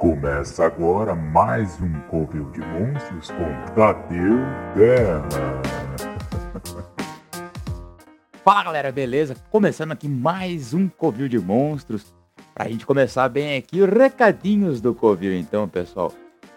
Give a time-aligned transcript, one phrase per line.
[0.00, 4.38] Começa agora mais um Covil de Monstros com Tadeu
[4.74, 5.28] Terra.
[8.42, 9.36] Fala galera, beleza?
[9.50, 12.14] Começando aqui mais um Covil de Monstros.
[12.54, 16.10] Pra gente começar bem aqui, recadinhos do Covil então, pessoal.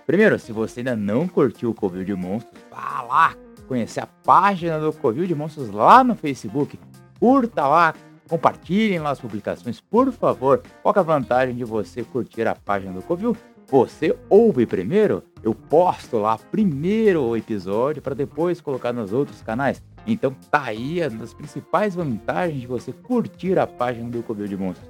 [0.08, 3.36] Primeiro, se você ainda não curtiu o Covil de Monstros, vá lá
[3.68, 6.80] conhecer a página do Covil de Monstros lá no Facebook.
[7.20, 7.94] Curta lá,
[8.28, 10.62] compartilhem lá as publicações, por favor.
[10.82, 13.36] Qual é a vantagem de você curtir a página do Covil?
[13.68, 19.82] Você ouve primeiro, eu posto lá primeiro o episódio para depois colocar nos outros canais.
[20.06, 24.90] Então tá aí das principais vantagens de você curtir a página do Covil de Monstros.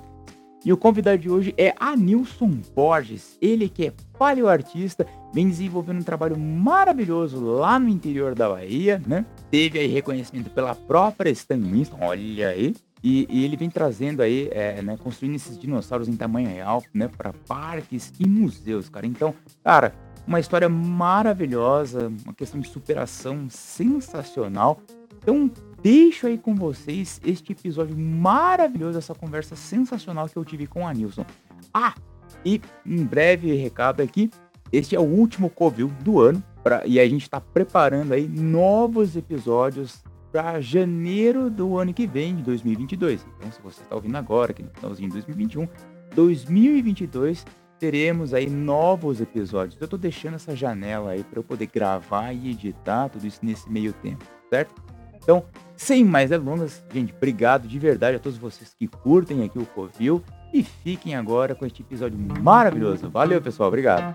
[0.65, 6.05] E o convidado de hoje é Anilson Borges, ele que é paleoartista, vem desenvolvendo um
[6.05, 9.25] trabalho maravilhoso lá no interior da Bahia, né?
[9.51, 12.75] Teve aí reconhecimento pela própria Stan Winston, olha aí.
[13.03, 17.09] E, e ele vem trazendo aí, é, né, construindo esses dinossauros em tamanho real, né,
[17.09, 19.07] para parques e museus, cara.
[19.07, 19.95] Então, cara,
[20.31, 24.81] uma história maravilhosa, uma questão de superação sensacional.
[25.21, 25.51] Então,
[25.83, 30.95] deixo aí com vocês este episódio maravilhoso, essa conversa sensacional que eu tive com a
[30.95, 31.27] Nilson.
[31.75, 31.97] Ah,
[32.45, 34.31] e em breve recado aqui,
[34.71, 39.17] este é o último Covil do ano, pra, e a gente está preparando aí novos
[39.17, 43.27] episódios para janeiro do ano que vem, de 2022.
[43.37, 45.69] Então, se você está ouvindo agora, aqui no finalzinho de 2021,
[46.15, 47.45] 2022
[47.81, 49.81] teremos aí novos episódios.
[49.81, 53.71] Eu estou deixando essa janela aí para eu poder gravar e editar tudo isso nesse
[53.71, 54.75] meio tempo, certo?
[55.17, 59.65] Então, sem mais delongas, gente, obrigado de verdade a todos vocês que curtem aqui o
[59.65, 63.09] Covil e fiquem agora com este episódio maravilhoso.
[63.09, 64.15] Valeu, pessoal, obrigado.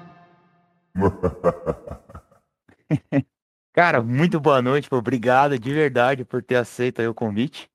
[3.73, 7.67] Cara, muito boa noite, obrigado de verdade por ter aceito o convite.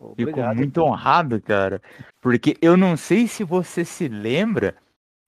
[0.00, 1.82] Obrigado, Fico muito honrado, cara,
[2.20, 4.76] porque eu não sei se você se lembra,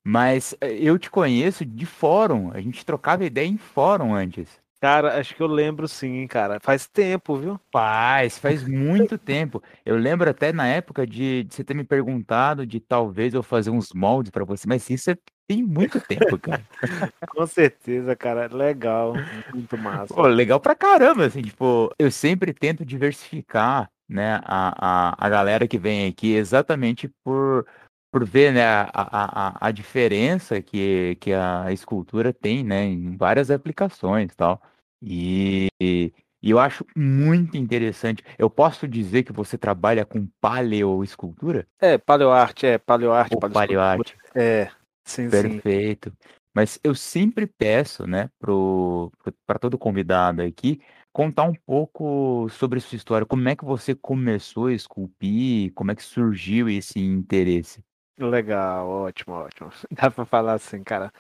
[0.05, 2.51] mas eh, eu te conheço de fórum.
[2.53, 4.61] A gente trocava ideia em fórum antes.
[4.81, 6.59] Cara, acho que eu lembro sim, cara.
[6.63, 7.61] Faz tempo, viu?
[7.71, 9.63] Faz, faz muito tempo.
[9.85, 13.69] Eu lembro até na época de, de, você ter me perguntado de talvez eu fazer
[13.69, 16.65] uns moldes para você, mas isso é, tem muito tempo, cara.
[17.29, 18.49] Com certeza, cara.
[18.51, 19.13] Legal.
[19.53, 20.15] Muito massa.
[20.15, 25.69] Pô, legal pra caramba, assim, tipo, eu sempre tento diversificar, né, a, a, a galera
[25.69, 27.67] que vem aqui exatamente por
[28.11, 33.51] por ver né, a, a, a diferença que, que a escultura tem né, em várias
[33.51, 34.61] aplicações tal.
[35.03, 36.13] E, e
[36.43, 38.25] eu acho muito interessante.
[38.39, 41.67] Eu posso dizer que você trabalha com paleoescultura?
[41.81, 43.35] É, paleoarte, é, paleoarte.
[43.35, 44.17] Ou paleoarte.
[44.35, 44.71] É,
[45.05, 46.11] sim, Perfeito.
[46.11, 46.17] Sim.
[46.53, 50.81] Mas eu sempre peço, né, para todo convidado aqui,
[51.13, 53.25] contar um pouco sobre sua história.
[53.25, 55.73] Como é que você começou a esculpir?
[55.75, 57.85] Como é que surgiu esse interesse?
[58.21, 59.71] Legal, ótimo, ótimo.
[59.91, 61.13] Dá pra falar assim, cara.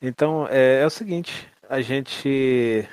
[0.00, 2.88] Então, é, é o seguinte, a gente.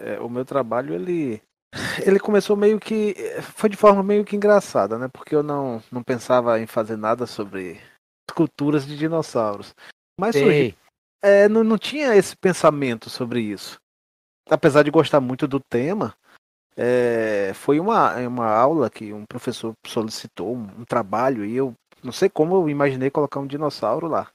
[0.00, 1.42] É, o meu trabalho, ele.
[2.06, 3.14] Ele começou meio que.
[3.56, 5.08] Foi de forma meio que engraçada, né?
[5.10, 7.80] Porque eu não, não pensava em fazer nada sobre
[8.28, 9.74] esculturas de dinossauros.
[10.20, 10.74] Mas surgiu,
[11.22, 13.78] é, não, não tinha esse pensamento sobre isso.
[14.50, 16.14] Apesar de gostar muito do tema,
[16.76, 22.12] é, foi uma, uma aula que um professor solicitou, um, um trabalho, e eu não
[22.12, 24.28] sei como eu imaginei colocar um dinossauro lá.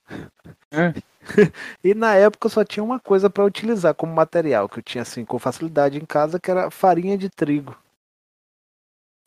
[0.71, 0.93] É.
[1.83, 5.01] e na época eu só tinha uma coisa para utilizar como material, que eu tinha
[5.01, 7.75] assim com facilidade em casa, que era farinha de trigo.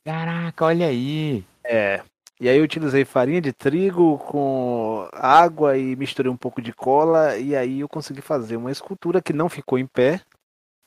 [0.05, 1.45] Caraca, olha aí.
[1.63, 2.03] É.
[2.41, 7.37] E aí eu utilizei farinha de trigo com água e misturei um pouco de cola
[7.37, 10.23] e aí eu consegui fazer uma escultura que não ficou em pé,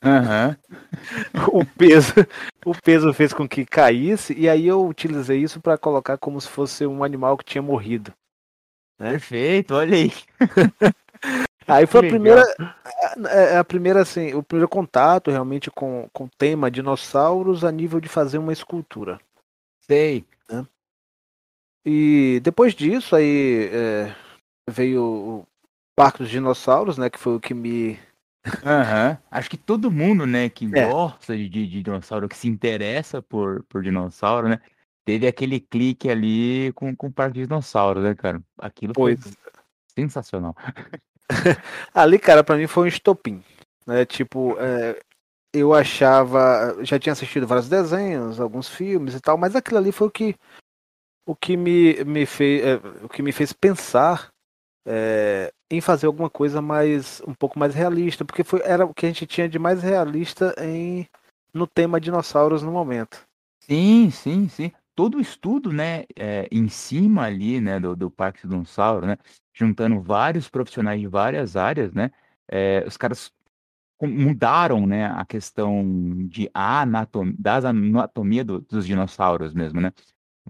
[0.04, 0.56] Uhum.
[1.62, 2.14] o peso
[2.66, 6.50] o peso fez com que caísse e aí eu utilizei isso para colocar como se
[6.50, 8.14] fosse um animal que tinha morrido.
[9.00, 9.12] Né?
[9.12, 10.12] Perfeito, olha aí.
[11.68, 12.44] aí foi a primeira
[13.56, 18.02] a, a, primeira assim, o primeiro contato realmente com, com o tema dinossauros a nível
[18.02, 19.20] de fazer uma escultura.
[19.82, 20.26] Sei.
[20.50, 20.66] Né?
[21.86, 24.16] E depois disso aí é,
[24.70, 25.48] veio o
[25.96, 28.00] Parque dos Dinossauros, né, que foi o que me
[28.46, 29.18] Uhum.
[29.32, 30.88] Acho que todo mundo, né, que é.
[30.88, 34.60] gosta de, de, dinossauro, que se interessa por, por dinossauro, né,
[35.06, 38.42] teve aquele clique ali com, com o Parque de Dinossauro, né, cara?
[38.58, 39.38] Aquilo foi pois.
[39.96, 40.56] sensacional.
[41.94, 43.44] ali, cara, para mim foi um estopim,
[43.86, 44.06] né?
[44.06, 45.00] Tipo, é,
[45.54, 50.08] eu achava, já tinha assistido vários desenhos, alguns filmes e tal, mas aquilo ali foi
[50.08, 50.36] o que
[51.26, 54.33] o que me, me fez é, o que me fez pensar
[54.86, 59.06] é, em fazer alguma coisa mais um pouco mais realista, porque foi era o que
[59.06, 61.08] a gente tinha de mais realista em
[61.54, 63.26] no tema dinossauros no momento.
[63.60, 64.72] Sim, sim, sim.
[64.96, 69.18] Todo o estudo, né, é, em cima ali, né, do, do Parque Dinossauro, né,
[69.54, 72.12] juntando vários profissionais de várias áreas, né,
[72.48, 73.32] é, os caras
[74.02, 79.92] mudaram, né, a questão de anatomia, das anatomia do, dos dinossauros mesmo, né.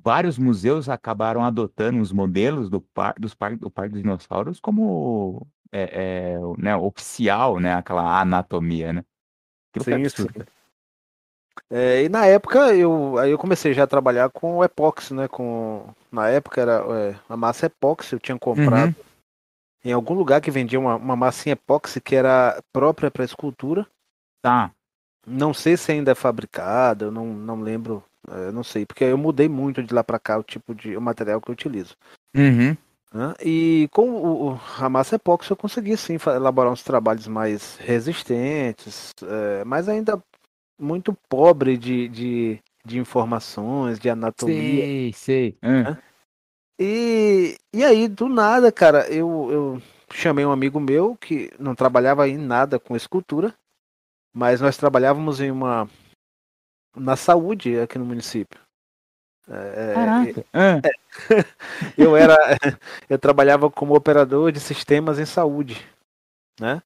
[0.01, 5.45] Vários museus acabaram adotando os modelos do, par, dos par, do Parque dos Dinossauros como
[5.71, 9.05] é, é, né, oficial, né, aquela anatomia, né.
[9.81, 10.27] Sim, sim.
[11.69, 15.27] É, e na época eu aí eu comecei já a trabalhar com epóxi, né?
[15.27, 19.03] Com na época era é, a massa epóxi, eu tinha comprado uhum.
[19.85, 23.87] em algum lugar que vendia uma, uma massinha epóxi que era própria para escultura.
[24.41, 24.71] Tá.
[25.25, 29.17] Não sei se ainda é fabricada, eu não, não lembro, é, não sei, porque eu
[29.17, 31.95] mudei muito de lá para cá o tipo de o material que eu utilizo.
[32.35, 32.75] Uhum.
[33.43, 39.63] E com o, a massa epóxi eu consegui sim elaborar uns trabalhos mais resistentes, é,
[39.63, 40.21] mas ainda
[40.79, 44.83] muito pobre de, de, de informações, de anatomia.
[44.83, 45.57] Sei, sei.
[45.61, 45.97] Né?
[46.79, 49.81] E, e aí, do nada, cara, eu, eu
[50.11, 53.53] chamei um amigo meu que não trabalhava em nada com escultura,
[54.33, 55.87] mas nós trabalhávamos em uma.
[56.95, 58.59] Na saúde aqui no município.
[59.47, 60.45] É, é Caraca.
[60.53, 60.81] É,
[61.97, 62.37] eu era.
[63.09, 65.85] Eu trabalhava como operador de sistemas em saúde.
[66.59, 66.81] Né?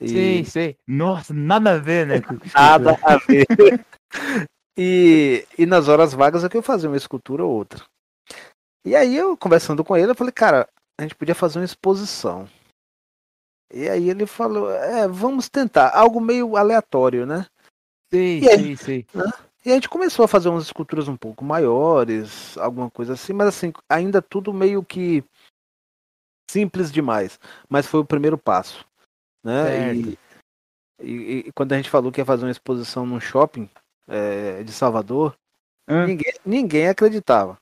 [0.00, 0.08] E...
[0.08, 0.76] Sei, sei.
[0.86, 2.22] Nossa, nada a ver, né?
[2.54, 3.46] nada a ver.
[4.76, 7.82] e, e nas horas vagas é que eu fazia uma escultura ou outra.
[8.84, 12.48] E aí eu, conversando com ele, eu falei, cara, a gente podia fazer uma exposição.
[13.72, 15.90] E aí ele falou, é, vamos tentar.
[15.94, 17.46] Algo meio aleatório, né?
[18.12, 19.04] Sim, sim, sim.
[19.14, 19.24] Né?
[19.64, 23.48] E a gente começou a fazer umas esculturas um pouco maiores, alguma coisa assim, mas
[23.48, 25.24] assim, ainda tudo meio que
[26.48, 27.40] simples demais.
[27.68, 28.86] Mas foi o primeiro passo.
[29.42, 29.96] Né?
[29.96, 30.18] E,
[31.02, 33.68] e, e, quando a gente falou que ia fazer uma exposição num shopping
[34.08, 35.36] é, de Salvador,
[35.88, 37.58] ninguém, ninguém acreditava.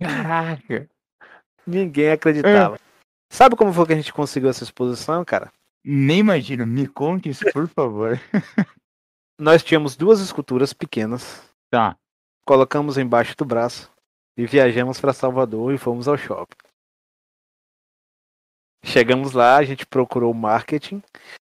[0.00, 0.88] Caraca!
[1.66, 2.78] Ninguém acreditava.
[3.30, 5.52] Sabe como foi que a gente conseguiu essa exposição, cara?
[5.84, 8.18] Nem imagino, me conte isso, por favor.
[9.40, 11.42] Nós tínhamos duas esculturas pequenas.
[11.70, 11.96] Tá.
[12.44, 13.90] Colocamos embaixo do braço
[14.36, 16.58] e viajamos para Salvador e fomos ao shopping.
[18.84, 21.02] Chegamos lá, a gente procurou o marketing,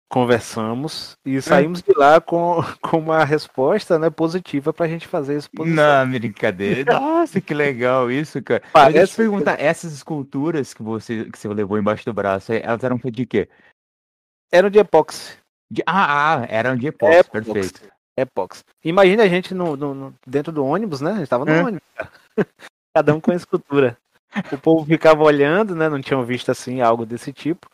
[0.09, 5.39] conversamos e saímos de lá com, com uma resposta né, positiva pra gente fazer a
[5.39, 5.75] exposição.
[5.75, 6.93] Não, brincadeira.
[6.93, 8.63] Nossa, que legal isso, cara.
[8.71, 8.93] Parece...
[8.93, 12.81] Deixa eu te perguntar, essas esculturas que você, que você levou embaixo do braço, elas
[12.81, 13.49] eram feitas de quê?
[14.49, 15.42] Eram de epóxi.
[15.85, 17.29] Ah, ah, eram de epóxi.
[17.29, 17.81] perfeito.
[18.15, 18.63] Epóxi.
[18.83, 21.11] Imagina a gente no, no, no, dentro do ônibus, né?
[21.11, 21.63] A gente tava no é.
[21.63, 22.11] ônibus, cara.
[22.95, 23.97] Cada um com a escultura.
[24.51, 25.89] O povo ficava olhando, né?
[25.89, 27.67] Não tinham visto assim algo desse tipo.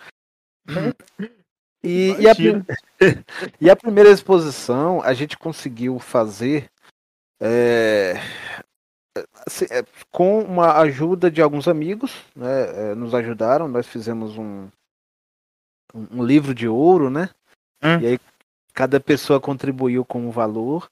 [1.84, 2.34] E, e, a,
[3.60, 6.70] e, a, primeira exposição a gente conseguiu fazer
[7.42, 8.16] é,
[9.46, 13.68] assim, é, com uma ajuda de alguns amigos, né, é, nos ajudaram.
[13.68, 14.70] Nós fizemos um,
[15.94, 17.30] um livro de ouro, né?
[17.84, 18.00] Hum.
[18.02, 18.20] E aí
[18.74, 20.90] cada pessoa contribuiu com um valor.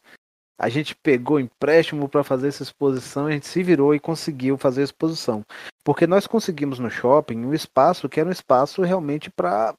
[0.60, 4.81] A gente pegou empréstimo para fazer essa exposição, a gente se virou e conseguiu fazer
[4.81, 5.45] a exposição.
[5.84, 9.75] Porque nós conseguimos no shopping um espaço que era um espaço realmente para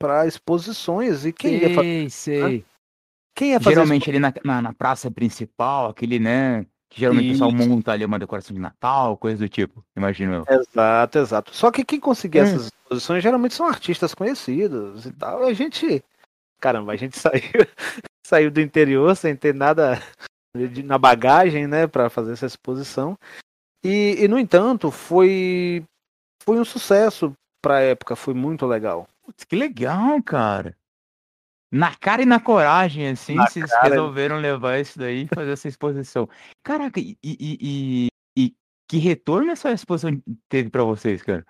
[0.00, 2.64] para exposições e quem sei, ia fazer sei.
[3.34, 7.32] Quem ia fazer geralmente ali na, na, na, praça principal, aquele, né, que geralmente o
[7.32, 10.44] pessoal monta ali uma decoração de Natal, coisa do tipo, imagino eu.
[10.48, 11.54] Exato, exato.
[11.54, 12.46] Só que quem conseguia hum.
[12.46, 15.44] essas exposições geralmente são artistas conhecidos e tal.
[15.44, 16.02] A gente,
[16.60, 17.66] caramba, a gente saiu
[18.26, 20.00] saiu do interior sem ter nada
[20.84, 23.18] na bagagem, né, para fazer essa exposição.
[23.84, 25.84] E, e, no entanto, foi
[26.42, 29.08] foi um sucesso para a época, foi muito legal.
[29.22, 30.76] Putz, que legal, cara.
[31.72, 33.90] Na cara e na coragem, assim, na vocês cara...
[33.90, 36.28] resolveram levar isso daí e fazer essa exposição.
[36.64, 38.54] Caraca, e, e, e, e
[38.88, 41.46] que retorno essa exposição teve para vocês, cara?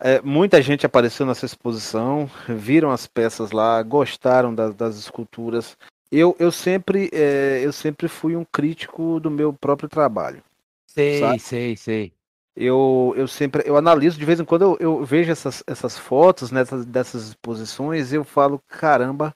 [0.00, 5.76] É, muita gente apareceu nessa exposição, viram as peças lá, gostaram das, das esculturas.
[6.10, 10.42] Eu, eu, sempre, é, eu sempre fui um crítico do meu próprio trabalho.
[10.86, 11.38] Sei, sabe?
[11.40, 12.12] sei, sei.
[12.56, 16.50] Eu, eu sempre eu analiso, de vez em quando eu, eu vejo essas, essas fotos
[16.50, 19.32] nessas, dessas exposições e eu falo, caramba,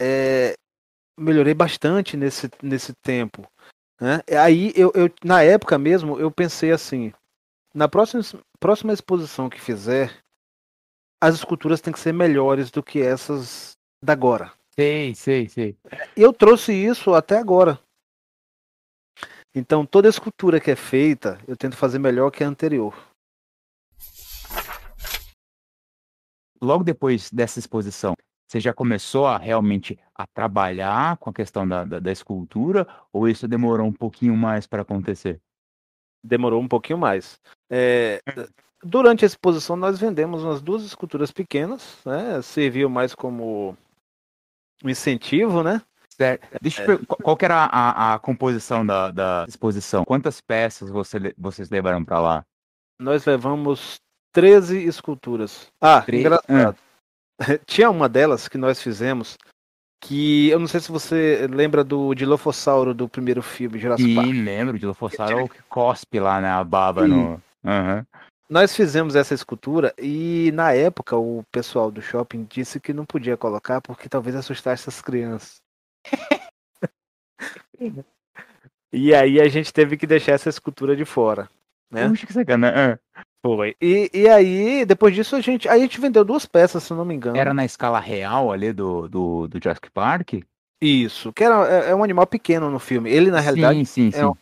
[0.00, 0.54] é,
[1.18, 3.46] melhorei bastante nesse, nesse tempo.
[4.00, 4.22] Né?
[4.42, 7.12] Aí eu, eu, na época mesmo, eu pensei assim,
[7.74, 8.22] na próxima,
[8.58, 10.22] próxima exposição que fizer,
[11.20, 13.72] as esculturas têm que ser melhores do que essas
[14.02, 14.52] da agora.
[14.74, 15.76] Sei, sei, sei.
[16.16, 17.78] Eu trouxe isso até agora.
[19.54, 22.94] Então, toda escultura que é feita, eu tento fazer melhor que a anterior.
[26.62, 28.14] Logo depois dessa exposição,
[28.46, 33.28] você já começou a realmente a trabalhar com a questão da, da, da escultura ou
[33.28, 35.40] isso demorou um pouquinho mais para acontecer?
[36.22, 37.38] Demorou um pouquinho mais.
[37.70, 38.20] É,
[38.82, 42.40] durante a exposição, nós vendemos umas duas esculturas pequenas, né?
[42.42, 43.76] Serviu mais como
[44.84, 45.82] um incentivo, né?
[46.10, 46.46] Certo.
[46.60, 50.04] Deixa eu qual, qual que era a, a, composição da, da, exposição?
[50.04, 52.46] Quantas peças você, vocês levaram para lá?
[52.98, 53.98] Nós levamos
[54.32, 55.68] 13 esculturas.
[55.80, 56.76] Ah, engraçado.
[56.78, 56.84] Ah.
[57.64, 59.38] Tinha uma delas que nós fizemos
[60.00, 64.26] que eu não sei se você lembra do Dilophosauro do primeiro filme, Jurassic Park.
[64.26, 64.74] Sim, lembro.
[64.74, 66.48] O Dilophosauro é o que cospe lá, né?
[66.48, 67.08] A baba Sim.
[67.08, 67.42] no...
[67.62, 68.04] Uhum.
[68.48, 73.36] Nós fizemos essa escultura e na época o pessoal do shopping disse que não podia
[73.36, 75.60] colocar porque talvez assustasse as crianças.
[78.92, 81.48] e aí a gente teve que deixar essa escultura de fora.
[81.90, 82.08] Né?
[82.08, 82.98] Puxa, que sacana.
[83.42, 83.74] Foi.
[83.80, 87.14] E, e aí, depois disso, a gente, a gente vendeu duas peças, se não me
[87.14, 87.36] engano.
[87.36, 90.34] Era na escala real ali do, do, do Jurassic Park?
[90.80, 93.10] Isso, que era, é, é um animal pequeno no filme.
[93.10, 94.32] Ele, na realidade, sim, sim, é, sim.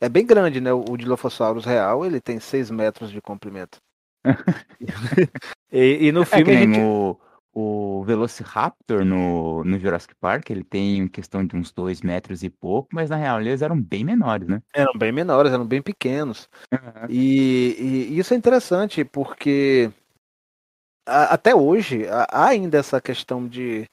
[0.00, 0.72] é bem grande, né?
[0.72, 3.78] O Dilophosaurus real, ele tem 6 metros de comprimento.
[5.72, 6.52] e, e, no filme.
[6.52, 6.80] É gente...
[6.80, 7.16] o,
[7.52, 12.88] o Velociraptor no, no Jurassic Park, ele tem questão de uns dois metros e pouco,
[12.92, 14.62] mas na real eles eram bem menores, né?
[14.74, 16.48] Eram bem menores, eram bem pequenos.
[16.72, 17.06] Uhum.
[17.08, 17.76] E,
[18.10, 19.90] e, isso é interessante porque
[21.06, 23.86] a, até hoje há ainda essa questão de,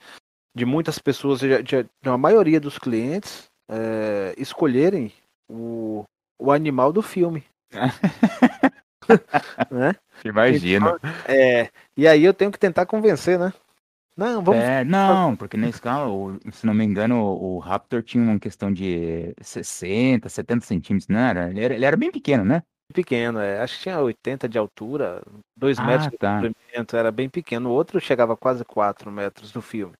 [0.56, 5.12] de muitas pessoas, de, de, de uma maioria dos clientes, é, escolherem
[5.50, 6.04] o,
[6.40, 7.44] o animal do filme.
[9.72, 9.96] né?
[10.24, 10.98] Imagina.
[10.98, 13.54] Então, é, e aí eu tenho que tentar convencer, né?
[14.16, 14.64] Não, vamos.
[14.64, 16.10] É, não, porque na escala,
[16.52, 21.52] se não me engano, o Raptor tinha uma questão de 60, 70 centímetros, não era?
[21.52, 22.64] Ele era, ele era bem pequeno, né?
[22.92, 23.62] Pequeno, é.
[23.62, 25.22] Acho que tinha 80 de altura,
[25.56, 26.42] 2 ah, metros de tá.
[26.42, 27.70] comprimento, era bem pequeno.
[27.70, 29.94] O outro chegava quase 4 metros no filme.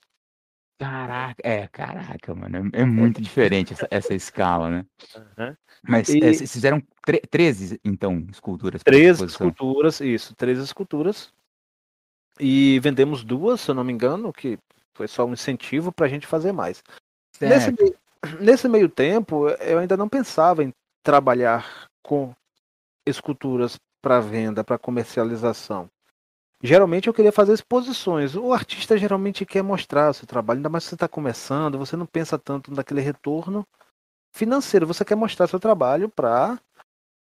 [0.80, 4.86] Caraca, é, caraca, mano, é, é muito diferente essa, essa escala, né?
[5.16, 5.56] Uhum.
[5.82, 6.24] Mas e...
[6.24, 6.82] é, vocês fizeram
[7.32, 8.84] 13, então, esculturas?
[8.84, 11.34] 13 esculturas, isso, 13 esculturas.
[12.40, 14.60] E vendemos duas, se eu não me engano, que
[14.94, 16.84] foi só um incentivo para a gente fazer mais.
[17.42, 17.96] Nesse meio,
[18.40, 22.36] nesse meio tempo, eu ainda não pensava em trabalhar com
[23.04, 25.90] esculturas para venda, para comercialização.
[26.62, 28.36] Geralmente eu queria fazer exposições.
[28.36, 31.96] O artista geralmente quer mostrar o seu trabalho, ainda mais se você está começando, você
[31.96, 33.66] não pensa tanto naquele retorno
[34.34, 36.60] financeiro, você quer mostrar seu trabalho para.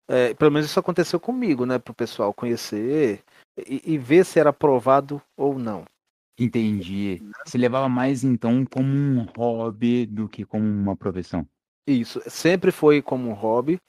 [0.09, 1.79] É, pelo menos isso aconteceu comigo, né?
[1.79, 3.25] Para o pessoal conhecer
[3.67, 5.85] e, e, ver se era aprovado ou não.
[6.39, 7.21] Entendi.
[7.45, 11.47] Você levava mais então como um hobby do que como uma profissão.
[11.89, 13.81] Isso, sempre foi como um hobby.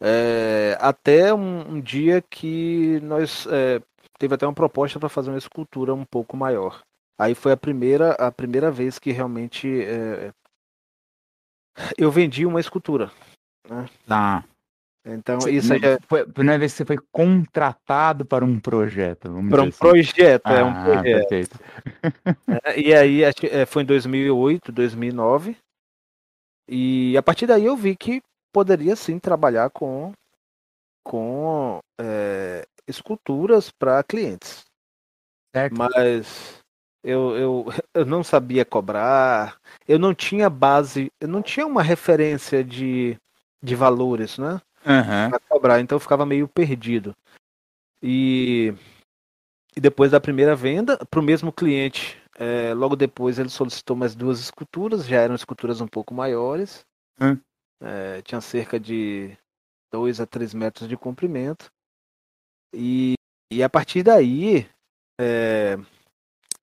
[0.00, 3.82] É, até um, um, dia que nós é,
[4.18, 6.82] teve até uma proposta para fazer uma escultura um pouco maior.
[7.18, 10.32] Aí foi a primeira, a primeira vez que realmente é,
[11.96, 13.10] eu vendi uma escultura.
[13.68, 13.88] Né?
[14.06, 14.44] Tá.
[15.04, 15.98] Então, isso aí é...
[16.06, 19.30] foi a primeira vez que você foi contratado para um projeto.
[19.48, 19.78] Para um assim.
[19.78, 21.28] projeto, ah, é um ah, projeto.
[21.28, 21.58] Perfeito.
[22.64, 25.56] É, e aí é, foi em 2008, 2009.
[26.68, 28.22] E a partir daí eu vi que
[28.52, 30.12] poderia sim trabalhar com,
[31.02, 34.64] com é, esculturas para clientes.
[35.54, 35.76] Certo.
[35.76, 36.62] Mas
[37.02, 42.64] eu, eu, eu não sabia cobrar, eu não tinha base, eu não tinha uma referência
[42.64, 43.16] de,
[43.62, 44.60] de valores, né?
[44.86, 45.30] Uhum.
[45.30, 47.14] Pra cobrar, então eu ficava meio perdido.
[48.02, 48.72] E,
[49.76, 54.14] e depois da primeira venda, para o mesmo cliente, é, logo depois ele solicitou mais
[54.14, 56.86] duas esculturas, já eram esculturas um pouco maiores.
[57.20, 57.38] Uhum.
[57.80, 59.36] É, tinha cerca de
[59.92, 61.70] 2 a 3 metros de comprimento.
[62.74, 63.14] E,
[63.52, 64.66] e a partir daí,
[65.20, 65.78] é,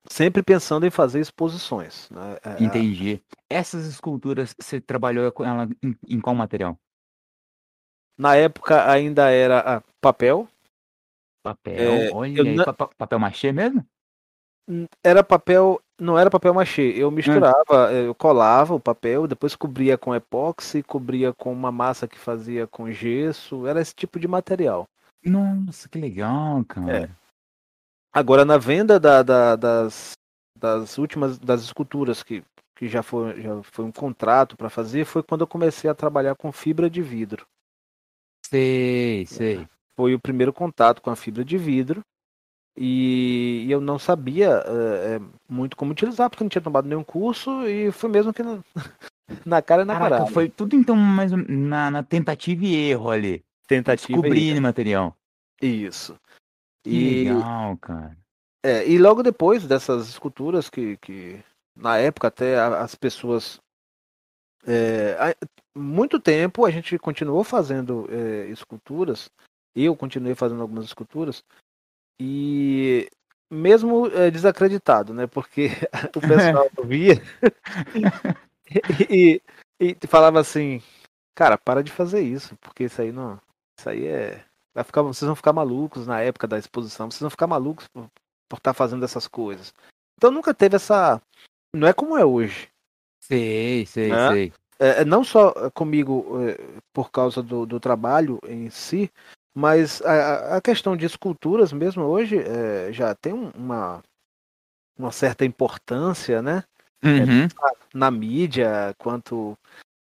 [0.10, 2.10] sempre pensando em fazer exposições.
[2.10, 2.38] Né?
[2.44, 3.22] É, Entendi.
[3.50, 6.78] Essas esculturas, você trabalhou com ela em, em qual material?
[8.18, 10.48] Na época ainda era ah, papel.
[11.44, 12.56] Papel, é, olha aí,
[12.98, 13.86] papel machê mesmo?
[15.04, 16.94] Era papel, não era papel machê.
[16.96, 18.08] Eu misturava, hum.
[18.08, 22.92] eu colava o papel, depois cobria com epóxi, cobria com uma massa que fazia com
[22.92, 24.88] gesso, era esse tipo de material.
[25.26, 27.06] Nossa, que legal, cara.
[27.06, 27.10] É.
[28.14, 30.14] Agora, na venda da, da, das,
[30.58, 32.44] das últimas das esculturas que,
[32.76, 36.36] que já, foi, já foi um contrato para fazer, foi quando eu comecei a trabalhar
[36.36, 37.46] com fibra de vidro.
[38.46, 39.68] Sei, sei.
[39.96, 42.02] Foi o primeiro contato com a fibra de vidro.
[42.78, 47.90] E, eu não sabia é, muito como utilizar, porque não tinha tomado nenhum curso, e
[47.92, 48.62] foi mesmo que não,
[49.46, 50.34] Na cara e na Caraca, coragem.
[50.34, 53.44] foi tudo então mais na, na tentativa e erro ali.
[53.68, 55.16] Tentativa e Descobrir material.
[55.62, 56.20] Isso.
[56.86, 58.18] E, legal, cara.
[58.64, 61.44] é, e logo depois dessas esculturas que, que
[61.76, 63.60] na época até as pessoas
[64.68, 65.36] é,
[65.76, 69.30] muito tempo a gente continuou fazendo é, esculturas
[69.76, 71.44] eu continuei fazendo algumas esculturas
[72.20, 73.10] e
[73.50, 75.70] mesmo é, desacreditado né porque
[76.16, 77.22] o pessoal via
[79.10, 79.42] e,
[79.80, 80.84] e falava assim
[81.36, 83.40] cara para de fazer isso porque isso aí não
[83.78, 87.30] isso aí é vai ficar vocês vão ficar malucos na época da exposição vocês vão
[87.30, 88.10] ficar malucos por
[88.48, 89.74] por estar fazendo essas coisas
[90.18, 91.22] então nunca teve essa
[91.76, 92.70] não é como é hoje
[93.22, 94.28] Sei, sei, Né?
[94.28, 94.54] sei.
[94.78, 99.12] é, não só comigo é, por causa do, do trabalho em si,
[99.52, 104.04] mas a, a questão de esculturas mesmo hoje é, já tem um- uma,
[104.96, 106.64] uma certa importância, né?
[107.04, 107.48] Uhum.
[107.94, 109.58] Na mídia, quanto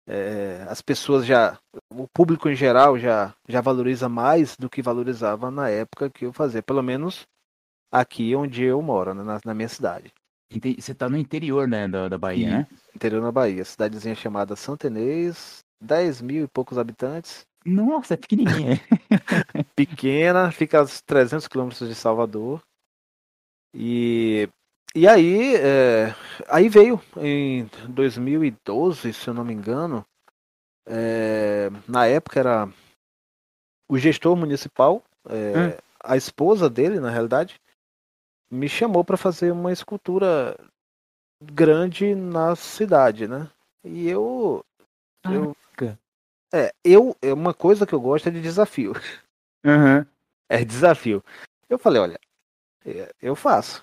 [0.06, 1.58] é, as pessoas já,
[1.90, 6.32] o público em geral já, já valoriza mais do que valorizava na época que eu
[6.32, 7.26] fazia, pelo menos
[7.90, 10.12] aqui onde eu moro, né, na, na minha cidade.
[10.78, 12.66] Você tá no interior, né, da, da Bahia, né?
[12.94, 17.46] Interior na Bahia, cidadezinha chamada Santa Inês, 10 mil e poucos habitantes.
[17.64, 18.78] Nossa, é pequenininha.
[19.74, 22.60] pequena, fica a uns 300 quilômetros de Salvador.
[23.74, 24.48] E,
[24.94, 26.14] e aí, é,
[26.48, 30.04] aí veio em 2012, se eu não me engano,
[30.86, 32.68] é, na época era
[33.88, 35.78] o gestor municipal, é, Hum.
[36.02, 37.60] a esposa dele, na realidade,
[38.50, 40.56] me chamou para fazer uma escultura
[41.42, 43.48] grande na cidade, né?
[43.84, 44.64] E eu,
[45.24, 45.56] eu
[46.52, 48.92] é, eu, é uma coisa que eu gosto é de desafio.
[49.64, 50.04] Uhum.
[50.48, 51.24] É desafio.
[51.68, 52.20] Eu falei, olha,
[52.84, 53.82] é, eu faço.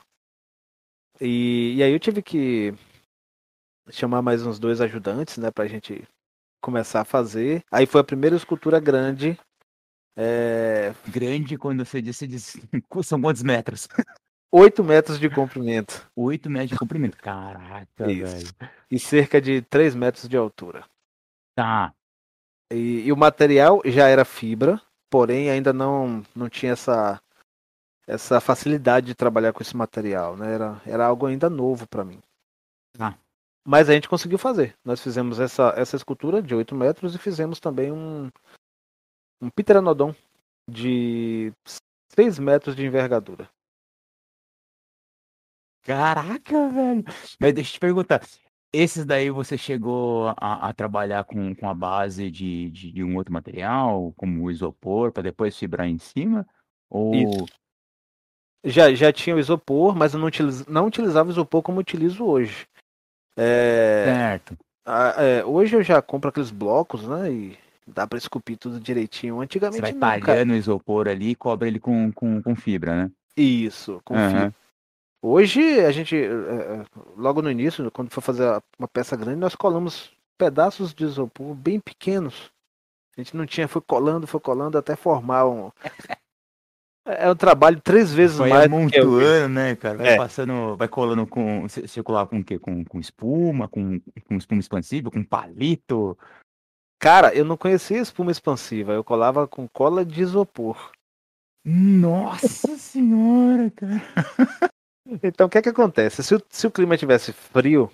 [1.21, 2.73] E, e aí eu tive que
[3.89, 6.07] chamar mais uns dois ajudantes, né, pra gente
[6.61, 7.63] começar a fazer.
[7.71, 9.37] Aí foi a primeira escultura grande.
[10.15, 12.61] É, Grande quando você disse, disse
[13.03, 13.87] são quantos metros?
[14.51, 17.17] 8 metros de comprimento 8 metros de comprimento.
[17.17, 18.53] Caraca, Isso.
[18.57, 18.71] velho.
[18.89, 20.83] e cerca de 3 metros de altura.
[21.55, 21.93] Tá.
[22.71, 27.21] E, e o material já era fibra, porém ainda não, não tinha essa,
[28.09, 30.55] essa facilidade de trabalhar com esse material, né?
[30.55, 32.19] Era, era algo ainda novo para mim.
[32.99, 33.15] Ah.
[33.63, 34.75] Mas a gente conseguiu fazer.
[34.83, 38.31] Nós fizemos essa, essa escultura de 8 metros e fizemos também um,
[39.39, 40.15] um pteranodon
[40.67, 41.53] de
[42.15, 43.47] 6 metros de envergadura.
[45.83, 47.03] Caraca, velho.
[47.39, 48.27] Mas deixa eu te perguntar.
[48.73, 53.15] Esses daí você chegou a, a trabalhar com, com a base de, de, de um
[53.17, 56.47] outro material, como o isopor, para depois fibrar em cima?
[56.89, 57.13] Ou.
[57.13, 57.59] Isso.
[58.63, 62.25] Já, já tinha o isopor, mas eu não, utiliz, não utilizava o isopor como utilizo
[62.25, 62.67] hoje.
[63.37, 64.57] É, Certo.
[64.85, 67.31] Ah, é, hoje eu já compro aqueles blocos, né?
[67.31, 69.35] E dá pra esculpir tudo direitinho.
[69.35, 70.25] Você Antigamente vai não, cara.
[70.25, 73.11] talhando o isopor ali e cobre ele com, com, com fibra, né?
[73.37, 74.29] Isso, com Aham.
[74.29, 74.55] fibra.
[75.21, 76.85] Hoje a gente, é, é,
[77.17, 81.53] logo no início, quando for fazer a- uma peça grande, nós colamos pedaços de isopor
[81.53, 82.49] bem pequenos.
[83.17, 85.71] A gente não tinha, foi colando, foi colando até formar um.
[87.09, 88.71] É é um trabalho três vezes Vai mais.
[88.71, 89.97] eu- amontoando, né, cara?
[89.97, 90.17] Vai É.
[90.17, 91.65] passando, vai colando com.
[92.03, 92.59] Colava com o quê?
[92.59, 96.17] Com, com espuma, com, com espuma expansível, com palito.
[97.01, 100.91] Cara, eu não conhecia espuma expansiva, eu colava com cola de isopor.
[101.65, 104.01] Nossa senhora, cara.
[105.23, 106.21] Então o que é que acontece?
[106.21, 107.91] Se o, se o clima tivesse frio,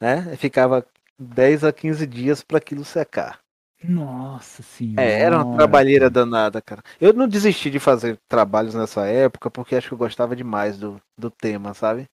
[0.00, 0.36] né?
[0.36, 0.86] Ficava
[1.18, 3.40] 10 a 15 dias para aquilo secar.
[3.82, 5.02] Nossa senhora.
[5.02, 6.82] É, era uma trabalheira danada, cara.
[7.00, 11.00] Eu não desisti de fazer trabalhos nessa época porque acho que eu gostava demais do,
[11.16, 12.08] do tema, sabe?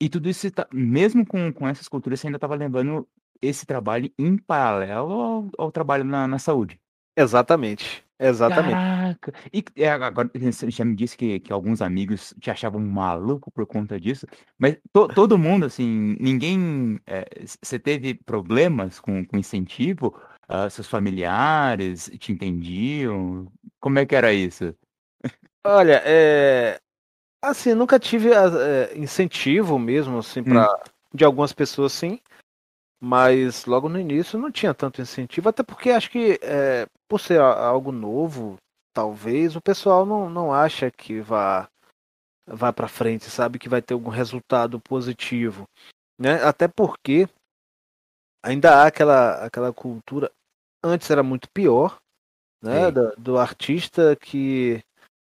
[0.00, 3.08] E tudo isso, tá, mesmo com, com essa escultura, você ainda estava levando
[3.42, 6.78] esse trabalho em paralelo ao, ao trabalho na, na saúde.
[7.16, 8.07] Exatamente.
[8.18, 8.74] Exatamente.
[8.74, 9.32] Caraca!
[9.52, 13.64] E é, agora você já me disse que, que alguns amigos te achavam maluco por
[13.66, 14.26] conta disso,
[14.58, 16.98] mas to- todo mundo, assim, ninguém.
[17.06, 17.24] é,
[17.62, 20.18] Você teve problemas com, com incentivo?
[20.48, 23.50] Ah, seus familiares te entendiam?
[23.78, 24.74] Como é que era isso?
[25.64, 26.80] Olha, é.
[27.42, 30.66] Assim, nunca tive é, incentivo mesmo, assim, pra...
[31.14, 32.20] de algumas pessoas, sim.
[33.00, 37.40] Mas logo no início não tinha tanto incentivo, até porque acho que é, por ser
[37.40, 38.56] algo novo,
[38.92, 41.68] talvez o pessoal não, não acha que vá,
[42.46, 43.58] vá para frente, sabe?
[43.58, 45.64] Que vai ter algum resultado positivo.
[46.18, 46.42] Né?
[46.42, 47.28] Até porque
[48.42, 50.30] ainda há aquela, aquela cultura.
[50.82, 51.98] Antes era muito pior,
[52.62, 52.90] né?
[52.90, 54.82] Do, do artista que.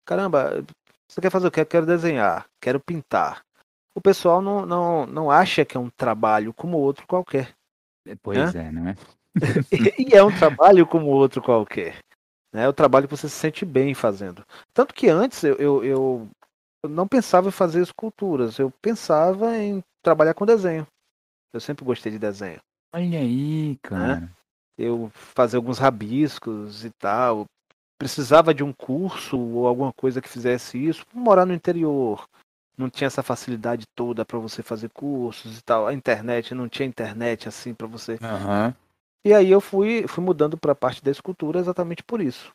[0.06, 0.66] Caramba,
[1.08, 1.62] você quer fazer o quê?
[1.62, 3.42] Eu quero desenhar, quero pintar.
[4.00, 7.54] O pessoal não, não, não acha que é um trabalho como outro qualquer.
[8.24, 8.96] Pois é, não é?
[10.00, 12.00] e é um trabalho como outro qualquer.
[12.52, 12.64] Né?
[12.64, 14.44] É o trabalho que você se sente bem fazendo.
[14.74, 16.30] Tanto que antes eu, eu, eu
[16.90, 20.88] não pensava em fazer esculturas, eu pensava em trabalhar com desenho.
[21.54, 22.60] Eu sempre gostei de desenho.
[22.96, 24.22] Olha aí, cara.
[24.22, 24.30] Né?
[24.78, 27.46] Eu fazer alguns rabiscos e tal.
[27.98, 31.06] Precisava de um curso ou alguma coisa que fizesse isso.
[31.14, 32.26] Morar no interior,
[32.80, 35.88] não tinha essa facilidade toda para você fazer cursos e tal.
[35.88, 38.14] A internet não tinha internet assim para você.
[38.14, 38.74] Uhum.
[39.26, 42.54] E aí eu fui, fui mudando para a parte da escultura exatamente por isso.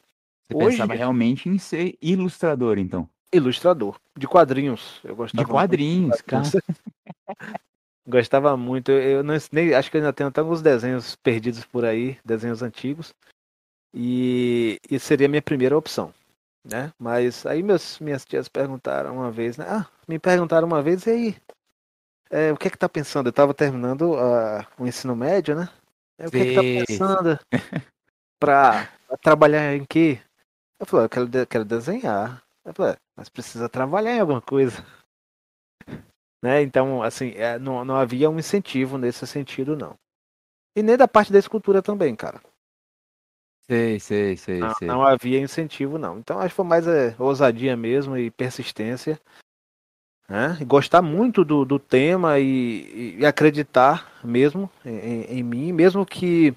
[0.50, 3.08] Você Hoje, pensava realmente em ser ilustrador, então?
[3.32, 3.96] Ilustrador.
[4.16, 5.00] De quadrinhos.
[5.04, 6.44] Eu gostava de quadrinhos, cara.
[8.06, 8.90] gostava muito.
[8.90, 13.14] Eu não nem, acho que ainda tenho até alguns desenhos perdidos por aí, desenhos antigos.
[13.92, 16.12] E, e seria a minha primeira opção.
[16.64, 16.92] Né?
[16.98, 19.66] Mas aí meus, minhas tias perguntaram uma vez, né?
[19.68, 21.36] Ah, me perguntaram uma vez, e aí?
[22.30, 23.28] É, o que é que tá pensando?
[23.28, 25.68] Eu tava terminando uh, o ensino médio, né?
[26.18, 27.38] É, o que é que tá pensando
[28.40, 30.20] pra, pra trabalhar em quê?
[30.80, 32.42] Eu falei, eu quero, quero desenhar.
[32.64, 34.84] Eu falei, é, mas precisa trabalhar em alguma coisa.
[36.42, 36.60] Né?
[36.60, 39.96] Então, assim, é, não, não havia um incentivo nesse sentido, não.
[40.76, 42.38] E nem da parte da escultura também, cara.
[43.66, 44.88] Sei, sei, sei, não, sei.
[44.88, 46.18] Não havia incentivo, não.
[46.18, 49.18] Então acho que foi mais é, ousadia mesmo e persistência.
[50.28, 50.58] Né?
[50.60, 56.54] E gostar muito do, do tema e, e acreditar mesmo em, em, mim, mesmo que.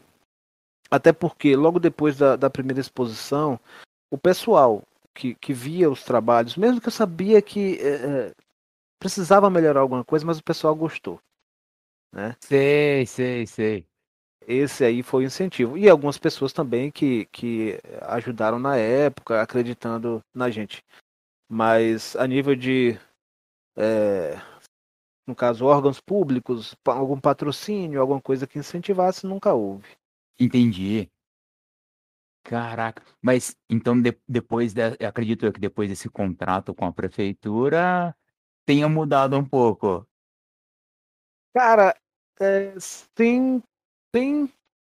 [0.90, 3.60] Até porque logo depois da, da primeira exposição,
[4.12, 8.32] o pessoal que, que via os trabalhos, mesmo que eu sabia que é,
[9.00, 11.20] precisava melhorar alguma coisa, mas o pessoal gostou.
[12.14, 12.36] Né?
[12.40, 13.87] Sei, sei, sei.
[14.50, 15.78] Esse aí foi o incentivo.
[15.78, 20.82] E algumas pessoas também que, que ajudaram na época, acreditando na gente.
[21.50, 22.98] Mas a nível de,
[23.76, 24.36] é,
[25.28, 29.98] no caso, órgãos públicos, algum patrocínio, alguma coisa que incentivasse, nunca houve.
[30.40, 31.12] Entendi.
[32.42, 38.16] Caraca, mas então de, depois, de, acredito que depois desse contrato com a prefeitura
[38.66, 40.08] tenha mudado um pouco.
[41.54, 41.94] Cara,
[42.40, 43.62] é, sim,
[44.18, 44.50] sim,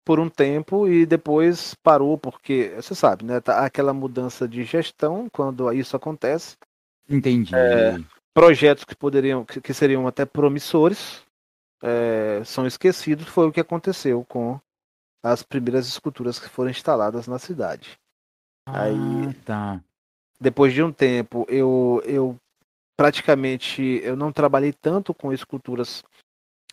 [0.04, 3.40] por um tempo e depois parou porque você sabe, né?
[3.40, 6.56] Tá aquela mudança de gestão quando isso acontece.
[7.08, 7.54] Entendi.
[7.54, 7.98] É,
[8.32, 11.22] projetos que poderiam, que, que seriam até promissores,
[11.82, 13.26] é, são esquecidos.
[13.26, 14.58] Foi o que aconteceu com
[15.22, 17.98] as primeiras esculturas que foram instaladas na cidade.
[18.66, 19.80] Ah, Aí, tá.
[20.40, 22.36] Depois de um tempo, eu, eu
[22.96, 26.02] praticamente eu não trabalhei tanto com esculturas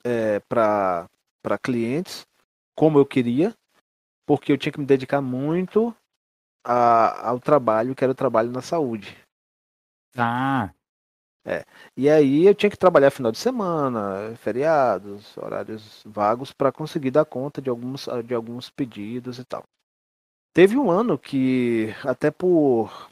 [0.03, 1.10] é, para
[1.62, 2.25] clientes
[2.76, 3.54] como eu queria,
[4.26, 5.96] porque eu tinha que me dedicar muito
[6.64, 9.18] a, ao trabalho, que era o trabalho na saúde.
[10.18, 10.72] Ah.
[11.48, 11.64] É.
[11.96, 17.24] E aí eu tinha que trabalhar final de semana, feriados, horários vagos para conseguir dar
[17.24, 19.64] conta de alguns, de alguns pedidos e tal.
[20.54, 23.12] Teve um ano que, até por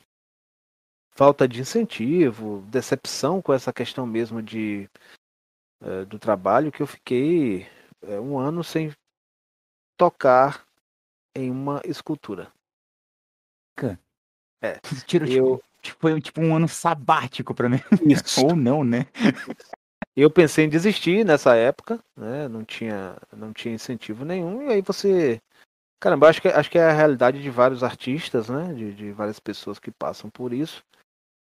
[1.11, 4.89] falta de incentivo, decepção com essa questão mesmo de
[5.79, 7.67] é, do trabalho, que eu fiquei
[8.01, 8.91] é, um ano sem
[9.97, 10.65] tocar
[11.35, 12.51] em uma escultura.
[14.61, 14.79] É.
[15.07, 17.77] Tiro, eu, Tipo, foi tipo um ano sabático para mim.
[18.07, 18.43] Isso.
[18.45, 19.05] Ou não, né?
[20.15, 22.47] Eu pensei em desistir nessa época, né?
[22.47, 24.69] Não tinha, não tinha incentivo nenhum.
[24.69, 25.41] E aí você.
[25.99, 28.73] Caramba, acho que, acho que é a realidade de vários artistas, né?
[28.73, 30.83] De, de várias pessoas que passam por isso.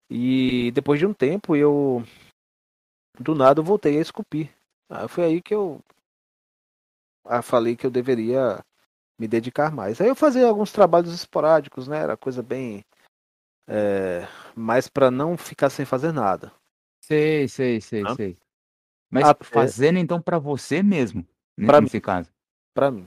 [0.09, 2.05] E depois de um tempo eu.
[3.19, 4.51] Do nada eu voltei a esculpir.
[4.89, 5.83] Ah, foi aí que eu
[7.25, 8.65] ah, falei que eu deveria
[9.19, 10.01] me dedicar mais.
[10.01, 11.99] Aí eu fazia alguns trabalhos esporádicos, né?
[11.99, 12.85] Era coisa bem
[13.67, 16.53] é, mas para não ficar sem fazer nada.
[17.01, 18.15] Sei, sei, sei, Hã?
[18.15, 18.39] sei.
[19.11, 19.45] Mas Até...
[19.45, 22.01] fazendo então para você mesmo, né, pra nesse mim.
[22.01, 22.31] caso.
[22.75, 23.07] Para mim.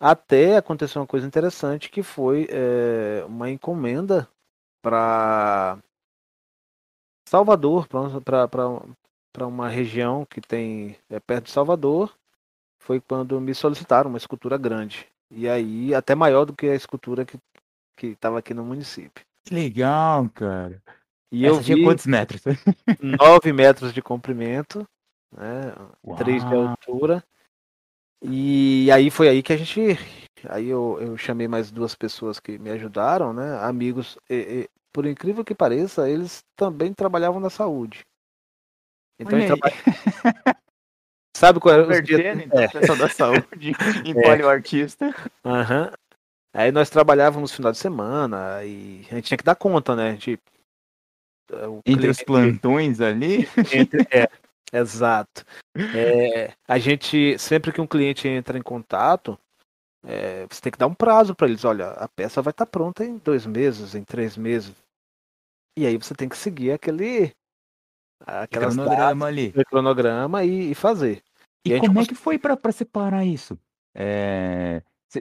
[0.00, 4.28] Até aconteceu uma coisa interessante que foi é, uma encomenda
[4.80, 5.78] para
[7.28, 12.16] Salvador, para uma região que tem é, perto de Salvador.
[12.78, 15.06] Foi quando me solicitaram uma escultura grande.
[15.30, 17.38] E aí, até maior do que a escultura que
[18.06, 19.24] estava aqui no município.
[19.44, 20.82] Que legal, cara.
[21.30, 22.40] E Essa eu tinha vi quantos metros?
[23.02, 24.86] 9 metros de comprimento,
[25.30, 25.74] né?
[26.16, 27.24] 3 de altura.
[28.22, 29.98] E aí foi aí que a gente.
[30.48, 33.58] Aí eu, eu chamei mais duas pessoas que me ajudaram, né?
[33.60, 34.18] Amigos.
[34.28, 38.04] E, e, por incrível que pareça, eles também trabalhavam na saúde.
[39.18, 39.70] Então Olha traba...
[41.38, 42.36] Sabe qual era os dias...
[42.36, 42.96] então, é.
[42.96, 43.72] da saúde
[44.04, 44.22] em é.
[44.22, 45.14] polioartista.
[45.44, 45.92] Aham.
[46.52, 50.16] Aí nós trabalhávamos no final de semana e a gente tinha que dar conta, né?
[50.16, 50.42] Tipo,
[51.86, 53.48] entre cliente, os plantões ali?
[53.72, 54.28] Entre, é,
[54.72, 55.44] Exato.
[55.94, 59.38] É, a gente, sempre que um cliente entra em contato,
[60.04, 61.64] é, você tem que dar um prazo para eles.
[61.64, 64.74] Olha, a peça vai estar tá pronta em dois meses, em três meses.
[65.78, 67.32] E aí você tem que seguir aquele
[68.26, 71.22] aquelas cronograma datas, ali, cronograma e, e fazer.
[71.64, 73.58] E, e como é que foi para separar isso?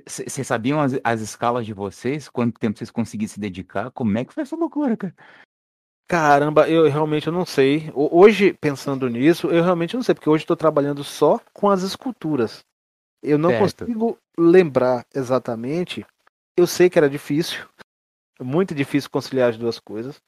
[0.05, 2.29] Vocês é, sabiam as, as escalas de vocês?
[2.29, 3.91] Quanto tempo vocês conseguiam se dedicar?
[3.91, 5.15] Como é que foi essa loucura, cara?
[6.07, 7.91] Caramba, eu realmente eu não sei.
[7.93, 12.63] Hoje, pensando nisso, eu realmente não sei, porque hoje estou trabalhando só com as esculturas.
[13.21, 13.85] Eu não certo.
[13.85, 16.05] consigo lembrar exatamente.
[16.55, 17.67] Eu sei que era difícil,
[18.41, 20.21] muito difícil conciliar as duas coisas,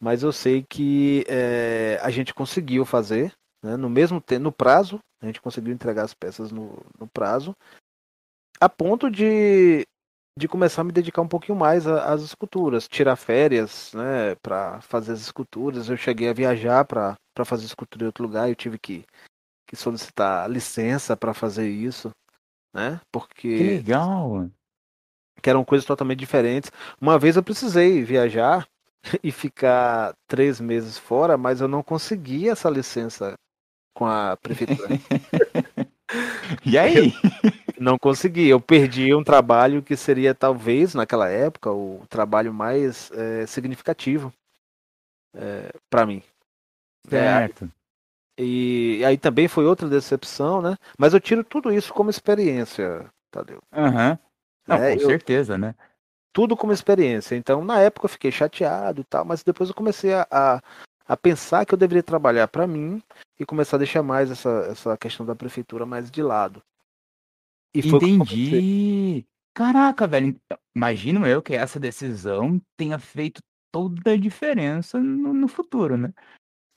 [0.00, 4.98] mas eu sei que é, a gente conseguiu fazer, né, no mesmo tempo, no prazo,
[5.20, 7.54] a gente conseguiu entregar as peças no, no prazo,
[8.60, 9.84] a ponto de
[10.38, 15.12] de começar a me dedicar um pouquinho mais às esculturas, tirar férias, né, para fazer
[15.12, 15.88] as esculturas.
[15.88, 19.04] Eu cheguei a viajar para fazer escultura em outro lugar, eu tive que,
[19.66, 22.10] que solicitar licença para fazer isso,
[22.72, 23.00] né?
[23.12, 24.48] Porque que legal.
[25.42, 26.70] Que eram coisas totalmente diferentes.
[27.00, 28.66] Uma vez eu precisei viajar
[29.22, 33.34] e ficar três meses fora, mas eu não consegui essa licença
[33.94, 34.88] com a prefeitura.
[36.64, 37.12] e aí?
[37.78, 38.48] Não consegui.
[38.48, 44.32] Eu perdi um trabalho que seria, talvez, naquela época, o trabalho mais é, significativo
[45.34, 46.22] é, para mim.
[47.08, 47.64] Certo.
[48.36, 50.76] É, e aí também foi outra decepção, né?
[50.98, 53.62] Mas eu tiro tudo isso como experiência, Tadeu.
[53.72, 54.10] Aham.
[54.10, 54.18] Uhum.
[54.66, 55.74] Não, é, com eu, certeza, né?
[56.32, 57.34] Tudo como experiência.
[57.34, 60.62] Então, na época eu fiquei chateado e tal, mas depois eu comecei a, a,
[61.10, 63.02] a pensar que eu deveria trabalhar para mim
[63.36, 66.62] e começar a deixar mais essa, essa questão da prefeitura mais de lado.
[67.74, 69.26] E Entendi.
[69.52, 70.40] Caraca, velho.
[70.72, 73.42] Imagino eu que essa decisão tenha feito
[73.72, 76.14] toda a diferença no, no futuro, né?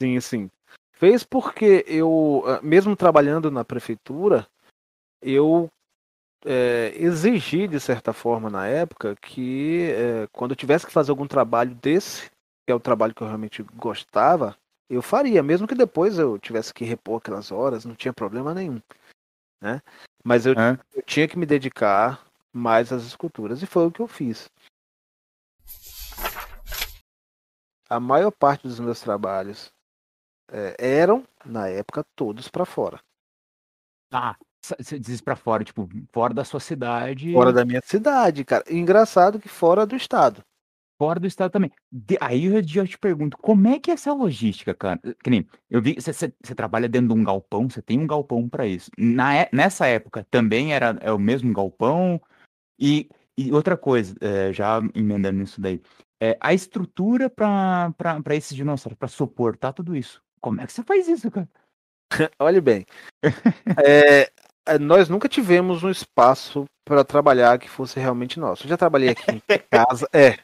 [0.01, 0.49] Sim, sim.
[0.93, 4.47] Fez porque eu, ah, mesmo trabalhando na prefeitura,
[5.21, 5.69] eu
[6.43, 11.27] é, exigi, de certa forma, na época, que é, quando eu tivesse que fazer algum
[11.27, 12.32] trabalho desse,
[12.65, 14.57] que é o trabalho que eu realmente gostava,
[14.89, 18.81] eu faria, mesmo que depois eu tivesse que repor aquelas horas, não tinha problema nenhum.
[19.61, 19.81] Né?
[20.23, 20.77] Mas eu, é.
[20.93, 24.49] eu tinha que me dedicar mais às esculturas, e foi o que eu fiz.
[27.89, 29.71] A maior parte dos meus trabalhos
[30.51, 32.99] é, eram, na época, todos para fora.
[34.11, 37.33] Ah, você diz para fora, tipo, fora da sua cidade.
[37.33, 38.63] Fora da minha cidade, cara.
[38.69, 40.43] engraçado que fora do estado
[40.97, 41.71] fora do estado também.
[41.91, 44.99] De, aí eu já te pergunto, como é que é essa logística, cara?
[45.23, 48.65] Que nem, eu vi, você trabalha dentro de um galpão, você tem um galpão para
[48.65, 48.89] isso.
[48.97, 52.21] Na, é, nessa época também era é o mesmo galpão?
[52.79, 55.81] E, e outra coisa, é, já emendando nisso daí,
[56.21, 57.93] é, a estrutura para
[58.31, 60.21] esses dinossauros, para suportar tudo isso.
[60.39, 61.49] Como é que você faz isso, cara?
[62.39, 62.85] Olhe bem,
[63.83, 64.31] é,
[64.65, 68.65] é, nós nunca tivemos um espaço para trabalhar que fosse realmente nosso.
[68.65, 70.37] Eu já trabalhei aqui em casa, é,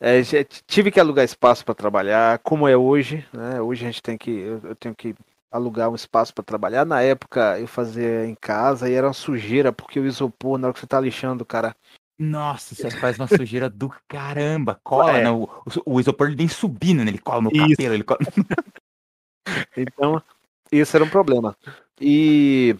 [0.00, 0.22] é,
[0.66, 3.60] tive que alugar espaço para trabalhar, como é hoje, né?
[3.60, 5.14] Hoje a gente tem que, eu, eu tenho que
[5.50, 6.86] alugar um espaço para trabalhar.
[6.86, 10.74] Na época eu fazia em casa e era uma sujeira, porque o isopor, na hora
[10.74, 11.76] que você tá lixando, cara.
[12.18, 14.78] Nossa, você faz uma sujeira do caramba.
[14.82, 15.24] Cola, é.
[15.24, 15.30] né?
[15.30, 15.48] O,
[15.84, 17.10] o, isopor ele vem subindo, né?
[17.10, 17.76] Ele cola no isso.
[17.76, 18.20] cabelo, ele cola...
[19.76, 20.22] então,
[20.70, 21.56] isso era um problema.
[22.00, 22.76] E,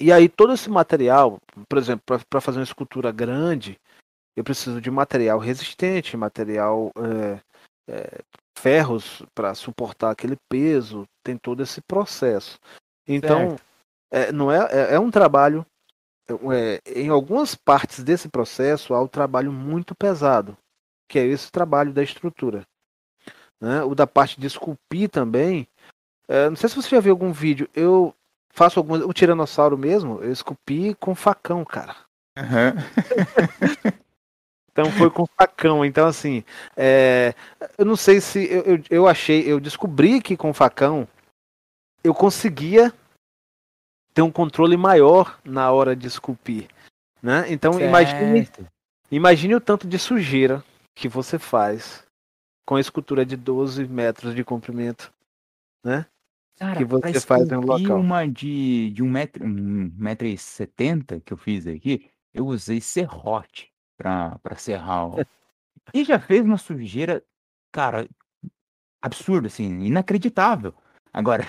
[0.00, 1.38] e aí todo esse material,
[1.68, 3.78] por exemplo, para fazer uma escultura grande,
[4.38, 7.40] eu preciso de material resistente, material é,
[7.88, 8.20] é,
[8.56, 12.56] ferros para suportar aquele peso, tem todo esse processo.
[13.06, 13.56] Então,
[14.12, 15.66] é, não é, é, é um trabalho.
[16.30, 20.56] É, em algumas partes desse processo há o um trabalho muito pesado,
[21.08, 22.62] que é esse trabalho da estrutura.
[23.60, 23.82] Né?
[23.82, 25.66] O da parte de esculpir também.
[26.28, 27.68] É, não sei se você já viu algum vídeo.
[27.74, 28.14] Eu
[28.50, 28.94] faço algum.
[28.94, 31.96] O tiranossauro mesmo, eu esculpi com facão, cara.
[32.36, 33.90] Uhum.
[34.78, 35.84] Então foi com facão.
[35.84, 36.44] Então, assim,
[36.76, 37.34] é,
[37.76, 41.06] eu não sei se eu, eu, eu, achei, eu descobri que com facão
[42.04, 42.92] eu conseguia
[44.14, 46.68] ter um controle maior na hora de esculpir.
[47.20, 47.46] Né?
[47.48, 48.48] Então imagine,
[49.10, 50.62] imagine o tanto de sujeira
[50.94, 52.04] que você faz
[52.64, 55.12] com a escultura de 12 metros de comprimento.
[55.84, 56.06] Né?
[56.56, 57.98] Cara, que você faz em um local.
[57.98, 62.80] uma de, de um metro, um metro e setenta que eu fiz aqui, eu usei
[62.80, 65.06] serrote pra, pra serrar.
[65.06, 65.24] Ó.
[65.92, 67.22] E já fez uma sujeira,
[67.72, 68.08] cara,
[69.02, 70.72] absurdo, assim, inacreditável.
[71.12, 71.44] Agora,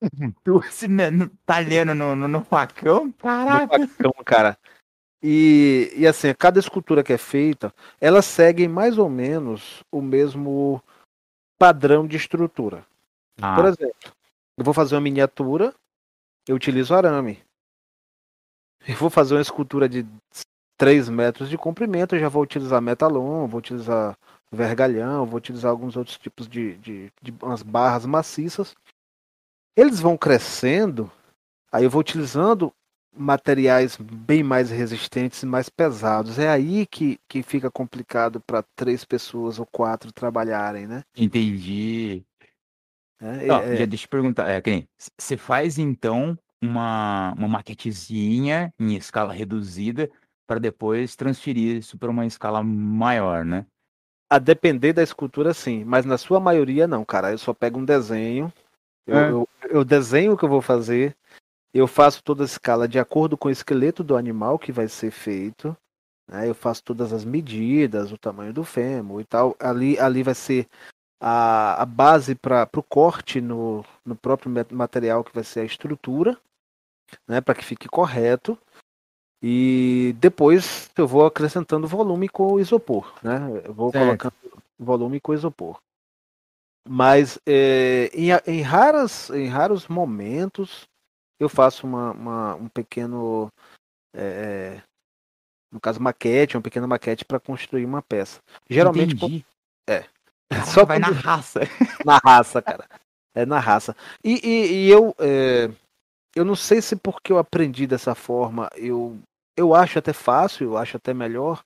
[0.44, 0.86] tu se
[1.46, 3.78] talhando no, no, no facão, caraca.
[3.78, 4.58] No facão, cara.
[5.22, 10.82] E, e assim, cada escultura que é feita, ela segue mais ou menos o mesmo
[11.58, 12.86] padrão de estrutura.
[13.40, 14.14] Ah, Por exemplo,
[14.56, 15.74] eu vou fazer uma miniatura,
[16.48, 17.42] eu utilizo arame.
[18.88, 20.06] Eu vou fazer uma escultura de
[20.80, 24.16] 3 metros de comprimento, eu já vou utilizar metalon, vou utilizar
[24.50, 28.74] vergalhão, vou utilizar alguns outros tipos de, de, de umas barras maciças.
[29.76, 31.12] Eles vão crescendo,
[31.70, 32.72] aí eu vou utilizando
[33.14, 36.38] materiais bem mais resistentes e mais pesados.
[36.38, 41.02] É aí que, que fica complicado para três pessoas ou quatro trabalharem, né?
[41.14, 42.24] entendi.
[43.20, 44.62] É, Ó, é- já deixa eu perguntar, é,
[45.18, 50.10] você faz então uma, uma maquetezinha em escala reduzida
[50.50, 53.64] para depois transferir isso para uma escala maior, né?
[54.28, 57.30] A depender da escultura, sim, mas na sua maioria não, cara.
[57.30, 58.52] Eu só pego um desenho,
[59.06, 59.30] eu, É.
[59.30, 61.16] eu, eu desenho o que eu vou fazer,
[61.72, 65.12] eu faço toda a escala de acordo com o esqueleto do animal que vai ser
[65.12, 65.76] feito,
[66.28, 66.48] né?
[66.48, 69.54] Eu faço todas as medidas, o tamanho do fêmur e tal.
[69.60, 70.66] Ali, ali vai ser
[71.20, 75.64] a, a base para o corte no, no próprio ma- material que vai ser a
[75.64, 76.36] estrutura,
[77.28, 77.40] né?
[77.40, 78.58] Para que fique correto.
[79.42, 83.38] E depois eu vou acrescentando volume com o isopor, né?
[83.64, 84.04] Eu vou Certo.
[84.06, 85.80] colocando volume com isopor.
[86.88, 90.86] Mas é, em, em raras, em raros momentos
[91.38, 93.48] eu faço uma, uma- um pequeno,
[94.14, 94.82] é, é,
[95.72, 98.40] no caso maquete, uma pequena maquete para construir uma peça.
[98.68, 99.44] Geralmente Entendi.
[99.88, 100.04] é.
[100.50, 101.60] Caraca, Só vai na quando- raça.
[102.04, 102.86] na raça, cara.
[103.34, 103.96] É na raça.
[104.24, 105.70] E, e- e eu, é,
[106.34, 109.16] eu não sei se porque eu aprendi dessa forma, eu,
[109.60, 111.62] eu acho até fácil, eu acho até melhor,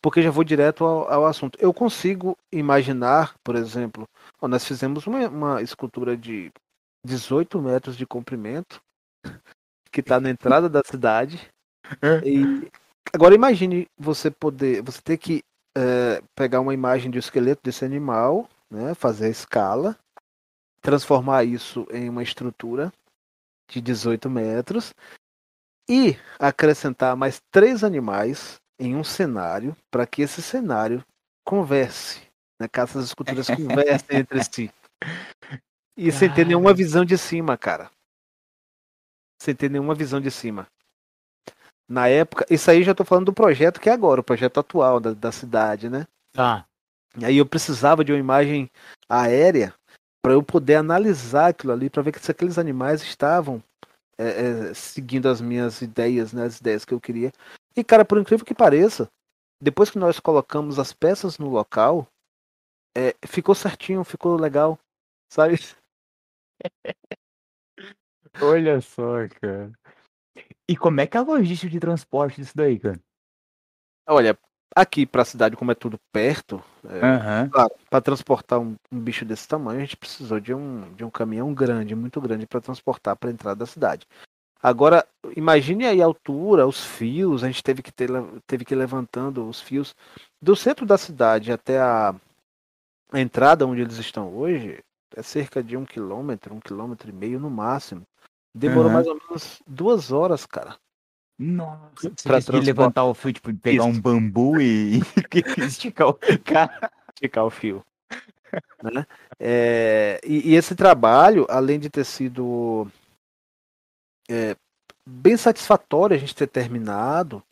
[0.00, 1.58] porque já vou direto ao, ao assunto.
[1.60, 4.08] Eu consigo imaginar, por exemplo,
[4.40, 6.50] ó, nós fizemos uma, uma escultura de
[7.04, 8.80] 18 metros de comprimento,
[9.92, 11.48] que está na entrada da cidade.
[12.24, 12.70] E
[13.12, 15.42] agora imagine você poder, você ter que
[15.76, 19.96] é, pegar uma imagem do esqueleto desse animal, né, fazer a escala,
[20.80, 22.90] transformar isso em uma estrutura
[23.68, 24.94] de 18 metros
[25.88, 31.04] e acrescentar mais três animais em um cenário para que esse cenário
[31.44, 32.20] converse,
[32.60, 34.70] né, que essas esculturas conversem entre si.
[35.96, 37.90] E sem ter nenhuma visão de cima, cara.
[39.40, 40.66] Sem ter nenhuma visão de cima.
[41.88, 44.98] Na época, isso aí já tô falando do projeto que é agora, o projeto atual
[44.98, 46.06] da, da cidade, né?
[46.32, 46.66] Tá.
[47.16, 48.70] E aí eu precisava de uma imagem
[49.08, 49.72] aérea
[50.20, 53.62] para eu poder analisar aquilo ali, para ver se aqueles animais estavam
[54.18, 57.32] é, é, seguindo as minhas ideias, né, as ideias que eu queria.
[57.76, 59.08] E cara, por incrível que pareça,
[59.60, 62.06] depois que nós colocamos as peças no local,
[62.96, 64.78] é, ficou certinho, ficou legal,
[65.30, 65.56] sabe?
[68.40, 69.72] Olha só, cara.
[70.68, 73.00] E como é que é a logística de transporte disso daí, cara?
[74.08, 74.38] Olha,
[74.74, 77.00] aqui para a cidade, como é tudo perto, é.
[77.50, 81.10] Claro, para transportar um, um bicho desse tamanho, a gente precisou de um, de um
[81.10, 84.06] caminhão grande, muito grande, para transportar para a entrada da cidade.
[84.62, 88.10] Agora, imagine aí a altura, os fios, a gente teve que, ter,
[88.46, 89.94] teve que ir levantando os fios
[90.42, 92.14] do centro da cidade até a,
[93.12, 94.82] a entrada onde eles estão hoje,
[95.14, 98.02] é cerca de um quilômetro, um quilômetro e meio no máximo.
[98.54, 98.94] Demorou Aham.
[98.94, 100.76] mais ou menos duas horas, cara.
[101.38, 102.64] Nossa, Pra transportar.
[102.64, 104.00] levantar o fio, tipo, pegar um Isso.
[104.00, 105.00] bambu e
[105.58, 106.90] esticar o cara.
[107.14, 107.84] esticar o fio.
[108.82, 109.06] né?
[109.38, 112.90] É, e, e esse trabalho, além de ter sido
[114.30, 114.56] é,
[115.06, 117.42] bem satisfatório a gente ter terminado,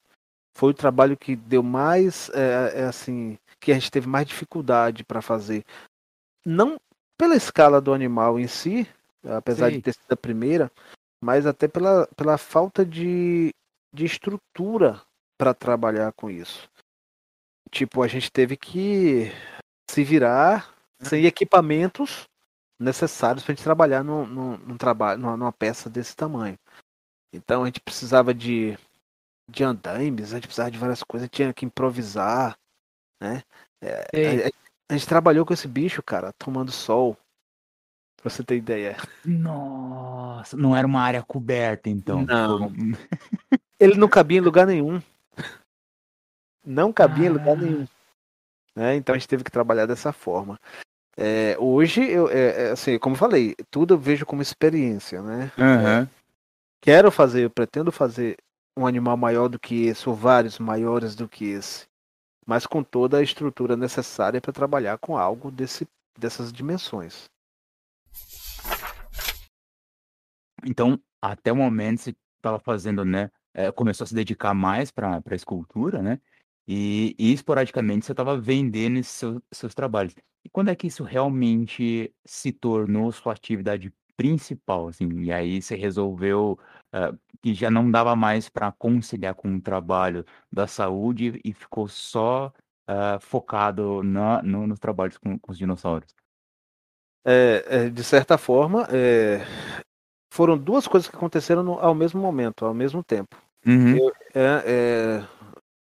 [0.56, 5.04] foi o trabalho que deu mais, é, é assim, que a gente teve mais dificuldade
[5.04, 5.64] para fazer.
[6.46, 6.78] Não
[7.18, 8.86] pela escala do animal em si,
[9.24, 9.76] apesar Sei.
[9.76, 10.70] de ter sido a primeira,
[11.22, 13.54] mas até pela, pela falta de,
[13.94, 15.00] de estrutura
[15.38, 16.68] para trabalhar com isso.
[17.70, 19.30] Tipo, a gente teve que
[19.88, 22.24] se virar sem equipamentos
[22.78, 26.58] necessários para a gente trabalhar num, num, num trabalho, numa, numa peça desse tamanho.
[27.32, 28.76] Então a gente precisava de,
[29.48, 32.58] de andaimes, a gente precisava de várias coisas, tinha que improvisar,
[33.20, 33.42] né?
[33.80, 34.50] É, a,
[34.90, 37.16] a gente trabalhou com esse bicho, cara, tomando sol.
[38.24, 38.96] Pra você ter ideia.
[39.22, 42.22] Nossa, não era uma área coberta, então.
[42.24, 42.72] Não.
[43.78, 44.98] Ele não cabia em lugar nenhum.
[46.64, 47.56] Não cabia em lugar Ah.
[47.56, 47.86] nenhum.
[48.74, 48.96] Né?
[48.96, 50.58] Então a gente teve que trabalhar dessa forma.
[51.18, 55.52] É, hoje, eu, é, é, assim, como eu falei, tudo eu vejo como experiência, né?
[55.58, 56.08] Aham.
[56.80, 58.38] Quero fazer, eu pretendo fazer
[58.74, 61.84] um animal maior do que esse, ou vários maiores do que esse,
[62.46, 65.86] mas com toda a estrutura necessária para trabalhar com algo desse,
[66.18, 67.24] dessas dimensões.
[70.66, 73.30] Então, até o momento você estava fazendo, né?
[73.54, 76.20] é, começou a se dedicar mais para a escultura, né?
[76.66, 80.14] E, e esporadicamente você estava vendendo esses seus, seus trabalhos.
[80.44, 85.08] E quando é que isso realmente se tornou sua atividade principal, assim?
[85.22, 86.58] E aí você resolveu
[86.94, 91.86] uh, que já não dava mais para conciliar com o trabalho da saúde e ficou
[91.86, 92.52] só
[92.88, 96.08] uh, focado na, no, nos trabalhos com, com os dinossauros?
[97.26, 99.40] É, é, de certa forma, é,
[100.34, 103.40] foram duas coisas que aconteceram no, ao mesmo momento, ao mesmo tempo.
[103.64, 103.96] Uhum.
[103.96, 105.28] Eu, é, é,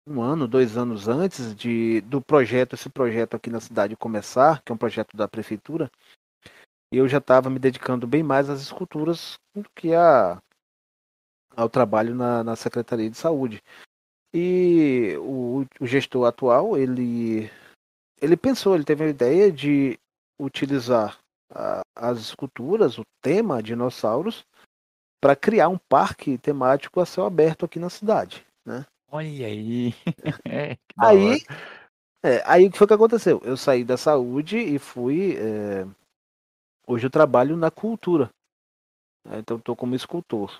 [0.07, 4.71] um ano, dois anos antes de, do projeto, esse projeto aqui na cidade começar, que
[4.71, 5.91] é um projeto da prefeitura,
[6.89, 10.41] eu já estava me dedicando bem mais às esculturas do que a,
[11.53, 13.61] ao trabalho na, na Secretaria de Saúde.
[14.33, 17.51] E o, o gestor atual, ele,
[18.21, 19.99] ele pensou, ele teve a ideia de
[20.39, 21.19] utilizar
[21.49, 24.45] a, as esculturas, o tema dinossauros,
[25.21, 28.85] para criar um parque temático a céu aberto aqui na cidade, né?
[29.11, 29.93] Olha aí.
[30.51, 31.41] É, aí,
[32.23, 33.39] é, aí o que foi que aconteceu?
[33.43, 35.37] Eu saí da saúde e fui.
[35.37, 35.85] É...
[36.87, 38.29] Hoje eu trabalho na cultura.
[39.25, 39.39] Né?
[39.39, 40.59] Então estou como escultor.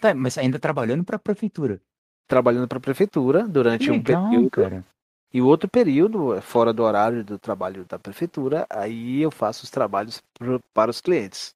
[0.00, 1.80] Tá, mas ainda trabalhando para a prefeitura?
[2.26, 4.50] Trabalhando para a prefeitura durante legal, um período.
[4.50, 4.84] Cara.
[5.36, 9.64] E o outro período, é fora do horário do trabalho da prefeitura, aí eu faço
[9.64, 11.54] os trabalhos pro, para os clientes.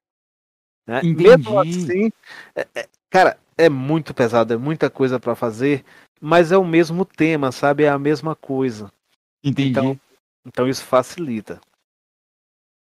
[0.85, 1.01] Né?
[1.01, 2.11] Mesmo assim,
[2.55, 5.83] é, é, cara, é muito pesado, é muita coisa para fazer,
[6.21, 7.85] mas é o mesmo tema, sabe?
[7.85, 8.93] É a mesma coisa.
[9.43, 9.71] Entendi.
[9.71, 9.99] Então,
[10.45, 11.59] então isso facilita.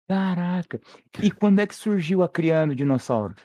[0.10, 0.82] Caraca.
[1.22, 3.38] E quando é que surgiu a Criando Dinossauros?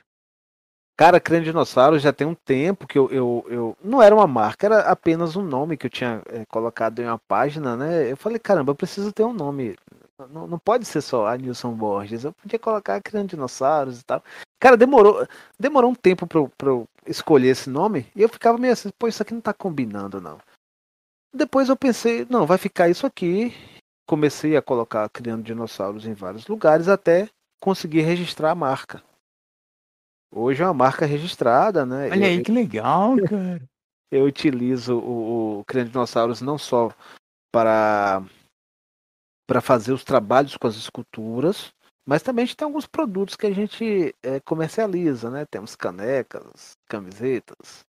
[0.96, 3.76] Cara, Criando Dinossauros já tem um tempo que eu, eu, eu.
[3.84, 7.18] Não era uma marca, era apenas um nome que eu tinha é, colocado em uma
[7.18, 8.10] página, né?
[8.10, 9.76] Eu falei, caramba, eu preciso ter um nome.
[10.30, 12.24] Não, não pode ser só a Nilson Borges.
[12.24, 14.24] Eu podia colocar Criando Dinossauros e tal.
[14.58, 15.28] Cara, demorou,
[15.60, 18.88] demorou um tempo pra eu, pra eu escolher esse nome e eu ficava meio assim,
[18.98, 20.38] pô, isso aqui não tá combinando, não.
[21.34, 23.54] Depois eu pensei, não, vai ficar isso aqui.
[24.08, 27.28] Comecei a colocar Criando Dinossauros em vários lugares até
[27.60, 29.02] conseguir registrar a marca.
[30.38, 32.10] Hoje é uma marca registrada, né?
[32.10, 33.62] Olha aí, eu, que legal, cara.
[34.10, 36.94] Eu utilizo o, o Dinossauros não só
[37.50, 38.22] para
[39.48, 41.72] para fazer os trabalhos com as esculturas,
[42.06, 45.46] mas também a gente tem alguns produtos que a gente é, comercializa, né?
[45.46, 47.86] Temos canecas, camisetas,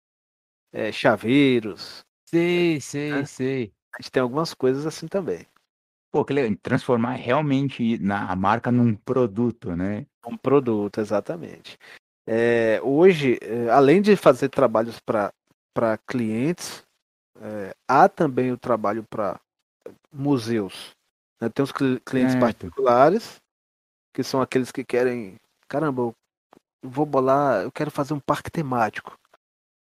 [0.70, 2.04] é, chaveiros.
[2.28, 3.24] Sei, sei, né?
[3.24, 3.72] sei.
[3.94, 5.46] A gente tem algumas coisas assim também.
[6.12, 6.54] Pô, que legal.
[6.62, 10.04] Transformar realmente na, a marca num produto, né?
[10.26, 11.78] Um produto, exatamente.
[12.26, 13.38] É, hoje,
[13.72, 16.82] além de fazer trabalhos para clientes,
[17.86, 19.38] há também o trabalho para
[20.12, 20.92] museus.
[21.40, 21.48] Né?
[21.48, 23.40] Tem os clientes particulares,
[24.14, 25.36] que são aqueles que querem,
[25.68, 26.14] caramba, eu
[26.82, 29.18] vou bolar, eu quero fazer um parque temático.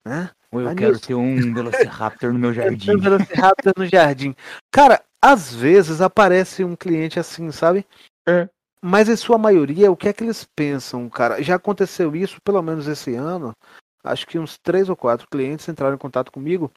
[0.04, 0.30] Né?
[0.50, 2.96] Ou eu Aí quero ter um Velociraptor no meu jardim.
[2.96, 4.34] um Velociraptor no jardim.
[4.72, 7.86] Cara, às vezes aparece um cliente assim, sabe?
[8.26, 8.48] É.
[8.84, 11.42] Mas em sua maioria, o que é que eles pensam, cara?
[11.42, 13.54] Já aconteceu isso, pelo menos esse ano.
[14.02, 16.72] Acho que uns três ou quatro clientes entraram em contato comigo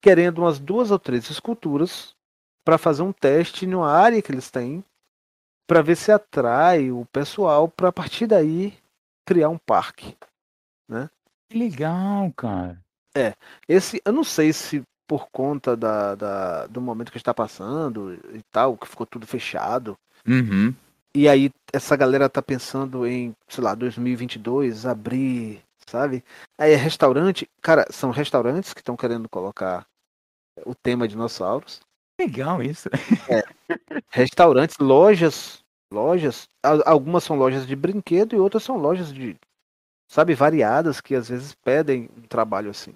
[0.00, 2.14] querendo umas duas ou três esculturas
[2.64, 4.84] para fazer um teste numa área que eles têm
[5.66, 8.76] para ver se atrai o pessoal para a partir daí
[9.24, 10.16] criar um parque,
[10.88, 11.08] né?
[11.48, 12.80] Que legal, cara.
[13.16, 13.34] É,
[13.68, 18.42] esse eu não sei se por conta da, da do momento que está passando e
[18.50, 19.96] tal, que ficou tudo fechado.
[20.26, 20.74] Uhum.
[21.14, 26.24] E aí essa galera tá pensando em, sei lá, 2022 abrir, sabe?
[26.56, 29.86] Aí é restaurante, cara, são restaurantes que estão querendo colocar
[30.64, 31.80] o tema dinossauros.
[32.20, 32.88] Legal isso.
[33.28, 33.42] É.
[34.10, 36.48] Restaurantes, lojas, lojas.
[36.84, 39.36] Algumas são lojas de brinquedo e outras são lojas de,
[40.08, 42.94] sabe, variadas que às vezes pedem um trabalho assim.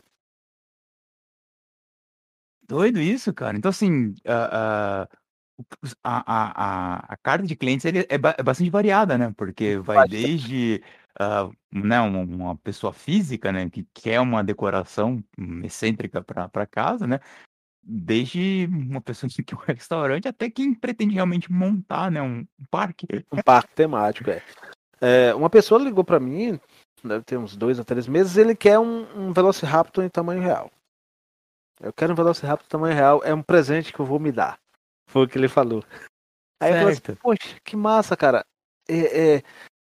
[2.67, 3.57] Doido isso, cara.
[3.57, 5.09] Então, assim, a,
[6.03, 9.33] a, a, a carta de clientes ele é, é bastante variada, né?
[9.37, 10.83] Porque vai desde
[11.21, 15.23] uh, né, uma, uma pessoa física, né, que quer uma decoração
[15.63, 17.21] excêntrica para casa, né?
[17.83, 23.07] Desde uma pessoa que quer um restaurante até quem pretende realmente montar, né, um parque.
[23.31, 24.43] Um parque temático, é.
[25.01, 26.59] é uma pessoa ligou para mim,
[27.03, 30.71] deve ter uns dois a três meses, ele quer um, um Velociraptor em tamanho real.
[31.81, 34.59] Eu quero um Velociraptor em tamanho real, é um presente que eu vou me dar.
[35.07, 35.85] Foi o que ele falou.
[36.61, 36.75] Aí certo.
[36.75, 38.45] eu falei assim, poxa, que massa, cara.
[38.89, 39.43] É, é,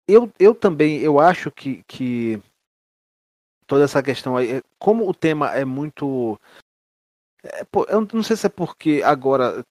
[0.07, 2.41] eu, eu também, eu acho que, que
[3.65, 6.39] toda essa questão aí, é, como o tema é muito
[7.43, 9.63] é, pô, eu não sei se é porque agora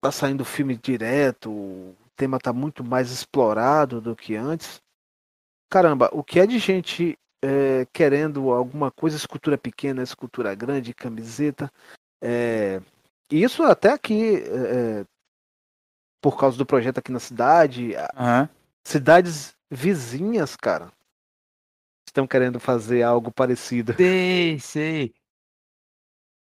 [0.00, 4.80] tá saindo filme direto, o tema tá muito mais explorado do que antes.
[5.70, 11.70] Caramba, o que é de gente é, querendo alguma coisa, escultura pequena, escultura grande, camiseta,
[12.22, 12.80] É,
[13.42, 15.04] isso até aqui, é,
[16.20, 18.48] por causa do projeto aqui na cidade, Aham.
[18.86, 20.92] cidades vizinhas, cara,
[22.06, 23.94] estão querendo fazer algo parecido.
[23.94, 25.14] Sei, sei.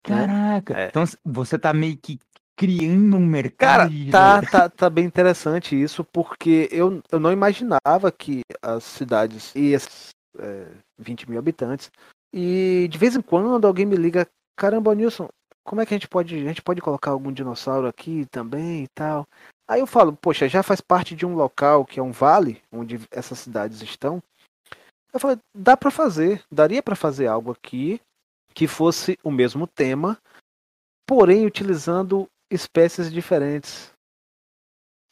[0.04, 0.78] Caraca.
[0.78, 0.88] É.
[0.88, 2.20] Então você tá meio que
[2.56, 8.12] criando um mercado Cara, tá, tá, tá bem interessante isso, porque eu, eu não imaginava
[8.12, 10.10] que as cidades e esses
[10.40, 10.68] é,
[10.98, 11.92] 20 mil habitantes,
[12.34, 15.30] e de vez em quando alguém me liga, caramba, Nilson,
[15.68, 18.88] como é que a gente pode, a gente pode colocar algum dinossauro aqui também e
[18.88, 19.28] tal?
[19.68, 23.02] Aí eu falo, poxa, já faz parte de um local que é um vale, onde
[23.12, 24.24] essas cidades estão.
[25.14, 28.00] Eu falei, dá pra fazer, daria pra fazer algo aqui
[28.54, 30.18] que fosse o mesmo tema,
[31.06, 33.92] porém utilizando espécies diferentes.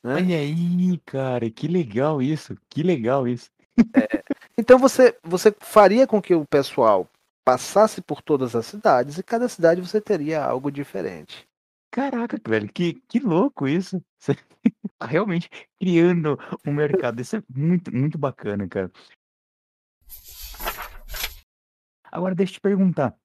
[0.02, 0.16] né?
[0.16, 2.56] Olha aí, cara, que legal isso.
[2.70, 3.50] Que legal isso.
[4.58, 7.10] Então você, você faria com que o pessoal
[7.46, 11.48] passasse por todas as cidades e cada cidade você teria algo diferente.
[11.92, 14.04] Caraca, velho, que, que louco isso.
[14.20, 14.36] Você
[14.98, 17.22] tá realmente criando um mercado.
[17.22, 18.92] Isso é muito, muito bacana, cara.
[22.12, 23.16] Agora, deixa eu te perguntar.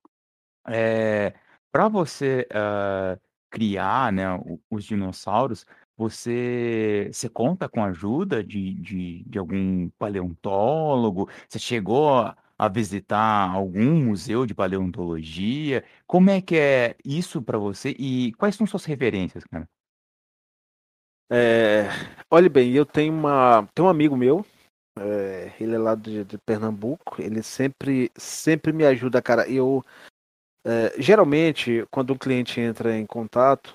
[0.69, 1.35] É,
[1.73, 3.19] para você ah,
[3.51, 4.25] criar, né,
[4.71, 5.65] os dinossauros,
[5.97, 11.29] você, você conta com a ajuda de, de, de algum paleontólogo?
[11.49, 15.83] Você chegou a visitar algum museu de paleontologia?
[16.07, 19.67] Como é que é isso para você e quais são suas referências, cara?
[21.33, 21.85] É,
[22.31, 24.45] olhe bem, eu tenho uma, tenho um amigo meu,
[24.99, 29.49] é, ele é lá de, de Pernambuco, ele sempre, sempre me ajuda, cara.
[29.49, 29.83] Eu
[30.63, 33.75] é, geralmente quando o cliente entra em contato,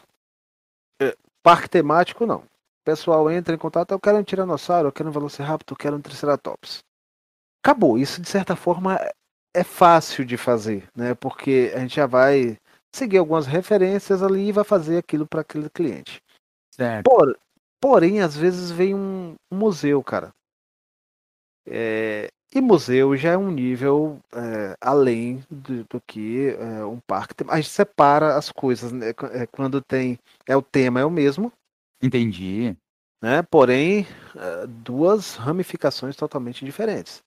[1.02, 2.42] é, parque temático não.
[2.42, 5.96] O pessoal entra em contato, eu quero um tiranossauro, eu quero um velociraptor, eu quero
[5.96, 6.84] um triceratops.
[7.66, 7.98] Acabou.
[7.98, 9.00] Isso de certa forma
[9.52, 11.16] é fácil de fazer, né?
[11.16, 12.60] Porque a gente já vai
[12.96, 16.22] seguir algumas referências ali e vai fazer aquilo para aquele cliente.
[16.72, 17.10] Certo.
[17.10, 17.36] Por-
[17.82, 20.32] porém, às vezes vem um, um museu, cara.
[21.68, 27.34] É, e museu já é um nível é, além do, do que é, um parque.
[27.34, 29.10] tem- A gente separa as coisas, né?
[29.32, 30.20] É, Quando tem.
[30.46, 31.52] É o tema, é o mesmo,
[32.00, 32.78] Entendi.
[33.24, 33.42] né?
[33.50, 34.06] Porém,
[34.36, 37.25] é, duas ramificações totalmente diferentes.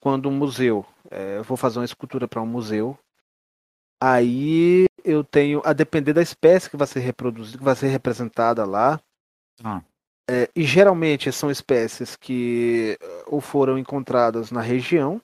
[0.00, 2.98] Quando um museu, é, vou fazer uma escultura para um museu,
[4.00, 8.64] aí eu tenho, a depender da espécie que vai ser reproduzida, que vai ser representada
[8.64, 9.00] lá,
[9.62, 9.82] Ah,
[10.28, 15.20] é, e geralmente são espécies que eh, ou foram encontradas na região,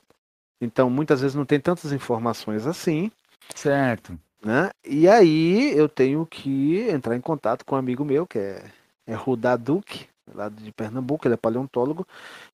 [0.59, 3.09] então muitas vezes não tem tantas informações assim,
[3.55, 4.19] certo.
[4.43, 4.69] né?
[4.85, 8.65] E aí eu tenho que entrar em contato com um amigo meu, que é,
[9.05, 12.07] é Rudá Duque, lá de Pernambuco, ele é paleontólogo,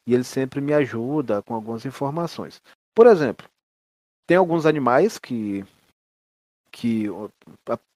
[0.05, 2.61] e ele sempre me ajuda com algumas informações.
[2.93, 3.47] Por exemplo,
[4.28, 5.65] tem alguns animais que,
[6.71, 7.30] que o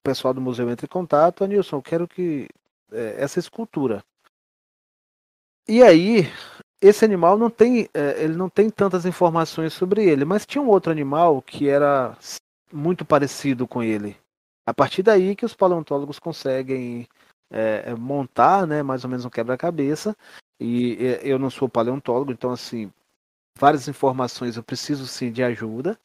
[0.03, 2.47] pessoal do museu entra em contato, Anilson, eu quero que
[2.91, 4.03] eh, essa escultura.
[5.67, 6.32] E aí,
[6.82, 10.69] esse animal não tem, eh, ele não tem tantas informações sobre ele, mas tinha um
[10.69, 12.17] outro animal que era
[12.71, 14.17] muito parecido com ele.
[14.65, 17.07] A partir daí que os paleontólogos conseguem
[17.52, 20.16] eh, eh, montar, né, mais ou menos um quebra-cabeça.
[20.60, 22.91] E eh, eu não sou paleontólogo, então assim,
[23.60, 25.98] várias informações eu preciso sim de ajuda.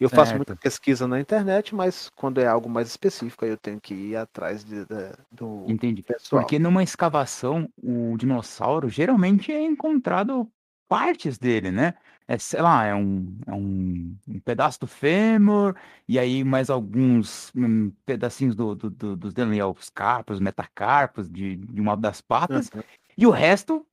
[0.00, 0.36] Eu faço Certo.
[0.38, 4.16] muita pesquisa na internet, mas quando é algo mais específico, aí eu tenho que ir
[4.16, 6.02] atrás de- da- do Entendi.
[6.02, 6.42] pessoal.
[6.42, 10.50] Porque numa escavação, o dinossauro geralmente é encontrado
[10.88, 11.94] partes dele, né?
[12.26, 15.76] É, sei lá, é um, é um, um pedaço do fêmur,
[16.08, 21.56] e aí mais alguns hum, pedacinhos do, do, do, dos dele, os carpos, metacarpos de,
[21.56, 22.82] de uma das patas, Uhum.
[23.16, 23.86] e o resto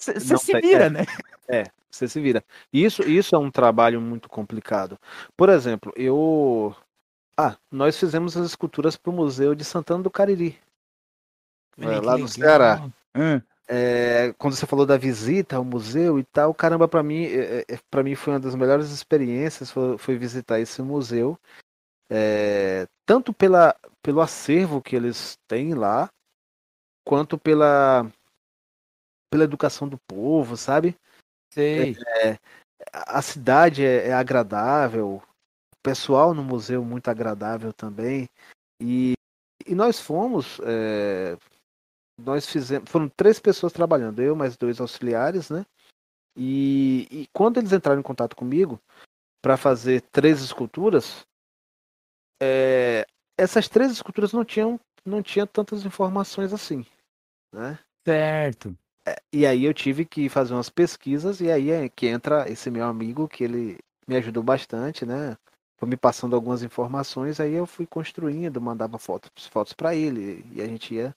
[0.00, 0.90] você se vira, é.
[0.90, 1.00] né?
[1.46, 2.42] É, você se vira.
[2.72, 4.98] Isso, isso é um trabalho muito complicado.
[5.36, 6.74] Por exemplo, eu.
[7.36, 10.58] Ah, nós fizemos as esculturas para o Museu de Santana do Cariri,
[11.78, 12.28] é, lá no.
[12.28, 12.88] Ceará.
[13.14, 13.42] Hã,
[13.72, 17.78] É, quando você falou da visita ao museu e tal, caramba, para mim, é, é,
[17.88, 21.38] para mim foi uma das melhores experiências, foi, foi visitar esse museu,
[22.10, 26.10] é, tanto pela, pelo acervo que eles têm lá,
[27.06, 28.10] quanto pela,
[29.30, 30.96] pela educação do povo, sabe?
[31.52, 31.96] sei.
[32.92, 35.22] a a cidade é, é agradável,
[35.72, 38.28] o pessoal no museu muito agradável também.
[38.80, 39.12] E,
[39.64, 41.36] e nós fomos, é,
[42.24, 45.64] nós fizemos, foram três pessoas trabalhando, eu mais dois auxiliares, né?
[46.36, 48.80] E, e quando eles entraram em contato comigo
[49.42, 51.26] para fazer três esculturas,
[52.40, 53.06] é,
[53.36, 56.84] essas três esculturas não tinham, não tinham tantas informações assim,
[57.52, 57.78] né?
[58.06, 58.76] Certo.
[59.32, 62.84] E aí eu tive que fazer umas pesquisas e aí é que entra esse meu
[62.84, 65.36] amigo que ele me ajudou bastante, né?
[65.80, 70.60] foi me passando algumas informações, aí eu fui construindo, mandava fotos, fotos para ele, e
[70.60, 71.16] a gente ia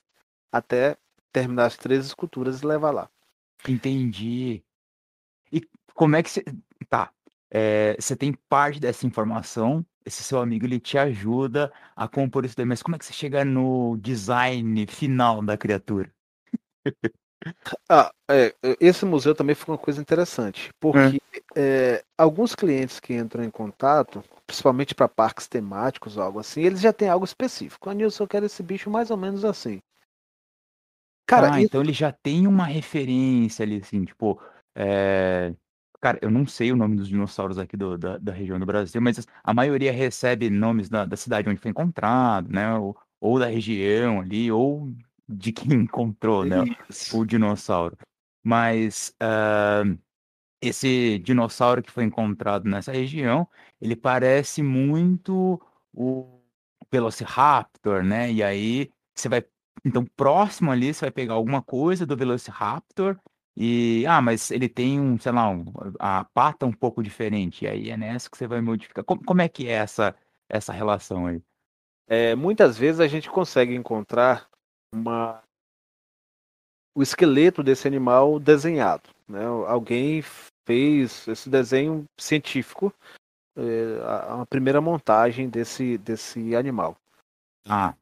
[0.54, 0.96] até
[1.32, 3.10] terminar as três esculturas e levar lá.
[3.68, 4.64] Entendi.
[5.52, 5.62] E
[5.96, 6.46] como é que você.
[6.88, 7.12] Tá.
[7.50, 12.58] É, você tem parte dessa informação, esse seu amigo ele te ajuda a compor isso
[12.58, 16.12] daí, mas como é que você chega no design final da criatura?
[17.90, 21.22] Ah, é, esse museu também foi uma coisa interessante, porque
[21.58, 21.98] é.
[21.98, 26.80] É, alguns clientes que entram em contato, principalmente para parques temáticos ou algo assim, eles
[26.80, 27.90] já têm algo específico.
[27.90, 29.82] A Nilson, eu quero esse bicho mais ou menos assim.
[31.26, 31.68] Cara, ah, isso...
[31.68, 34.42] então ele já tem uma referência ali, assim, tipo,
[34.76, 35.54] é...
[36.02, 39.02] Cara, eu não sei o nome dos dinossauros aqui do, da, da região do Brasil,
[39.02, 42.76] mas a maioria recebe nomes da, da cidade onde foi encontrado, né?
[42.76, 44.94] Ou, ou da região ali, ou
[45.28, 46.58] de quem encontrou, né,
[47.14, 47.98] o dinossauro.
[48.44, 49.98] Mas uh,
[50.62, 53.48] esse dinossauro que foi encontrado nessa região,
[53.80, 55.62] ele parece muito
[55.94, 56.42] o
[56.92, 58.32] Velociraptor, né?
[58.32, 59.44] E aí você vai,
[59.86, 63.18] então próximo ali você vai pegar alguma coisa do Velociraptor
[63.56, 65.66] e ah, mas ele tem um, sei lá, um,
[66.00, 67.66] a pata um pouco diferente.
[67.66, 69.04] E aí é nessa que você vai modificar.
[69.04, 70.16] Como, como é que é essa
[70.50, 71.42] essa relação aí?
[72.08, 74.48] É, muitas vezes a gente consegue encontrar
[74.94, 75.44] uma
[76.96, 79.10] o esqueleto desse animal desenhado.
[79.28, 79.44] Né?
[79.46, 80.22] Alguém
[80.66, 82.94] fez esse desenho científico,
[83.58, 86.96] é, a, primeira montagem desse, desse animal.
[87.68, 87.96] Ah.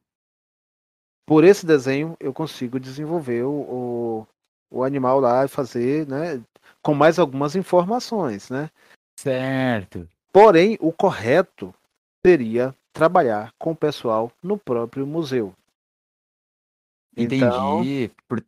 [1.25, 4.27] Por esse desenho eu consigo desenvolver o, o,
[4.69, 6.41] o animal lá e fazer, né,
[6.81, 8.69] com mais algumas informações, né?
[9.17, 10.07] Certo.
[10.31, 11.73] Porém, o correto
[12.25, 15.53] seria trabalhar com o pessoal no próprio museu.
[17.15, 17.43] Entendi.
[17.43, 17.83] Então,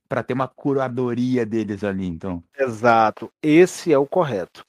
[0.07, 2.41] para ter uma curadoria deles ali, então.
[2.57, 3.31] Exato.
[3.41, 4.65] Esse é o correto.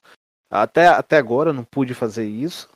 [0.49, 2.69] Até, até agora eu não pude fazer isso,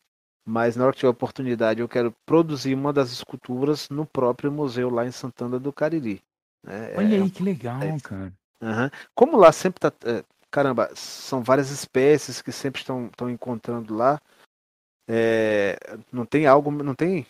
[0.50, 4.89] mas na hora que tiver oportunidade eu quero produzir uma das esculturas no próprio museu
[4.89, 6.24] lá em Santana do Cariri.
[6.66, 8.34] É, Olha é, aí que legal, é, cara.
[8.62, 8.89] Uhum.
[9.14, 9.93] Como lá sempre tá.
[10.06, 14.20] É, caramba, são várias espécies que sempre estão, estão encontrando lá.
[15.08, 15.78] É,
[16.12, 17.28] não tem algo, não tem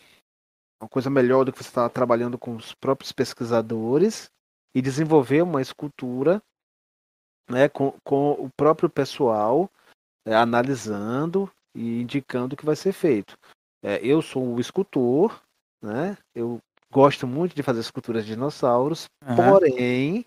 [0.82, 4.32] uma coisa melhor do que você estar trabalhando com os próprios pesquisadores
[4.74, 6.42] e desenvolver uma escultura
[7.50, 9.70] né, com, com o próprio pessoal
[10.26, 13.38] é, analisando e indicando o que vai ser feito.
[13.84, 15.42] É, eu sou o escultor,
[15.82, 16.18] né?
[16.36, 16.60] Eu
[16.92, 19.36] gosto muito de fazer esculturas de dinossauros, uhum.
[19.36, 20.26] porém,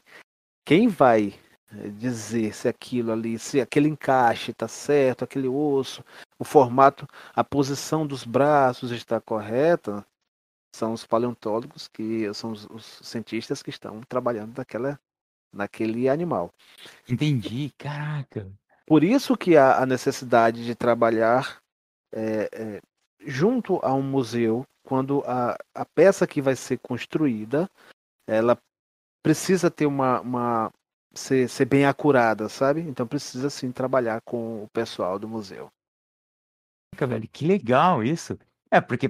[0.64, 1.34] quem vai
[1.70, 6.04] é, dizer se aquilo ali, se aquele encaixe está certo, aquele osso,
[6.38, 10.04] o formato, a posição dos braços está correta,
[10.74, 14.98] são os paleontólogos, que são os, os cientistas que estão trabalhando naquela,
[15.52, 16.50] naquele animal.
[17.08, 18.50] Entendi, caraca.
[18.86, 21.58] Por isso que há a necessidade de trabalhar
[22.12, 22.80] é, é,
[23.24, 27.70] junto a um museu, quando a, a peça que vai ser construída,
[28.26, 28.58] ela
[29.22, 30.70] precisa ter uma, uma
[31.14, 32.80] ser, ser bem acurada, sabe?
[32.80, 35.70] Então precisa sim trabalhar com o pessoal do museu.
[36.98, 38.38] Velho, que legal isso.
[38.70, 39.08] É, porque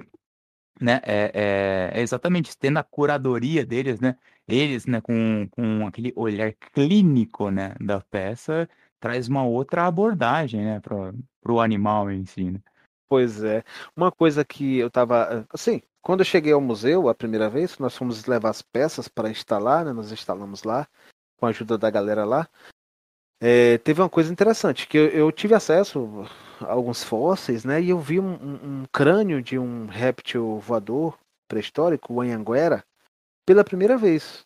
[0.79, 4.17] né, é, é, é exatamente tendo a curadoria deles, né,
[4.47, 8.69] eles, né, com, com aquele olhar clínico, né, da peça,
[9.03, 11.11] traz uma outra abordagem, né, para
[11.51, 12.61] o animal em si, né.
[13.09, 13.61] Pois é.
[13.97, 17.97] Uma coisa que eu tava, assim, quando eu cheguei ao museu a primeira vez, nós
[17.97, 20.87] fomos levar as peças para instalar, né, nós instalamos lá,
[21.35, 22.47] com a ajuda da galera lá,
[23.41, 26.25] é, teve uma coisa interessante, que eu, eu, tive acesso
[26.61, 27.81] a alguns fósseis, né?
[27.81, 32.85] E eu vi um, um crânio de um réptil voador pré-histórico, o Anhanguera,
[33.45, 34.45] pela primeira vez.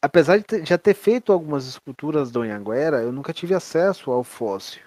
[0.00, 4.22] Apesar de ter, já ter feito algumas esculturas do Anhanguera, eu nunca tive acesso ao
[4.22, 4.82] fóssil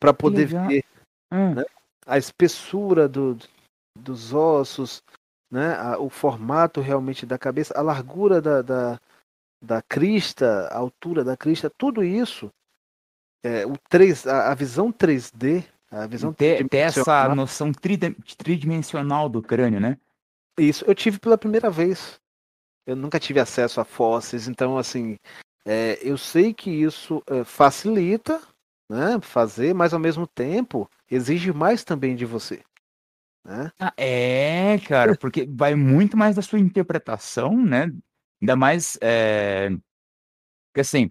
[0.00, 0.84] para poder ver
[1.32, 1.54] hum.
[1.54, 1.64] né,
[2.06, 3.36] a espessura do,
[3.98, 5.02] dos ossos,
[5.50, 9.00] né, a, o formato realmente da cabeça, a largura da, da
[9.64, 12.50] da crista, a altura da crista, tudo isso,
[13.42, 19.42] é, o 3, a, a visão 3D, a visão ter, ter essa noção tridimensional do
[19.42, 19.96] crânio, né?
[20.58, 22.20] Isso, eu tive pela primeira vez.
[22.86, 25.16] Eu nunca tive acesso a fósseis, então assim,
[25.64, 28.40] é, eu sei que isso é, facilita,
[28.90, 32.62] né, fazer, mas ao mesmo tempo exige mais também de você.
[33.44, 33.70] Né?
[33.78, 37.90] Ah, é, cara, porque vai muito mais da sua interpretação, né,
[38.44, 39.70] Ainda mais, é,
[40.74, 41.10] que assim,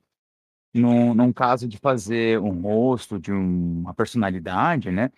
[0.74, 5.11] num, num caso de fazer um rosto de um, uma personalidade, né?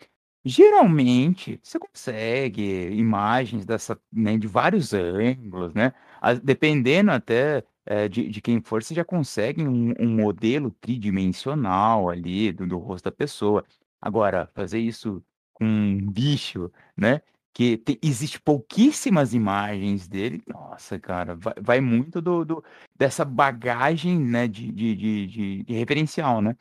[0.45, 5.93] Geralmente você consegue imagens dessa, né, de vários ângulos, né?
[6.33, 12.51] Dependendo até é, de, de quem for, você já consegue um, um modelo tridimensional ali
[12.51, 13.63] do, do rosto da pessoa.
[14.01, 15.23] Agora, fazer isso
[15.53, 17.21] com um bicho, né?
[17.53, 20.43] Que tem, existe pouquíssimas imagens dele.
[20.47, 22.63] Nossa, cara, vai, vai muito do, do,
[22.95, 26.55] dessa bagagem, né, de, de, de, de, de referencial, né?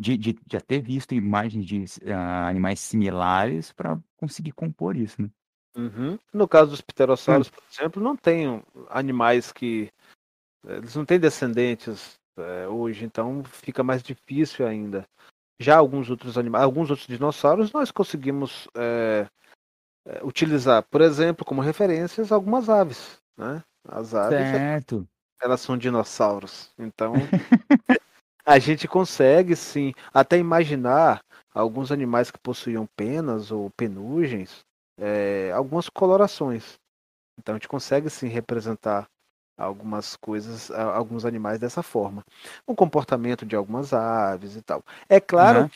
[0.00, 2.14] De, de já ter visto imagens de uh,
[2.46, 5.28] animais similares para conseguir compor isso, né?
[5.76, 6.18] Uhum.
[6.32, 7.50] No caso dos pterossauros, hum.
[7.50, 9.92] por exemplo, não tem animais que
[10.66, 15.06] eles não têm descendentes é, hoje, então fica mais difícil ainda.
[15.60, 19.26] Já alguns outros animais, alguns outros dinossauros, nós conseguimos é,
[20.22, 23.62] utilizar, por exemplo, como referências algumas aves, né?
[23.84, 25.08] As aves, certo.
[25.40, 27.14] elas são dinossauros, então
[28.44, 34.64] a gente consegue sim até imaginar alguns animais que possuíam penas ou penugens,
[34.98, 36.78] é, algumas colorações.
[37.38, 39.08] Então a gente consegue sim representar
[39.56, 42.24] algumas coisas, alguns animais dessa forma.
[42.66, 44.84] O comportamento de algumas aves e tal.
[45.08, 45.70] É claro uhum.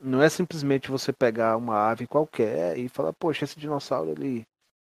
[0.00, 4.46] não é simplesmente você pegar uma ave qualquer e falar, poxa, esse dinossauro ele,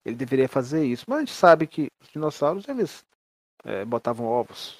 [0.05, 1.05] ele deveria fazer isso.
[1.09, 3.05] Mas a gente sabe que os dinossauros eles
[3.64, 4.78] é, botavam ovos.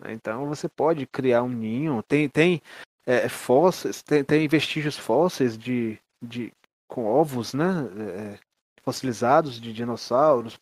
[0.00, 0.12] Né?
[0.12, 2.02] Então você pode criar um ninho.
[2.04, 2.62] Tem, tem
[3.06, 6.52] é, fósseis, tem, tem vestígios fósseis de, de
[6.88, 7.64] com ovos, né?
[7.98, 8.38] É,
[8.82, 10.58] fossilizados de dinossauros,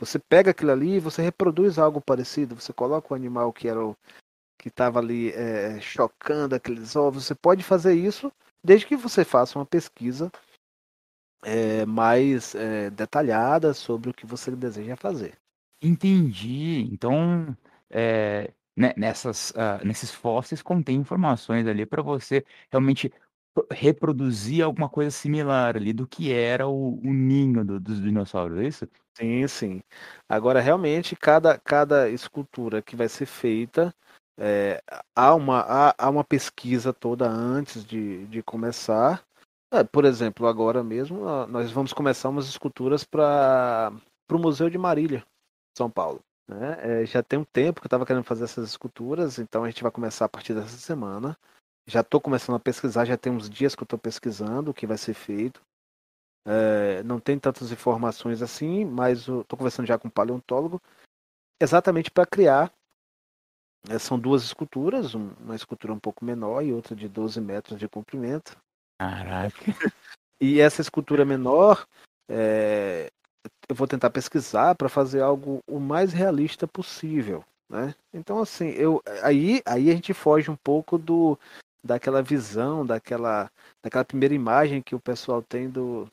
[0.00, 2.54] você pega aquilo ali e você reproduz algo parecido.
[2.58, 3.96] Você coloca o animal que era o
[4.58, 7.24] que estava ali é, chocando aqueles ovos.
[7.24, 8.32] Você pode fazer isso
[8.64, 10.30] desde que você faça uma pesquisa
[11.44, 15.38] é, mais é, detalhada sobre o que você deseja fazer.
[15.80, 16.88] Entendi.
[16.92, 17.56] Então,
[17.90, 23.12] é, nessas, uh, nesses fósseis contém informações ali para você realmente
[23.70, 28.66] reproduzir alguma coisa similar ali do que era o, o ninho do, dos dinossauros, é
[28.66, 28.88] isso?
[29.14, 29.82] Sim, sim.
[30.28, 33.94] Agora, realmente, cada, cada escultura que vai ser feita,
[34.38, 34.82] é,
[35.14, 39.22] há, uma, há, há uma pesquisa toda antes de, de começar.
[39.70, 43.92] É, por exemplo, agora mesmo, nós vamos começar umas esculturas para
[44.30, 45.24] o Museu de Marília,
[45.76, 46.20] São Paulo.
[46.48, 47.02] Né?
[47.02, 49.82] É, já tem um tempo que eu estava querendo fazer essas esculturas, então a gente
[49.82, 51.36] vai começar a partir dessa semana.
[51.86, 54.86] Já estou começando a pesquisar, já tem uns dias que eu estou pesquisando o que
[54.86, 55.60] vai ser feito.
[56.44, 60.80] É, não tem tantas informações assim, mas estou conversando já com um paleontólogo,
[61.60, 62.72] exatamente para criar.
[63.88, 67.88] É, são duas esculturas, uma escultura um pouco menor e outra de 12 metros de
[67.88, 68.56] comprimento.
[69.00, 69.56] Caraca!
[70.40, 71.86] E essa escultura menor,
[72.28, 73.12] é,
[73.68, 77.44] eu vou tentar pesquisar para fazer algo o mais realista possível.
[77.68, 77.94] Né?
[78.12, 81.38] Então, assim, eu, aí, aí a gente foge um pouco do,
[81.84, 83.50] daquela visão, daquela,
[83.82, 86.08] daquela primeira imagem que o pessoal tem do,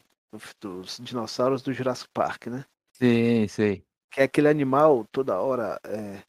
[0.60, 2.66] dos dinossauros do Jurassic Park, né?
[2.94, 3.84] Sim, sim.
[4.12, 6.22] Que é aquele animal toda hora é,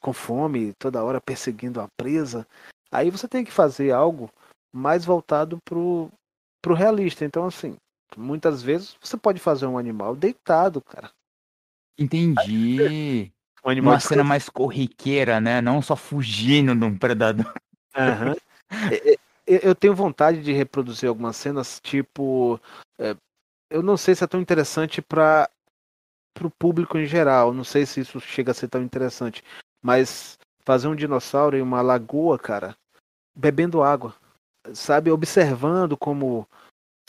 [0.00, 2.46] com fome, toda hora perseguindo a presa.
[2.90, 4.30] Aí você tem que fazer algo
[4.72, 6.10] mais voltado pro,
[6.60, 7.24] pro realista.
[7.24, 7.76] Então, assim,
[8.16, 11.10] muitas vezes você pode fazer um animal deitado, cara.
[11.98, 13.32] Entendi.
[13.64, 15.60] Um Uma cena mais corriqueira, né?
[15.60, 17.54] Não só fugindo de um predador.
[17.96, 18.34] Uhum.
[19.46, 22.60] Eu tenho vontade de reproduzir algumas cenas, tipo.
[22.98, 23.16] É,
[23.70, 25.48] eu não sei se é tão interessante para
[26.40, 27.52] o público em geral.
[27.52, 29.42] Não sei se isso chega a ser tão interessante.
[29.82, 32.76] Mas fazer um dinossauro em uma lagoa, cara,
[33.34, 34.14] bebendo água.
[34.74, 35.10] Sabe?
[35.10, 36.46] Observando como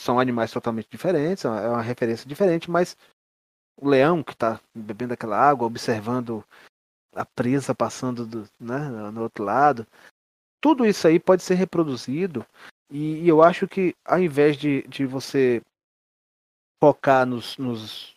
[0.00, 2.96] são animais totalmente diferentes, é uma referência diferente, mas
[3.76, 6.44] o leão que está bebendo aquela água, observando
[7.14, 8.78] a presa passando do, né,
[9.10, 9.86] no outro lado,
[10.64, 12.42] tudo isso aí pode ser reproduzido
[12.90, 15.60] e, e eu acho que ao invés de, de você
[16.82, 18.16] focar nos, nos,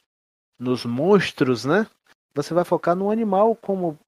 [0.58, 1.86] nos monstros, né?
[2.34, 4.00] Você vai focar no animal como,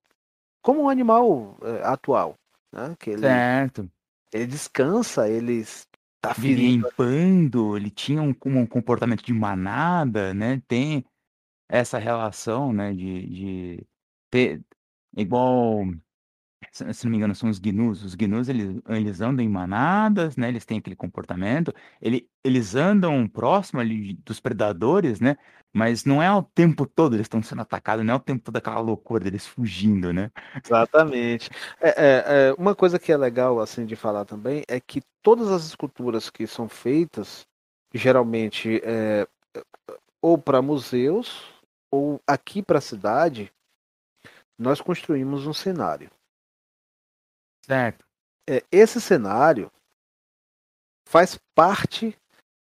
[0.62, 2.36] como um animal é, atual.
[2.72, 2.96] Né?
[2.98, 3.92] Que ele, certo.
[4.32, 5.66] Ele descansa, ele
[6.22, 10.62] tá em bando, ele tinha um, um comportamento de manada, né?
[10.66, 11.04] Tem
[11.68, 12.94] essa relação, né?
[12.94, 13.88] De, de
[14.32, 14.62] ter
[15.18, 15.84] igual
[16.72, 18.04] se, se não me engano, são os gnus.
[18.04, 20.50] Os gnus, eles, eles andam em manadas, né?
[20.50, 21.74] Eles têm aquele comportamento.
[22.02, 25.38] Ele, eles andam próximo ali dos predadores, né?
[25.74, 28.58] Mas não é o tempo todo eles estão sendo atacados, não é o tempo todo
[28.58, 30.32] aquela loucura deles fugindo, né?
[30.64, 31.50] Exatamente.
[31.80, 35.50] É, é, é, uma coisa que é legal, assim, de falar também, é que todas
[35.50, 37.46] as esculturas que são feitas,
[37.94, 39.28] geralmente, é,
[40.22, 41.48] ou para museus,
[41.92, 43.52] ou aqui para a cidade,
[44.58, 46.10] nós construímos um cenário.
[47.70, 48.04] Certo.
[48.50, 49.72] É, esse cenário
[51.08, 52.18] faz parte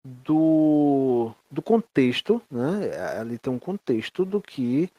[0.03, 2.97] do, do contexto, né?
[3.19, 4.89] Ali tem um contexto do que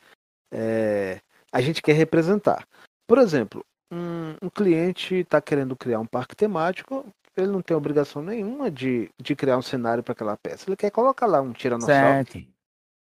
[0.52, 2.68] é, a gente quer representar.
[3.04, 7.04] Por exemplo, um, um cliente está querendo criar um parque temático,
[7.36, 10.68] ele não tem obrigação nenhuma de, de criar um cenário para aquela peça.
[10.68, 12.30] Ele quer colocar lá um tiranossauro.
[12.30, 12.48] Certo.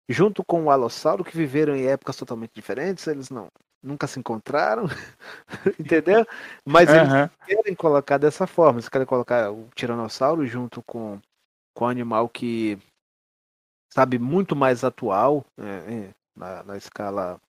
[0.09, 3.49] Junto com o alossauro, que viveram em épocas totalmente diferentes, eles não
[3.81, 4.85] nunca se encontraram,
[5.79, 6.25] entendeu?
[6.65, 7.29] Mas eles uhum.
[7.45, 8.79] querem colocar dessa forma.
[8.79, 11.19] Eles querem colocar o tiranossauro junto com,
[11.73, 12.77] com um animal que
[13.93, 17.39] sabe muito mais atual é, na, na escala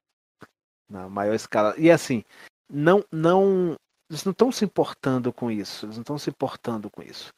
[0.88, 2.24] na maior escala e assim
[2.70, 3.76] não não
[4.08, 7.32] eles não estão se importando com isso, eles não estão se importando com isso.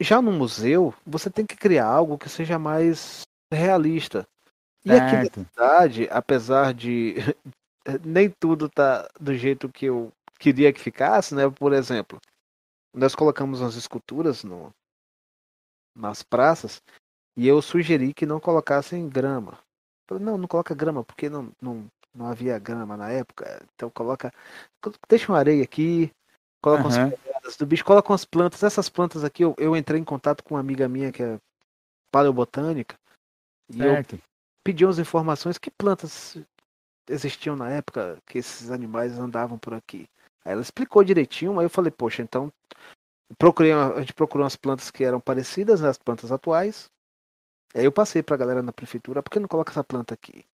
[0.00, 4.26] Já no museu, você tem que criar algo que seja mais realista.
[4.84, 7.16] E aqui na cidade, apesar de
[8.04, 11.48] nem tudo tá do jeito que eu queria que ficasse, né?
[11.50, 12.20] Por exemplo,
[12.94, 14.72] nós colocamos umas esculturas no,
[15.96, 16.82] nas praças
[17.36, 19.58] e eu sugeri que não colocassem grama.
[20.08, 23.64] Falei, não, não coloca grama, porque não, não, não havia grama na época.
[23.74, 24.32] Então coloca.
[25.08, 26.10] Deixa uma areia aqui,
[26.62, 26.88] coloca uhum.
[26.88, 28.62] umas pegadas do bicho, coloca umas plantas.
[28.62, 31.38] Essas plantas aqui, eu, eu entrei em contato com uma amiga minha que é
[32.10, 32.96] paleobotânica.
[33.68, 34.14] E certo.
[34.14, 34.20] eu
[34.68, 36.36] pedi umas informações que plantas
[37.08, 40.06] existiam na época que esses animais andavam por aqui.
[40.44, 42.52] Aí ela explicou direitinho, aí eu falei, poxa, então
[43.38, 46.90] procurei, a gente procurou umas plantas que eram parecidas às plantas atuais.
[47.74, 50.44] Aí eu passei pra galera na prefeitura, por que não coloca essa planta aqui?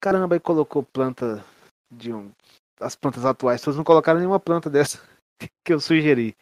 [0.00, 1.44] Caramba, aí colocou planta
[1.92, 2.32] de um.
[2.80, 4.98] As plantas atuais, todos não colocaram nenhuma planta dessa
[5.62, 6.34] que eu sugeri.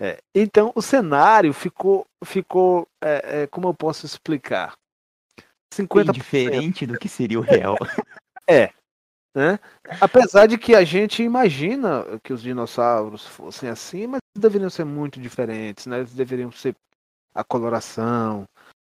[0.00, 4.76] É, então o cenário ficou, ficou é, é, como eu posso explicar?
[5.72, 7.76] 50% diferente do que seria o real.
[8.48, 8.70] é.
[9.34, 9.58] Né?
[9.98, 15.18] Apesar de que a gente imagina que os dinossauros fossem assim, mas deveriam ser muito
[15.18, 16.00] diferentes, né?
[16.00, 16.76] Eles deveriam ser
[17.34, 18.44] a coloração,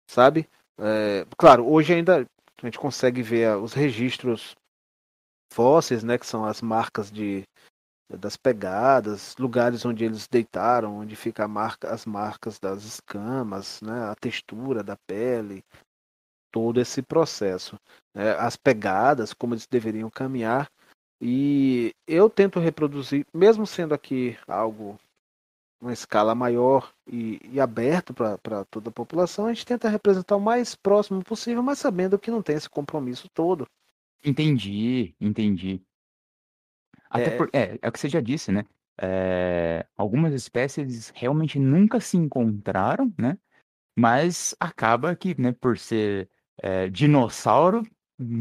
[0.08, 0.48] sabe?
[0.80, 4.54] É, claro, hoje ainda a gente consegue ver os registros
[5.52, 7.44] fósseis, né, que são as marcas de
[8.10, 14.10] das pegadas, lugares onde eles deitaram, onde fica a marca, as marcas das escamas, né,
[14.10, 15.62] a textura da pele,
[16.52, 17.80] todo esse processo,
[18.14, 20.70] né, as pegadas, como eles deveriam caminhar.
[21.20, 25.00] E eu tento reproduzir, mesmo sendo aqui algo
[25.80, 30.42] uma escala maior e, e aberto para toda a população, a gente tenta representar o
[30.42, 33.68] mais próximo possível, mas sabendo que não tem esse compromisso todo.
[34.24, 35.82] Entendi, entendi.
[37.10, 38.66] Até é, por, é, é o que você já disse, né?
[39.00, 43.38] É, algumas espécies realmente nunca se encontraram, né?
[43.96, 46.30] Mas acaba que, né, por ser
[46.62, 47.84] é, dinossauro,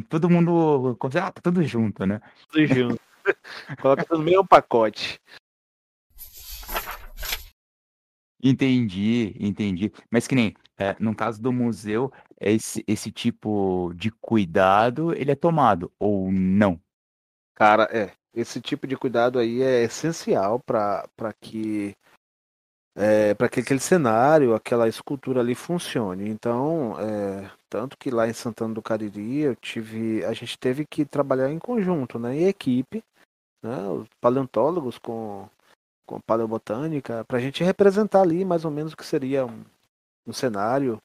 [0.08, 2.20] todo mundo considera, ah, tá tudo junto, né?
[2.48, 3.00] Tudo junto.
[3.80, 5.20] Coloca tudo no mesmo pacote.
[8.42, 9.92] Entendi, entendi.
[10.10, 15.34] Mas que nem, eh, no caso do museu, esse esse tipo de cuidado, ele é
[15.34, 16.80] tomado ou não?
[17.54, 21.96] Cara, é, esse tipo de cuidado aí é essencial para para que
[22.94, 26.28] é, para que aquele cenário, aquela escultura ali funcione.
[26.28, 31.04] Então, é, tanto que lá em Santana do Cariri eu tive, a gente teve que
[31.04, 33.04] trabalhar em conjunto, né, em equipe,
[33.62, 35.46] né, os paleontólogos com
[36.06, 39.64] com paleobotânica, para a gente representar ali mais ou menos o que seria um,
[40.26, 41.02] um cenário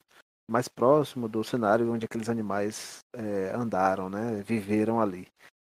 [0.47, 5.27] mais próximo do cenário onde aqueles animais é, andaram, né, viveram ali.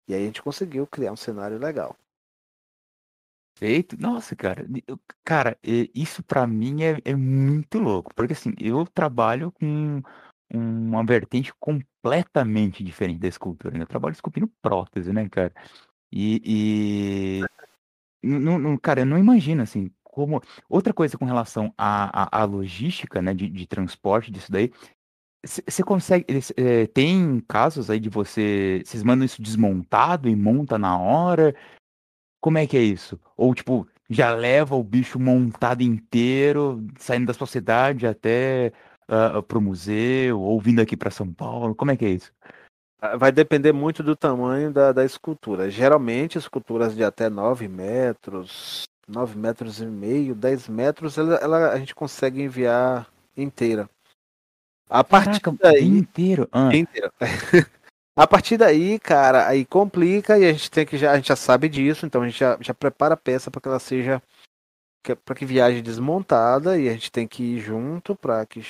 [0.07, 1.97] E aí a gente conseguiu criar um cenário legal.
[3.59, 3.97] Feito?
[3.99, 4.65] Nossa, cara,
[5.25, 10.03] cara, isso para mim é, é muito louco, porque assim, eu trabalho com
[10.57, 13.83] uma vertente completamente diferente da escultura, né?
[13.83, 15.53] Eu trabalho esculpindo prótese, né, cara?
[16.13, 17.45] E, e
[18.23, 20.41] não, não, cara, eu não imagino assim como.
[20.69, 24.73] Outra coisa com relação à, à, à logística, né, de, de transporte disso daí.
[25.45, 26.25] Você consegue.
[26.57, 28.83] É, tem casos aí de você.
[28.85, 31.55] Vocês mandam isso desmontado e monta na hora?
[32.41, 33.21] Como é que é isso?
[33.37, 38.73] Ou, tipo, já leva o bicho montado inteiro, saindo da sua cidade até
[39.09, 41.75] uh, pro museu, ou vindo aqui para São Paulo?
[41.75, 42.33] Como é que é isso?
[43.01, 45.71] Ah, vai depender muito do tamanho da, da escultura.
[45.71, 51.79] Geralmente, esculturas de até 9 metros, 9 metros e meio, 10 metros, ela, ela a
[51.79, 53.89] gente consegue enviar inteira.
[54.89, 55.85] A partir Caraca, daí.
[55.85, 56.49] Inteiro.
[56.51, 56.75] Ah.
[56.75, 57.13] inteiro.
[58.17, 61.37] a partir daí, cara, aí complica e a gente tem que já, a gente já
[61.37, 64.23] sabe disso, então a gente já, já prepara a peça para que ela seja
[65.25, 68.63] para que viaje desmontada e a gente tem que ir junto para que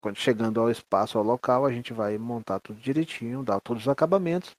[0.00, 3.88] quando chegando ao espaço, ao local, a gente vai montar tudo direitinho, dar todos os
[3.88, 4.56] acabamentos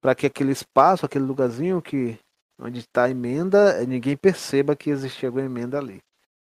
[0.00, 2.18] para que aquele espaço, aquele lugarzinho que
[2.58, 6.00] onde está a emenda, ninguém perceba que existia alguma emenda ali.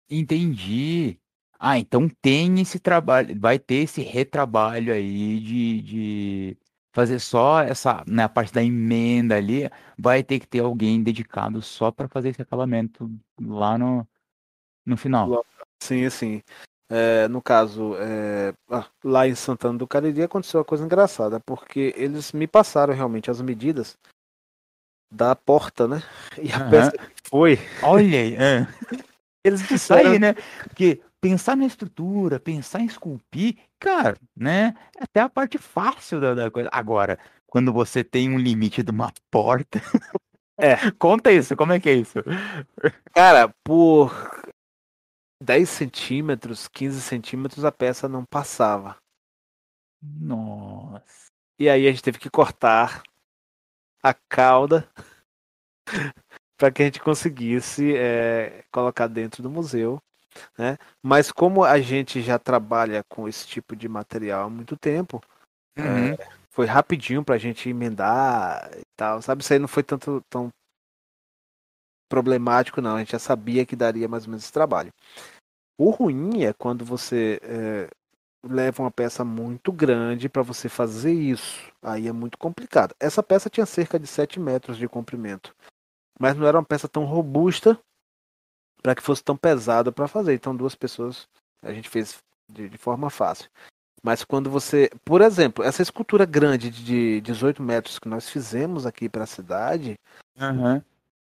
[0.09, 1.19] Entendi.
[1.59, 6.57] Ah, então tem esse trabalho, vai ter esse retrabalho aí de, de
[6.93, 11.63] fazer só essa, né, a parte da emenda ali, vai ter que ter alguém dedicado
[11.63, 13.11] só para fazer esse acabamento
[13.41, 14.07] lá no,
[14.85, 15.45] no final.
[15.83, 16.43] Sim, sim.
[16.93, 21.95] É, no caso, é, ah, lá em Santana do Cariri aconteceu uma coisa engraçada, porque
[21.97, 23.97] eles me passaram realmente as medidas
[25.13, 26.03] da porta, né?
[26.43, 26.71] E a Aham.
[26.71, 26.93] peça
[27.29, 27.59] foi.
[27.83, 28.67] Olha aí, é.
[29.45, 30.35] Eles disseram aí, né?
[30.65, 34.75] Porque pensar na estrutura, pensar em esculpir, cara, né?
[34.97, 36.69] É até a parte fácil da, da coisa.
[36.71, 39.81] Agora, quando você tem um limite de uma porta.
[40.59, 40.77] É.
[40.99, 42.19] Conta isso, como é que é isso?
[43.15, 44.13] Cara, por
[45.43, 48.97] 10 centímetros, 15 centímetros, a peça não passava.
[50.03, 51.31] Nossa.
[51.59, 53.03] E aí a gente teve que cortar
[54.03, 54.89] a cauda
[56.57, 60.01] para que a gente conseguisse é, colocar dentro do museu.
[60.57, 60.77] Né?
[61.03, 65.21] Mas como a gente já trabalha com esse tipo de material há muito tempo,
[65.79, 66.17] Uhum.
[66.51, 69.43] foi rapidinho pra gente emendar e tal, sabe?
[69.43, 70.51] Isso aí não foi tanto tão
[72.09, 72.97] problemático, não.
[72.97, 74.93] A gente já sabia que daria mais ou menos esse trabalho.
[75.79, 77.89] O ruim é quando você é,
[78.45, 81.73] leva uma peça muito grande para você fazer isso.
[81.81, 82.95] Aí é muito complicado.
[83.01, 85.55] Essa peça tinha cerca de 7 metros de comprimento,
[86.19, 87.79] mas não era uma peça tão robusta
[88.83, 90.35] para que fosse tão pesada para fazer.
[90.35, 91.29] Então, duas pessoas
[91.63, 92.19] a gente fez
[92.51, 93.49] de, de forma fácil.
[94.03, 99.09] Mas quando você, por exemplo, essa escultura grande de 18 metros que nós fizemos aqui
[99.09, 99.99] para a cidade,
[100.37, 100.83] Uhum.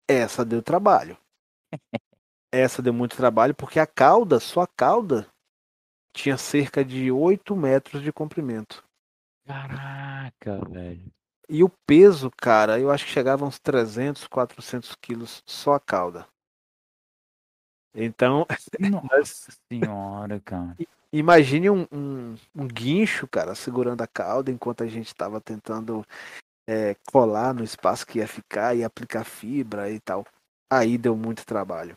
[0.08, 1.18] essa deu trabalho.
[2.54, 5.26] Essa deu muito trabalho porque a cauda, só a cauda,
[6.14, 8.84] tinha cerca de 8 metros de comprimento.
[9.46, 11.10] Caraca, velho.
[11.48, 15.80] E o peso, cara, eu acho que chegava a uns 300, 400 quilos só a
[15.80, 16.28] cauda.
[17.94, 18.46] Então,
[18.80, 20.78] Nossa senhora, cara.
[21.12, 26.06] imagine um, um, um guincho, cara, segurando a cauda enquanto a gente estava tentando
[26.68, 30.26] é, colar no espaço que ia ficar e aplicar fibra e tal.
[30.72, 31.96] Aí deu muito trabalho.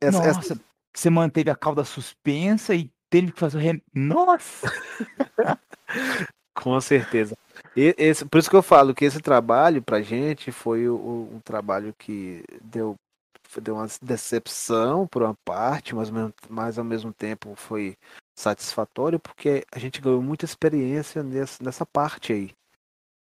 [0.00, 0.60] Essa- essa- Nossa,
[0.94, 3.82] você manteve a cauda suspensa e teve que fazer o rem...
[3.92, 4.66] Nossa!
[6.54, 7.36] Com certeza.
[7.76, 11.34] E- esse- por isso que eu falo que esse trabalho pra gente foi o, o-
[11.36, 12.94] um trabalho que deu,
[13.58, 17.96] deu uma decepção por uma parte, mas, ao mesmo- mas ao mesmo tempo foi
[18.38, 22.50] satisfatório porque a gente ganhou muita experiência nessa, nessa parte aí.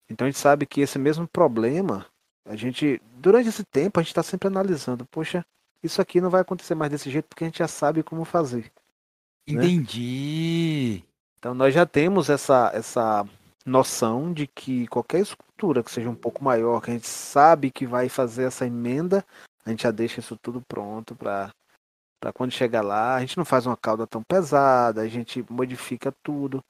[0.09, 2.05] Então a gente sabe que esse mesmo problema,
[2.45, 5.45] a gente, durante esse tempo, a gente está sempre analisando, poxa,
[5.81, 8.71] isso aqui não vai acontecer mais desse jeito porque a gente já sabe como fazer.
[9.47, 9.63] Né?
[9.65, 11.03] Entendi.
[11.39, 13.27] Então nós já temos essa, essa
[13.65, 17.85] noção de que qualquer escultura que seja um pouco maior, que a gente sabe que
[17.85, 19.25] vai fazer essa emenda,
[19.65, 21.51] a gente já deixa isso tudo pronto para
[22.19, 26.13] para quando chegar lá, a gente não faz uma cauda tão pesada, a gente modifica
[26.21, 26.63] tudo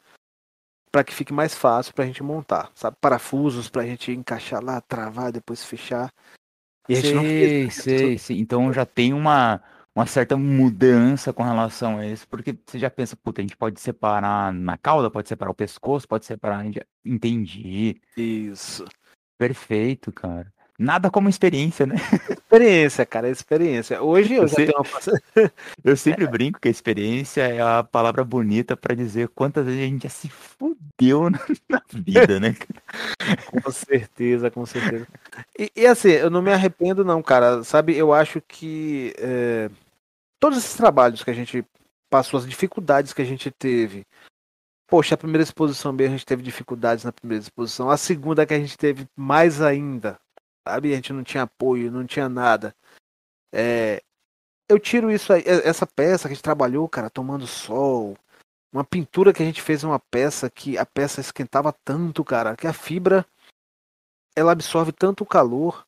[0.89, 2.95] para que fique mais fácil para a gente montar, sabe?
[3.01, 6.09] Parafusos para a gente encaixar lá, travar, depois fechar.
[6.87, 8.39] E a gente não Sei, fez sei, sei.
[8.39, 9.61] Então já tem uma,
[9.93, 13.79] uma certa mudança com relação a isso, porque você já pensa, puta, a gente pode
[13.79, 16.65] separar na cauda, pode separar o pescoço, pode separar.
[17.03, 18.01] Entendi.
[18.15, 18.85] Isso.
[19.37, 20.51] Perfeito, cara.
[20.79, 21.95] Nada como experiência, né?
[22.51, 24.01] Experiência, cara, experiência.
[24.01, 25.51] Hoje eu já Você- tenho uma
[25.83, 29.85] Eu sempre brinco que a experiência é a palavra bonita pra dizer quantas vezes a
[29.85, 32.55] gente já se fudeu na, na vida, né?
[33.63, 35.07] Com certeza, com certeza.
[35.57, 37.63] E, e, assim, eu não me arrependo, não, cara.
[37.63, 39.69] Sabe, eu acho que é,
[40.39, 41.63] todos esses trabalhos que a gente
[42.09, 44.05] passou, as dificuldades que a gente teve.
[44.89, 47.89] Poxa, a primeira exposição mesmo a gente teve dificuldades na primeira exposição.
[47.89, 50.19] A segunda que a gente teve mais ainda.
[50.67, 50.91] Sabe?
[50.93, 52.75] A gente não tinha apoio, não tinha nada.
[53.53, 54.01] É,
[54.69, 58.17] eu tiro isso aí, e- essa peça que a gente trabalhou, cara, tomando sol.
[58.73, 62.67] Uma pintura que a gente fez uma peça que a peça esquentava tanto, cara, que
[62.67, 63.25] a fibra
[64.35, 65.85] ela absorve tanto o calor.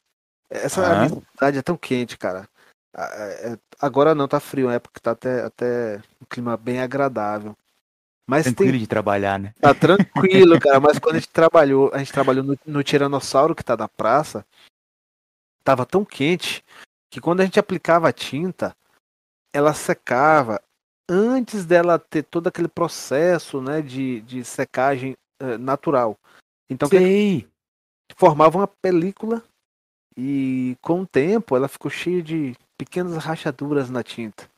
[0.49, 1.09] Essa Ah.
[1.09, 2.47] cidade é tão quente, cara.
[2.95, 7.55] É- é- Agora não, tá frio, é porque tá até, até um clima bem agradável.
[8.27, 9.53] Mas tem, Tranquilo de trabalhar, né?
[9.59, 13.63] Tá tranquilo, cara, mas quando a gente trabalhou, a gente trabalhou no, no Tiranossauro que
[13.63, 14.45] tá da praça,
[15.63, 16.63] tava tão quente
[17.11, 18.75] que quando a gente aplicava a tinta,
[19.53, 20.61] ela secava
[21.07, 26.17] antes dela ter todo aquele processo, né, de, de secagem eh, natural.
[26.69, 27.47] Então que Sei.
[28.15, 29.43] formava uma película
[30.17, 34.49] e com o tempo ela ficou cheia de pequenas rachaduras na tinta.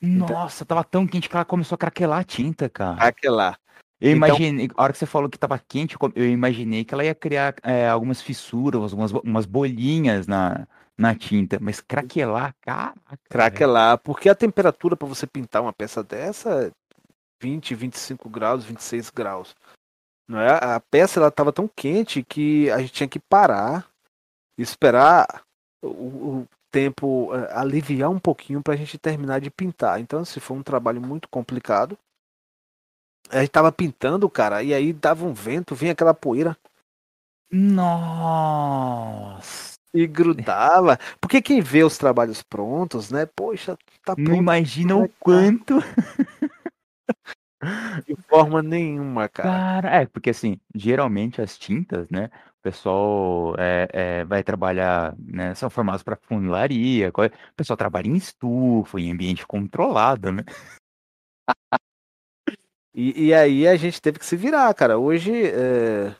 [0.00, 3.02] Nossa, tava tão quente que ela começou a craquelar a tinta, cara.
[3.02, 3.56] Aquela.
[4.00, 7.04] Eu Então- imaginei, a hora que você falou que tava quente, eu imaginei que ela
[7.04, 12.94] ia criar é, algumas fissuras, algumas umas bolinhas na, na tinta, mas craquelar, caraca.
[13.10, 13.18] velho.
[13.28, 16.70] craquelar, porque a temperatura para você pintar uma peça dessa é
[17.42, 19.54] 20, 25 graus, 26 graus.
[20.26, 20.48] Não é?
[20.62, 23.86] A peça ela estava tão quente que a gente tinha que parar,
[24.58, 25.42] esperar
[25.82, 30.00] o, o- tempo uh, aliviar um pouquinho para a gente terminar de pintar.
[30.00, 31.98] Então, se foi um trabalho muito complicado.
[33.30, 36.56] A gente tava pintando, cara, e aí dava um vento, vinha aquela poeira.
[37.50, 38.60] Nossa!
[39.92, 40.98] E grudava.
[41.20, 43.26] Porque quem vê os trabalhos prontos, né?
[43.26, 44.28] Poxa, tá pronto.
[44.28, 45.80] Não imagina o quanto.
[48.06, 49.50] De forma nenhuma, cara.
[49.50, 52.30] Cara, é, porque assim, geralmente as tintas, né?
[52.60, 55.54] O pessoal é, é, vai trabalhar, né?
[55.54, 60.44] São formados para funilaria, o pessoal trabalha em estufa, em ambiente controlado, né?
[62.94, 64.98] E, e aí a gente teve que se virar, cara.
[64.98, 66.14] Hoje, é,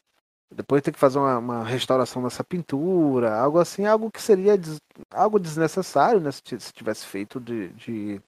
[0.50, 4.78] depois tem que fazer uma, uma, restauração dessa pintura, algo assim, algo que seria des,
[5.10, 6.30] algo desnecessário, né?
[6.32, 8.22] Se, se tivesse feito de, de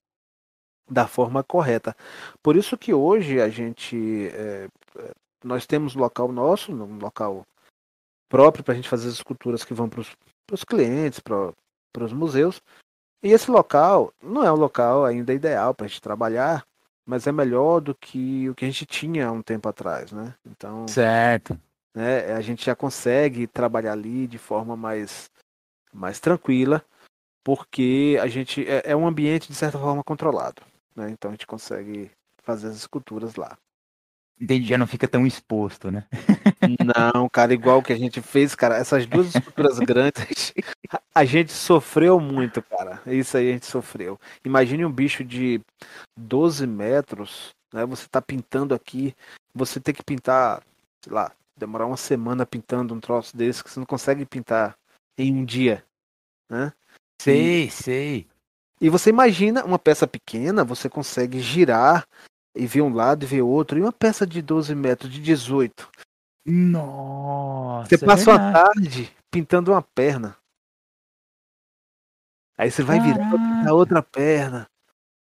[0.91, 1.97] da forma correta.
[2.43, 5.13] Por isso que hoje a gente é, é
[5.45, 7.47] nós temos local nosso, um local
[8.33, 11.53] próprio para a gente fazer as esculturas que vão para os clientes, para
[12.03, 12.62] os museus.
[13.22, 16.66] E esse local não é um local ainda ideal para a gente trabalhar,
[17.05, 20.35] mas é melhor do que o que a gente tinha há um tempo atrás, né?
[20.47, 21.61] Então, certo.
[21.95, 25.30] Né, a gente já consegue trabalhar ali de forma mais,
[25.93, 26.83] mais tranquila,
[27.45, 30.62] porque a gente é, é um ambiente de certa forma controlado.
[30.97, 31.11] Né?
[31.11, 32.11] Então a gente consegue
[32.43, 33.59] fazer as esculturas lá.
[34.43, 36.05] Entendi, já não fica tão exposto, né?
[37.14, 40.53] Não, cara, igual que a gente fez, cara, essas duas esculturas grandes,
[41.14, 43.01] a gente sofreu muito, cara.
[43.07, 44.18] Isso aí a gente sofreu.
[44.45, 45.61] Imagine um bicho de
[46.18, 47.86] 12 metros, né?
[47.86, 49.14] Você tá pintando aqui,
[49.55, 50.61] você tem que pintar,
[51.05, 54.76] sei lá, demorar uma semana pintando um troço desse que você não consegue pintar
[55.16, 55.84] em um dia,
[56.51, 56.72] né?
[57.20, 57.70] Sei, e...
[57.70, 58.26] sei.
[58.80, 62.05] E você imagina uma peça pequena, você consegue girar
[62.55, 63.78] e ver um lado e ver outro.
[63.78, 65.88] E uma peça de 12 metros, de 18.
[66.44, 67.88] Nossa.
[67.88, 70.36] Você passa é uma tarde pintando uma perna.
[72.57, 73.30] Aí você vai virar
[73.66, 74.66] a outra perna.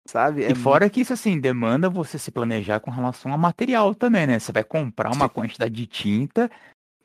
[0.07, 0.43] Sabe?
[0.43, 0.93] É e fora muito...
[0.93, 4.39] que isso assim demanda você se planejar com relação a material também, né?
[4.39, 5.33] Você vai comprar uma Sim.
[5.33, 6.49] quantidade de tinta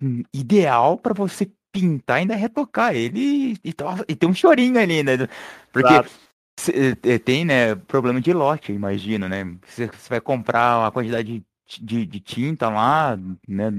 [0.00, 3.74] hum, ideal para você pintar e ainda retocar ele e, e,
[4.08, 5.12] e ter um chorinho ali, né?
[5.70, 6.10] Porque Exato.
[6.68, 9.44] Eh, tem, né, problema de lote, imagino, né?
[9.66, 11.44] Você, vai comprar uma quantidade
[11.80, 13.70] de, de, tinta lá, né,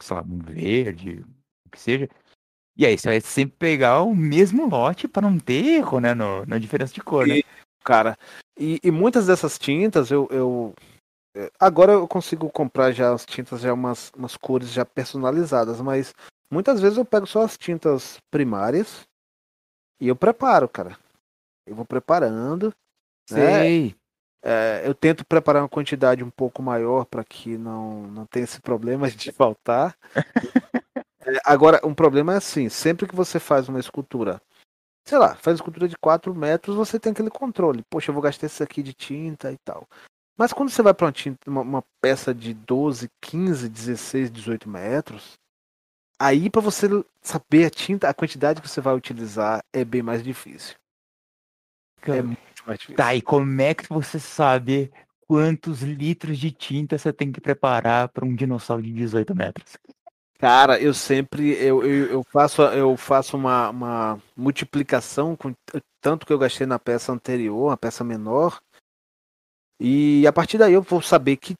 [0.00, 1.24] sei lá, um verde,
[1.66, 2.08] o que seja.
[2.76, 6.46] E aí você vai sempre pegar o mesmo lote para não ter erro, né, no,
[6.46, 7.40] na diferença de cor, né?
[7.84, 8.16] cara,
[8.56, 10.74] e, e, muitas dessas tintas eu, eu
[11.34, 16.14] eh, agora eu consigo comprar já as tintas já umas, umas cores já personalizadas, mas
[16.50, 19.00] muitas vezes eu pego só as tintas primárias
[20.00, 20.96] e eu preparo, cara.
[21.66, 22.74] Eu vou preparando.
[23.30, 23.62] Né?
[23.62, 23.84] Sei.
[23.88, 23.94] Né?
[24.44, 28.60] É, eu tento preparar uma quantidade um pouco maior para que não, não tenha esse
[28.60, 29.96] problema de faltar.
[31.24, 34.42] é, agora, um problema é assim: sempre que você faz uma escultura,
[35.06, 37.84] sei lá, faz escultura de 4 metros, você tem aquele controle.
[37.88, 39.86] Poxa, eu vou gastar isso aqui de tinta e tal.
[40.36, 41.14] Mas quando você vai para uma,
[41.46, 45.34] uma, uma, peça de 12, 15, 16, 18 metros,
[46.18, 46.88] aí para você
[47.20, 50.74] saber a tinta, a quantidade que você vai utilizar é bem mais difícil.
[52.10, 52.96] É muito mais difícil.
[52.96, 54.90] Tá, e como é que você sabe
[55.26, 59.78] quantos litros de tinta você tem que preparar para um dinossauro de 18 metros?
[60.38, 65.54] Cara, eu sempre eu, eu, eu faço eu faço uma, uma multiplicação com
[66.00, 68.60] tanto que eu gastei na peça anterior, uma peça menor.
[69.78, 71.54] E a partir daí eu vou saber que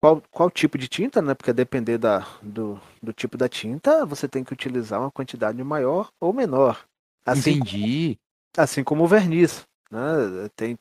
[0.00, 1.34] qual, qual tipo de tinta, né?
[1.34, 5.62] Porque a depender da, do, do tipo da tinta, você tem que utilizar uma quantidade
[5.62, 6.84] maior ou menor.
[7.26, 8.18] Assim Entendi.
[8.54, 9.66] Como, assim como o verniz.
[9.90, 10.48] Né?
[10.56, 10.78] Tem,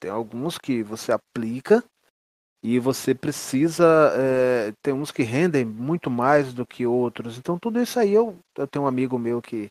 [0.00, 1.82] tem alguns que você aplica
[2.62, 3.84] e você precisa.
[4.16, 7.38] É, tem uns que rendem muito mais do que outros.
[7.38, 9.70] Então, tudo isso aí eu, eu tenho um amigo meu que.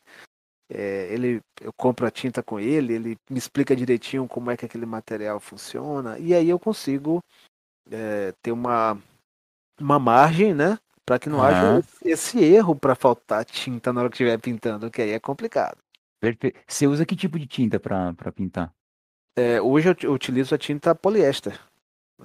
[0.74, 4.64] É, ele, eu compro a tinta com ele, ele me explica direitinho como é que
[4.64, 7.22] aquele material funciona, e aí eu consigo
[7.90, 8.98] é, ter uma,
[9.78, 10.78] uma margem, né?
[11.04, 11.44] Para que não uhum.
[11.44, 15.76] haja esse erro para faltar tinta na hora que estiver pintando, que aí é complicado.
[16.66, 18.72] Você usa que tipo de tinta para pintar?
[19.36, 21.58] É, hoje eu utilizo a tinta poliéster.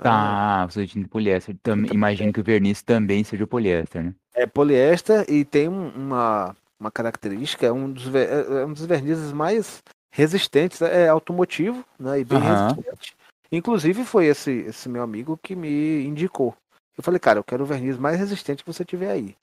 [0.02, 1.56] Tá, você usa tinta poliéster.
[1.64, 4.16] Tam, imagino que o verniz também seja poliéster, né?
[4.36, 9.32] É poliéster e tem uma, uma característica, é um dos, é, é um dos vernizes
[9.32, 12.20] mais resistentes, é automotivo, né?
[12.20, 12.68] E bem uhum.
[12.68, 13.16] resistente.
[13.52, 16.56] Inclusive foi esse, esse meu amigo que me indicou.
[16.98, 19.36] Eu falei, cara, eu quero o verniz mais resistente que você tiver aí.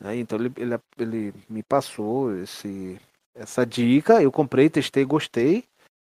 [0.00, 2.98] Então ele, ele, ele me passou esse,
[3.38, 5.64] essa dica, eu comprei, testei, gostei.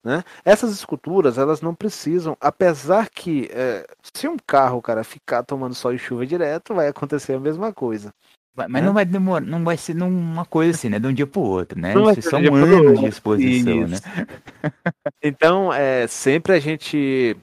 [0.04, 0.22] Né?
[0.44, 5.94] Essas esculturas, elas não precisam, apesar que é, se um carro, cara, ficar tomando sol
[5.94, 8.12] e chuva direto, vai acontecer a mesma coisa.
[8.54, 8.82] Mas né?
[8.82, 11.00] não vai demorar, não vai ser numa coisa assim, né?
[11.00, 11.92] De um dia pro outro, né?
[11.92, 13.96] Não Isso são um anos de exposição, né?
[13.96, 14.02] Isso.
[14.06, 14.26] né?
[15.20, 17.36] então, é, sempre a gente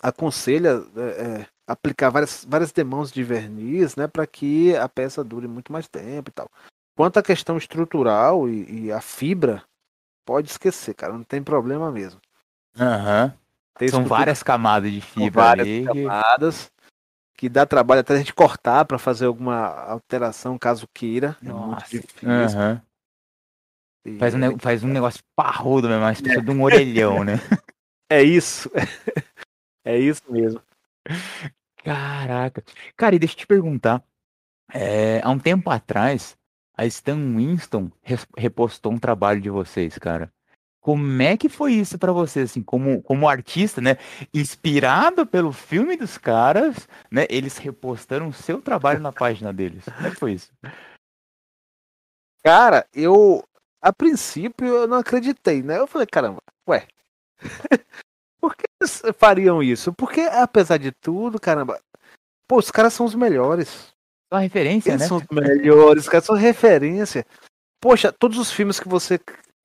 [0.00, 4.06] aconselha é, é, aplicar várias, várias demãos de verniz, né?
[4.06, 6.48] Para que a peça dure muito mais tempo e tal.
[6.96, 9.62] Quanto à questão estrutural e, e a fibra,
[10.24, 12.20] pode esquecer, cara, não tem problema mesmo.
[12.78, 13.32] Aham.
[13.80, 13.88] Uhum.
[13.88, 15.42] São várias camadas de fibra.
[15.42, 15.84] várias aí.
[15.84, 16.70] camadas
[17.36, 21.36] que dá trabalho até a gente cortar para fazer alguma alteração caso queira.
[21.42, 21.56] Nossa.
[21.56, 22.60] É muito difícil.
[22.60, 22.80] Uhum.
[24.18, 26.44] Faz, um, faz um negócio parrudo mesmo, mas precisa é.
[26.44, 27.34] de um orelhão, né?
[28.08, 28.70] É isso.
[29.84, 30.60] é isso mesmo.
[31.82, 32.62] Caraca.
[32.96, 34.02] Cara, e deixa eu te perguntar.
[34.72, 36.36] É, há um tempo atrás,
[36.76, 37.90] a Stan Winston
[38.36, 40.32] repostou um trabalho de vocês, cara.
[40.80, 43.96] Como é que foi isso para você, assim, como, como artista, né?
[44.34, 47.26] Inspirado pelo filme dos caras, né?
[47.30, 49.84] Eles repostaram o seu trabalho na página deles.
[49.84, 50.52] Como é que foi isso?
[52.44, 53.42] Cara, eu
[53.80, 55.78] a princípio eu não acreditei, né?
[55.78, 56.86] Eu falei, caramba, ué,
[58.40, 59.92] por que eles fariam isso?
[59.92, 61.80] Porque apesar de tudo, caramba,
[62.46, 63.93] pô, os caras são os melhores.
[64.34, 65.08] São referência, eles né?
[65.08, 67.26] São os melhores, os caras são referência.
[67.80, 69.18] Poxa, todos os filmes que você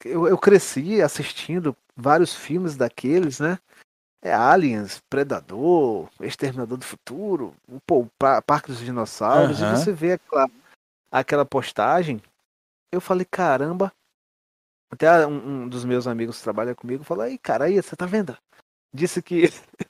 [0.05, 3.59] eu, eu cresci assistindo vários filmes daqueles, né?
[4.21, 7.53] É Aliens, Predador, Exterminador do Futuro,
[7.85, 8.11] pô, o
[8.45, 9.67] Parque dos Dinossauros, uhum.
[9.67, 10.49] e você vê aquela,
[11.09, 12.21] aquela postagem,
[12.91, 13.93] eu falei, caramba.
[14.91, 18.05] Até um, um dos meus amigos que trabalha comigo falou, aí, cara, aí, você tá
[18.05, 18.37] vendo?
[18.93, 19.43] Disse que,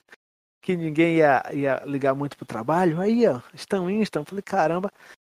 [0.61, 4.25] que ninguém ia, ia ligar muito pro trabalho, aí, ó, estão instam.
[4.25, 4.91] Falei, caramba.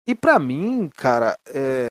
[0.08, 1.88] E pra mim, cara, é,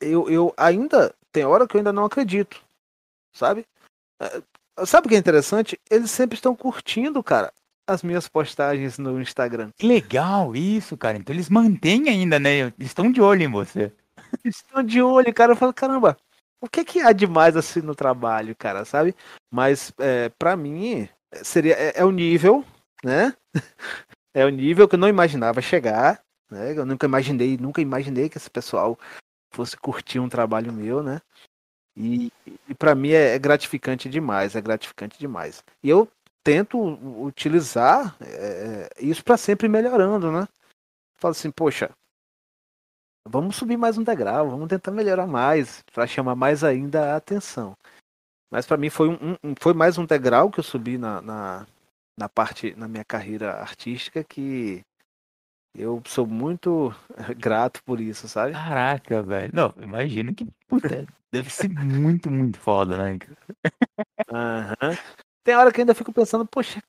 [0.00, 2.62] eu, eu ainda tem hora que eu ainda não acredito,
[3.34, 3.66] sabe?
[4.20, 4.42] É,
[4.86, 5.80] sabe o que é interessante?
[5.90, 7.52] Eles sempre estão curtindo, cara,
[7.88, 9.70] as minhas postagens no Instagram.
[9.76, 11.16] Que legal isso, cara.
[11.16, 12.58] Então eles mantêm ainda, né?
[12.58, 13.92] Eles estão de olho em você.
[14.44, 15.52] Estão de olho, cara.
[15.52, 16.16] Eu falo, caramba,
[16.60, 19.14] o que é que há demais assim no trabalho, cara, sabe?
[19.50, 21.08] Mas é, para mim
[21.44, 22.64] seria é, é o nível,
[23.04, 23.34] né?
[24.34, 26.76] É o nível que eu não imaginava chegar, né?
[26.76, 28.98] Eu nunca imaginei, nunca imaginei que esse pessoal
[29.50, 31.22] fosse curtir um trabalho meu, né?
[31.96, 32.30] E,
[32.68, 35.64] e para mim é, é, gratificante demais, é gratificante demais.
[35.82, 36.06] E eu
[36.44, 36.78] tento
[37.24, 40.46] utilizar é, isso para sempre melhorando, né?
[41.18, 41.90] Falo assim, poxa,
[43.26, 47.74] vamos subir mais um degrau, vamos tentar melhorar mais, para chamar mais ainda a atenção.
[48.50, 51.66] Mas para mim foi, um, um, foi mais um degrau que eu subi na, na,
[52.18, 54.82] na parte, na minha carreira artística que
[55.74, 56.94] eu sou muito
[57.36, 58.52] grato por isso, sabe?
[58.52, 59.52] Caraca, velho.
[59.54, 63.18] Não, imagino que puta, deve ser muito, muito foda, né?
[64.30, 64.96] Uhum.
[65.44, 66.82] Tem hora que eu ainda fico pensando, poxa,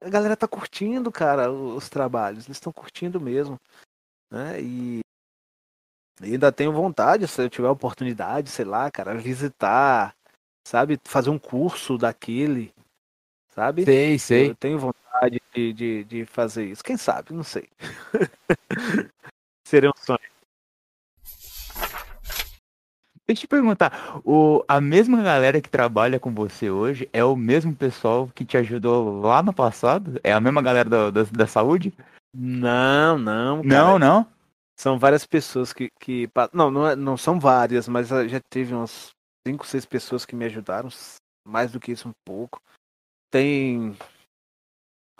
[0.00, 2.46] a galera tá curtindo, cara, os trabalhos.
[2.46, 3.60] Eles estão curtindo mesmo.
[4.30, 4.60] Né?
[4.60, 5.00] E...
[6.22, 10.14] e ainda tenho vontade, se eu tiver oportunidade, sei lá, cara, visitar,
[10.64, 10.98] sabe?
[11.04, 12.72] Fazer um curso daquele,
[13.50, 13.84] sabe?
[13.84, 14.50] Sei, sei.
[14.50, 16.82] Eu tenho vontade de, de, de fazer isso.
[16.82, 17.32] Quem sabe?
[17.32, 17.68] Não sei.
[19.66, 20.18] Seria um sonho.
[23.24, 27.36] Deixa eu te perguntar, o, a mesma galera que trabalha com você hoje é o
[27.36, 30.20] mesmo pessoal que te ajudou lá no passado?
[30.24, 31.94] É a mesma galera da, da, da saúde?
[32.34, 33.62] Não, não.
[33.62, 33.68] Cara.
[33.68, 34.26] Não, não?
[34.76, 35.88] São várias pessoas que.
[36.00, 39.12] que não, não, é, não são várias, mas já teve umas
[39.46, 40.88] cinco, seis pessoas que me ajudaram.
[41.46, 42.60] Mais do que isso, um pouco.
[43.30, 43.96] Tem.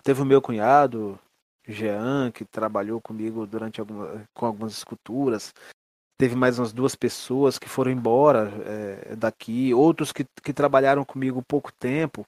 [0.03, 1.19] Teve o meu cunhado,
[1.67, 5.53] Jean, que trabalhou comigo durante alguma, com algumas esculturas.
[6.19, 11.43] Teve mais umas duas pessoas que foram embora é, daqui, outros que, que trabalharam comigo
[11.43, 12.27] pouco tempo,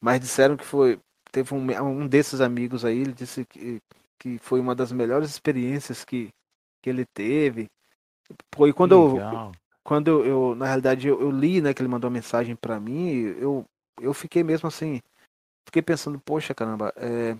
[0.00, 0.98] mas disseram que foi.
[1.30, 3.82] Teve um, um desses amigos aí, ele disse que,
[4.18, 6.30] que foi uma das melhores experiências que,
[6.80, 7.66] que ele teve.
[8.54, 9.52] Foi quando eu,
[9.86, 12.80] quando eu, eu, na realidade, eu, eu, li, né, que ele mandou uma mensagem para
[12.80, 13.64] mim, eu,
[14.00, 15.00] eu fiquei mesmo assim,
[15.64, 17.36] fiquei pensando, poxa, caramba, é,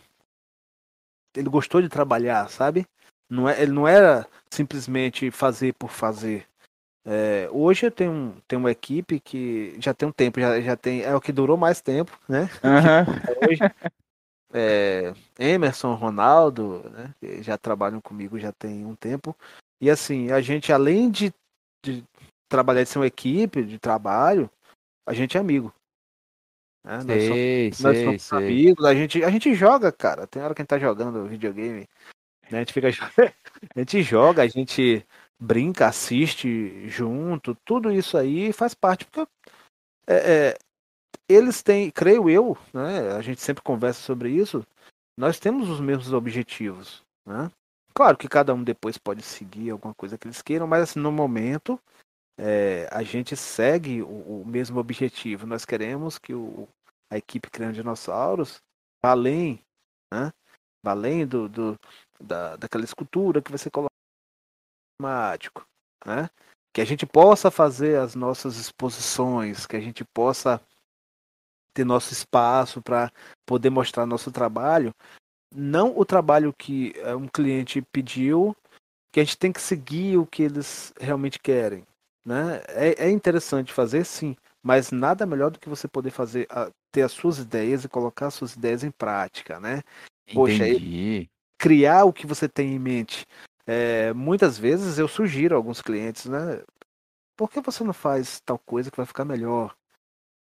[1.35, 2.87] ele gostou de trabalhar, sabe?
[3.29, 6.47] Não é, ele não era simplesmente fazer por fazer.
[7.05, 11.03] É, hoje eu tenho, tenho uma equipe que já tem um tempo, já, já tem,
[11.03, 12.49] é o que durou mais tempo, né?
[12.63, 13.51] Uhum.
[13.51, 13.61] Hoje,
[14.53, 17.13] é, Emerson, Ronaldo, né?
[17.43, 19.37] Já trabalham comigo já tem um tempo.
[19.81, 21.35] E assim, a gente, além de,
[21.85, 22.05] de
[22.49, 24.51] trabalhar de ser uma equipe de trabalho,
[25.07, 25.73] a gente é amigo.
[26.85, 27.01] Né?
[27.01, 28.39] Sei, nós somos, nós somos sei.
[28.39, 30.27] amigos, a gente, a gente joga, cara.
[30.27, 31.89] Tem hora que a gente tá jogando videogame.
[32.51, 32.59] Né?
[32.59, 32.89] A gente fica.
[33.75, 35.05] a gente joga, a gente
[35.39, 39.31] brinca, assiste junto, tudo isso aí faz parte, porque
[40.07, 40.59] é, é,
[41.29, 43.13] eles têm, creio eu, né?
[43.17, 44.65] A gente sempre conversa sobre isso.
[45.19, 47.51] Nós temos os mesmos objetivos, né?
[47.95, 51.11] Claro que cada um depois pode seguir alguma coisa que eles queiram, mas assim, no
[51.11, 51.81] momento
[52.39, 55.47] é, a gente segue o, o, mesmo objetivo.
[55.47, 56.69] Nós queremos que o,
[57.11, 58.63] a equipe Criando Dinossauros
[59.03, 59.61] vá além,
[60.13, 60.33] né?
[60.85, 61.77] Vá além do, do,
[62.21, 63.95] da, daquela escultura que você coloca
[64.99, 65.67] temático,
[66.05, 66.29] né?
[66.75, 70.61] Que a gente possa fazer as nossas exposições, que a gente possa
[71.75, 73.11] ter nosso espaço para
[73.47, 74.95] poder mostrar nosso trabalho,
[75.55, 78.57] não o trabalho que eh, um cliente pediu,
[79.13, 81.87] que a gente tem que seguir o que eles realmente querem.
[82.27, 82.61] Né?
[82.71, 86.49] É, é interessante fazer, sim, mas nada melhor do que você poder fazer,
[86.91, 89.81] ter as suas ideias e colocar as suas ideias em prática, né?
[90.35, 91.31] Poxa, Entendi.
[91.57, 93.25] criar o que você tem em mente.
[93.65, 96.61] É, muitas vezes eu sugiro a alguns clientes, né?
[97.37, 99.77] Por que você não faz tal coisa que vai ficar melhor?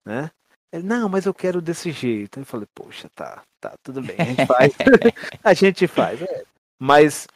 [0.04, 0.32] Né?
[0.72, 2.40] Ele, não, mas eu quero desse jeito.
[2.40, 4.74] Eu falei, poxa, tá, tá, tudo bem, a gente faz.
[5.44, 6.20] a gente faz.
[6.24, 6.46] É.
[6.80, 7.28] Mas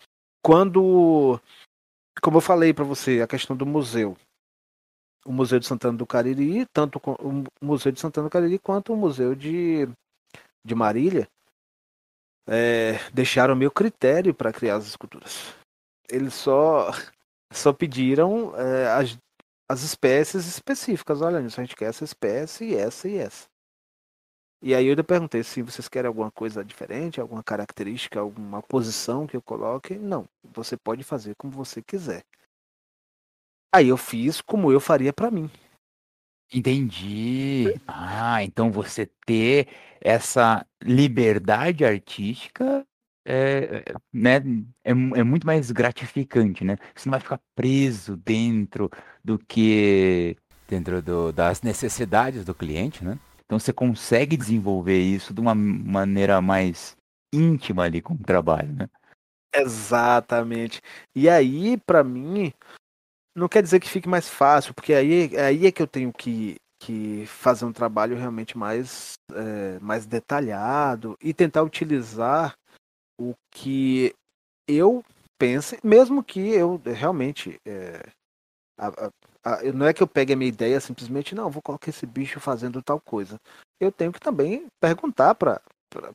[0.42, 1.40] quando,
[2.20, 4.18] como eu falei para você, a questão do museu,
[5.26, 8.98] o Museu de Santana do Cariri, tanto o Museu de Santana do Cariri quanto o
[8.98, 9.88] Museu de,
[10.64, 11.28] de Marília,
[12.48, 15.54] é, deixaram meu critério para criar as esculturas.
[16.10, 16.92] Eles só,
[17.52, 19.18] só pediram é, as,
[19.70, 21.22] as espécies específicas.
[21.22, 23.48] Olha, a gente quer essa espécie, essa e essa.
[24.62, 29.26] E aí eu ainda perguntei se vocês querem alguma coisa diferente, alguma característica, alguma posição
[29.26, 29.96] que eu coloque.
[29.96, 32.26] Não, você pode fazer como você quiser.
[33.74, 35.50] Aí eu fiz como eu faria para mim.
[36.52, 37.80] Entendi.
[37.88, 39.68] Ah, então você ter
[40.02, 42.86] essa liberdade artística
[43.26, 44.38] é, é né,
[44.84, 46.78] é, é muito mais gratificante, né?
[46.96, 48.90] Você não vai ficar preso dentro
[49.24, 50.36] do que
[50.68, 53.20] dentro do, das necessidades do cliente, né?
[53.46, 56.96] Então você consegue desenvolver isso de uma maneira mais
[57.34, 58.90] íntima ali com o trabalho, né?
[59.54, 60.82] Exatamente.
[61.16, 62.54] E aí, para mim,
[63.36, 66.56] não quer dizer que fique mais fácil, porque aí, aí é que eu tenho que,
[66.80, 72.54] que fazer um trabalho realmente mais, é, mais detalhado e tentar utilizar
[73.20, 74.14] o que
[74.68, 75.04] eu
[75.38, 77.60] pense, mesmo que eu realmente.
[77.66, 78.02] É,
[78.78, 79.12] a, a,
[79.44, 82.40] a, não é que eu pegue a minha ideia simplesmente, não, vou colocar esse bicho
[82.40, 83.38] fazendo tal coisa.
[83.80, 85.62] Eu tenho que também perguntar para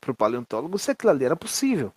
[0.07, 1.93] o paleontólogo se aquilo ali era possível.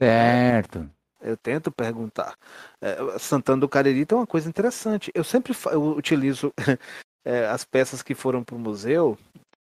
[0.00, 0.90] Certo.
[1.26, 2.36] Eu tento perguntar.
[2.80, 5.10] É, Santana do Cariri tem uma coisa interessante.
[5.12, 6.52] Eu sempre eu utilizo
[7.26, 9.18] é, as peças que foram para o museu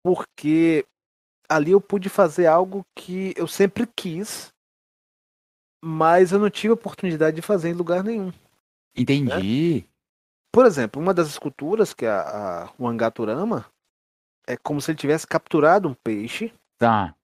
[0.03, 0.85] porque
[1.49, 4.49] ali eu pude fazer algo que eu sempre quis,
[5.83, 8.31] mas eu não tive oportunidade de fazer em lugar nenhum.
[8.95, 9.81] Entendi.
[9.81, 9.89] Né?
[10.53, 13.65] Por exemplo, uma das esculturas, que é a, a, o Angaturama,
[14.47, 16.53] é como se ele tivesse capturado um peixe.
[16.77, 17.15] Tá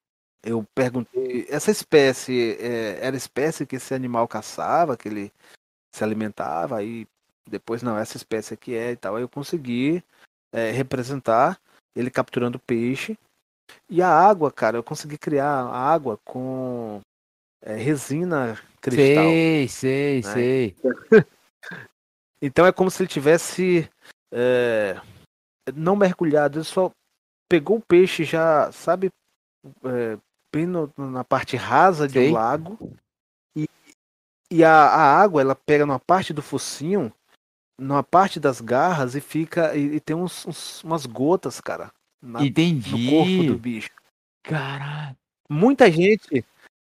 [0.46, 5.34] eu perguntei, essa espécie é, era espécie que esse animal caçava, que ele
[5.94, 7.08] se alimentava, aí
[7.50, 9.16] depois não, essa espécie aqui é e tal.
[9.16, 10.04] Aí eu consegui
[10.54, 11.60] é, representar
[11.96, 13.18] ele capturando peixe.
[13.90, 17.02] E a água, cara, eu consegui criar a água com
[17.62, 19.24] é, resina cristal.
[19.26, 20.34] Sei, sei, né?
[20.34, 20.76] sei.
[22.42, 23.90] então é como se ele tivesse
[24.32, 25.00] é,
[25.74, 26.92] não mergulhado, ele só
[27.50, 29.10] pegou o peixe já, sabe,
[29.86, 30.18] é,
[30.56, 32.96] bem no, na parte rasa de um lago.
[33.54, 33.68] E,
[34.50, 37.12] e a, a, água, ela pega numa parte do focinho,
[37.78, 39.76] numa parte das garras e fica.
[39.76, 41.92] E, e tem uns, uns, umas gotas, cara.
[42.24, 42.90] Na, Entendi.
[42.90, 43.90] No corpo do bicho.
[44.44, 45.18] Caraca.
[45.50, 46.46] Muita gente.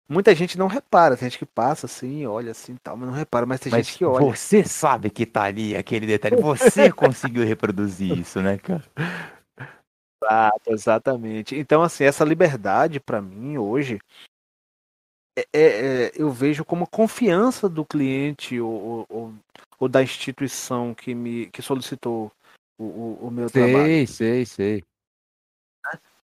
[0.09, 3.45] Muita gente não repara, tem gente que passa assim, olha assim tal, mas não repara,
[3.45, 4.25] mas tem mas gente que olha.
[4.25, 8.85] Você sabe que tá ali aquele detalhe, você conseguiu reproduzir isso, né, cara?
[10.23, 11.57] Exato, exatamente.
[11.57, 13.99] Então, assim, essa liberdade para mim hoje
[15.39, 19.35] é, é, é, eu vejo como confiança do cliente ou, ou,
[19.79, 22.33] ou, da instituição que me que solicitou
[22.79, 23.87] o, o, o meu sei, trabalho.
[23.87, 24.85] Sei, sei, sei.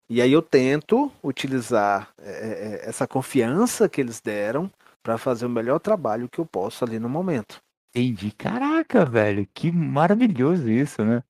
[0.08, 4.72] E aí eu tento utilizar é, é, é, essa confiança que eles deram
[5.04, 7.60] para fazer o melhor trabalho que eu posso ali no momento.
[7.96, 8.32] Entendi.
[8.32, 11.24] Caraca, velho, que maravilhoso isso, né?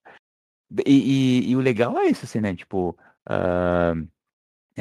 [0.86, 2.54] E, e, e o legal é isso, assim, né?
[2.54, 2.96] Tipo,
[3.28, 4.08] uh,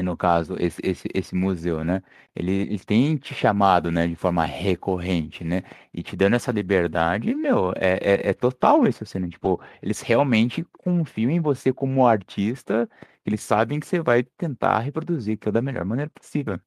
[0.01, 2.01] no caso, esse, esse, esse museu, né?
[2.35, 5.63] Ele, ele tem te chamado, né, de forma recorrente, né?
[5.93, 9.29] E te dando essa liberdade, meu, é, é, é total isso, assim, né?
[9.29, 12.89] Tipo, eles realmente confiam em você como artista,
[13.25, 16.59] eles sabem que você vai tentar reproduzir aquilo da melhor maneira possível.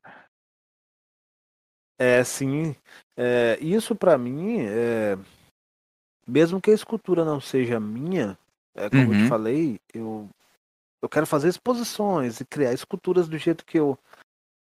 [1.98, 2.74] É, sim.
[3.16, 5.16] É, isso para mim, é,
[6.26, 8.36] mesmo que a escultura não seja minha,
[8.74, 9.12] é, como uhum.
[9.12, 9.28] eu te uhum.
[9.28, 10.28] falei, eu,
[11.02, 13.98] eu quero fazer exposições e criar esculturas do jeito que eu,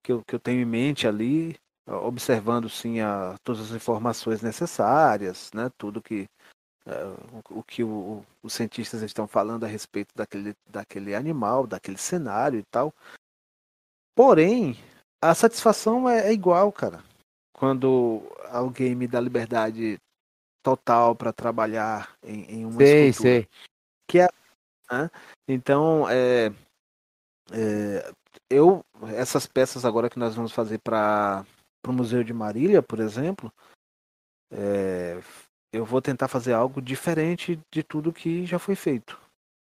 [0.02, 1.56] que eu, que eu tenho em mente ali.
[1.86, 5.70] observando sim a, todas as informações necessárias, né?
[5.76, 6.28] Tudo que
[6.86, 11.98] é, o, o, que o, os cientistas estão falando a respeito daquele, daquele animal, daquele
[11.98, 12.92] cenário e tal.
[14.14, 14.76] Porém,
[15.22, 17.02] a satisfação é, é igual, cara.
[17.52, 19.98] Quando alguém me dá liberdade
[20.62, 23.34] total para trabalhar em, em uma sei, escultura.
[23.34, 23.48] Sei.
[24.10, 24.28] Que é,
[24.90, 25.08] né?
[25.46, 26.52] Então, é,
[27.52, 28.12] é,
[28.50, 28.84] eu
[29.14, 31.46] essas peças agora que nós vamos fazer para
[31.86, 33.52] o Museu de Marília, por exemplo,
[34.52, 35.20] é,
[35.72, 39.16] eu vou tentar fazer algo diferente de tudo que já foi feito.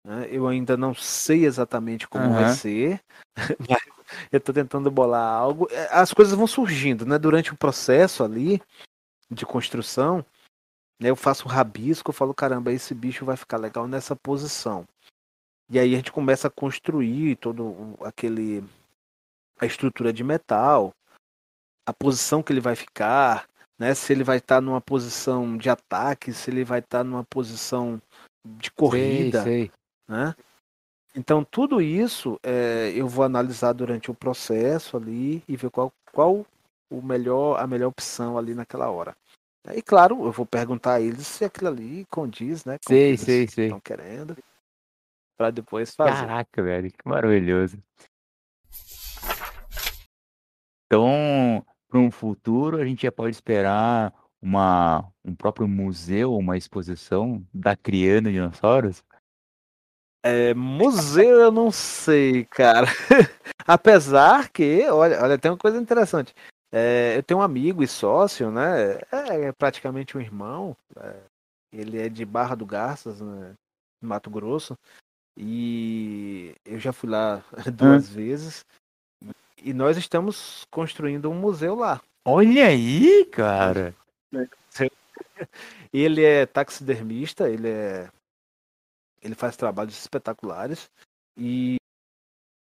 [0.07, 0.29] Né?
[0.31, 2.33] Eu ainda não sei exatamente como uhum.
[2.35, 3.01] vai ser,
[3.69, 3.81] mas
[4.31, 5.67] eu estou tentando bolar algo.
[5.69, 7.19] É, as coisas vão surgindo, né?
[7.19, 8.61] Durante o processo ali
[9.29, 10.25] de construção?
[11.07, 14.85] Eu faço um rabisco, eu falo, caramba, esse bicho vai ficar legal nessa posição.
[15.69, 18.63] E aí a gente começa a construir todo aquele
[19.59, 20.91] a estrutura de metal,
[21.85, 23.47] a posição que ele vai ficar,
[23.77, 23.93] né?
[23.93, 27.23] Se ele vai estar tá numa posição de ataque, se ele vai estar tá numa
[27.23, 28.01] posição
[28.45, 29.71] de corrida, sei, sei.
[30.07, 30.35] né?
[31.15, 36.45] Então tudo isso é, eu vou analisar durante o processo ali e ver qual, qual
[36.89, 39.15] o melhor a melhor opção ali naquela hora.
[39.73, 42.77] E claro, eu vou perguntar a eles se aquilo ali condiz, né?
[42.85, 43.65] Com sei, sei, sei.
[43.65, 44.35] Estão querendo
[45.37, 46.25] para depois fazer.
[46.25, 47.81] Caraca, velho, que maravilhoso.
[50.85, 57.45] Então, para um futuro, a gente já pode esperar uma, um próprio museu, uma exposição
[57.53, 59.03] da criando dinossauros?
[60.23, 62.87] É, museu eu não sei, cara.
[63.65, 66.33] Apesar que, olha, olha, tem uma coisa interessante.
[66.71, 68.95] É, eu tenho um amigo e sócio, né?
[69.11, 70.75] É, é praticamente um irmão.
[70.95, 71.15] É,
[71.71, 73.53] ele é de Barra do Garças, né,
[74.01, 74.77] Mato Grosso.
[75.37, 77.43] E eu já fui lá
[77.73, 78.65] duas vezes.
[79.63, 82.01] E nós estamos construindo um museu lá.
[82.25, 83.95] Olha aí, cara.
[85.91, 88.09] Ele é taxidermista, ele é
[89.21, 90.89] ele faz trabalhos espetaculares
[91.35, 91.77] e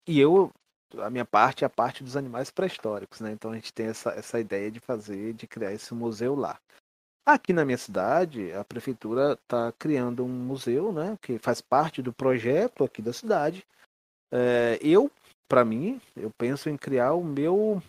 [0.06, 0.50] e eu
[0.96, 3.32] a minha parte é a parte dos animais pré-históricos, né?
[3.32, 6.58] Então a gente tem essa, essa ideia de fazer, de criar esse museu lá.
[7.26, 11.18] Aqui na minha cidade, a prefeitura está criando um museu, né?
[11.20, 13.66] Que faz parte do projeto aqui da cidade.
[14.32, 15.10] É, eu
[15.48, 17.82] para mim, eu penso em criar o meu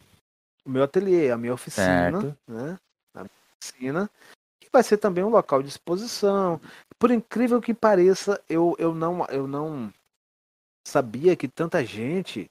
[0.66, 2.38] o meu ateliê, a minha oficina, certo.
[2.48, 2.80] né?
[3.14, 3.32] A minha
[3.62, 4.10] oficina,
[4.62, 6.62] que vai ser também um local de exposição.
[6.98, 9.92] Por incrível que pareça, eu, eu não eu não
[10.88, 12.50] sabia que tanta gente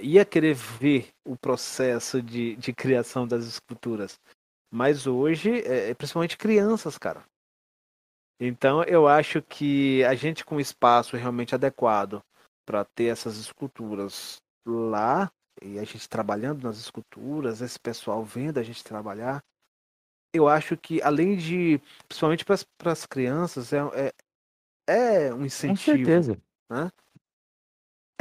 [0.00, 4.18] ia querer ver o processo de, de criação das esculturas.
[4.72, 7.24] Mas hoje, é, é principalmente crianças, cara.
[8.40, 12.22] Então eu acho que a gente com espaço realmente adequado
[12.66, 15.30] para ter essas esculturas lá
[15.62, 19.42] e a gente trabalhando nas esculturas, esse pessoal vendo a gente trabalhar,
[20.34, 23.78] eu acho que além de, principalmente para as crianças, é,
[24.88, 25.98] é, é, um incentivo.
[25.98, 26.42] Com certeza.
[26.70, 26.90] Né?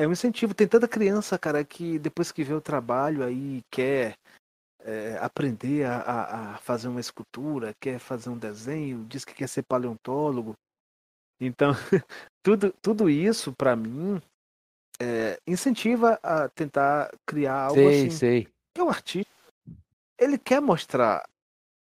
[0.01, 0.55] É um incentivo.
[0.55, 4.17] Tem tanta criança, cara, que depois que vê o trabalho aí quer
[4.83, 9.61] é, aprender a, a, fazer uma escultura, quer fazer um desenho, diz que quer ser
[9.61, 10.55] paleontólogo.
[11.39, 11.71] Então,
[12.43, 14.19] tudo, tudo isso, para mim,
[14.99, 18.09] é, incentiva a tentar criar algo sei, assim.
[18.09, 18.47] Sei.
[18.73, 19.31] Que o artista,
[20.17, 21.23] ele quer mostrar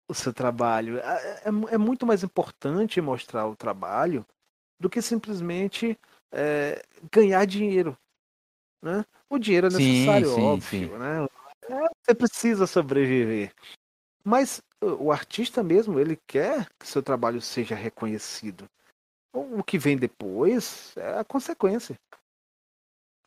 [0.09, 0.99] o seu trabalho.
[0.99, 4.24] É, é, é, muito mais importante mostrar o trabalho
[4.78, 5.99] do que simplesmente
[6.32, 6.81] é,
[7.11, 7.99] ganhar dinheiro.
[8.85, 9.02] Né?
[9.31, 10.89] O dinheiro é necessário, sim, sim, óbvio.
[10.90, 10.98] Sim.
[10.98, 11.27] Né?
[11.70, 13.51] É, você precisa sobreviver.
[14.23, 18.66] Mas o artista mesmo, ele quer que seu trabalho seja reconhecido.
[19.32, 21.98] O que vem depois é a consequência.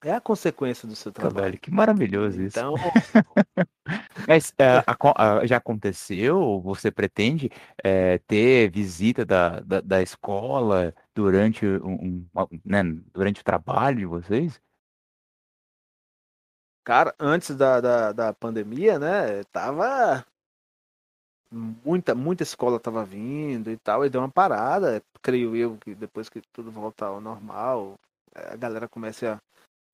[0.03, 1.59] É a consequência do seu trabalho.
[1.59, 2.59] Que maravilhoso isso.
[2.59, 2.75] Então,
[4.27, 6.61] Mas é, já aconteceu?
[6.61, 7.49] Você pretende
[7.84, 14.05] é, ter visita da, da, da escola durante um, um- né, durante o trabalho de
[14.05, 14.61] vocês?
[16.88, 20.26] Cara, antes da, da, da pandemia, né, tava
[21.51, 26.30] muita, muita escola tava vindo e tal, e deu uma parada, creio eu, que depois
[26.30, 27.95] que tudo volta ao normal,
[28.34, 29.39] a galera começa a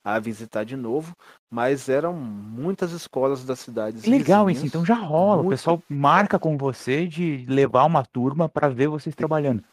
[0.05, 1.15] a visitar de novo,
[1.49, 4.03] mas eram muitas escolas das cidades.
[4.03, 5.37] Legal isso, então já rola.
[5.37, 5.47] Muito...
[5.47, 9.63] O pessoal marca com você de levar uma turma para ver vocês trabalhando.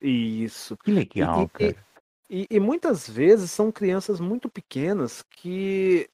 [0.00, 0.76] Isso.
[0.76, 1.86] Que legal, e, cara.
[2.28, 6.10] E, e, muitas vezes são crianças muito pequenas que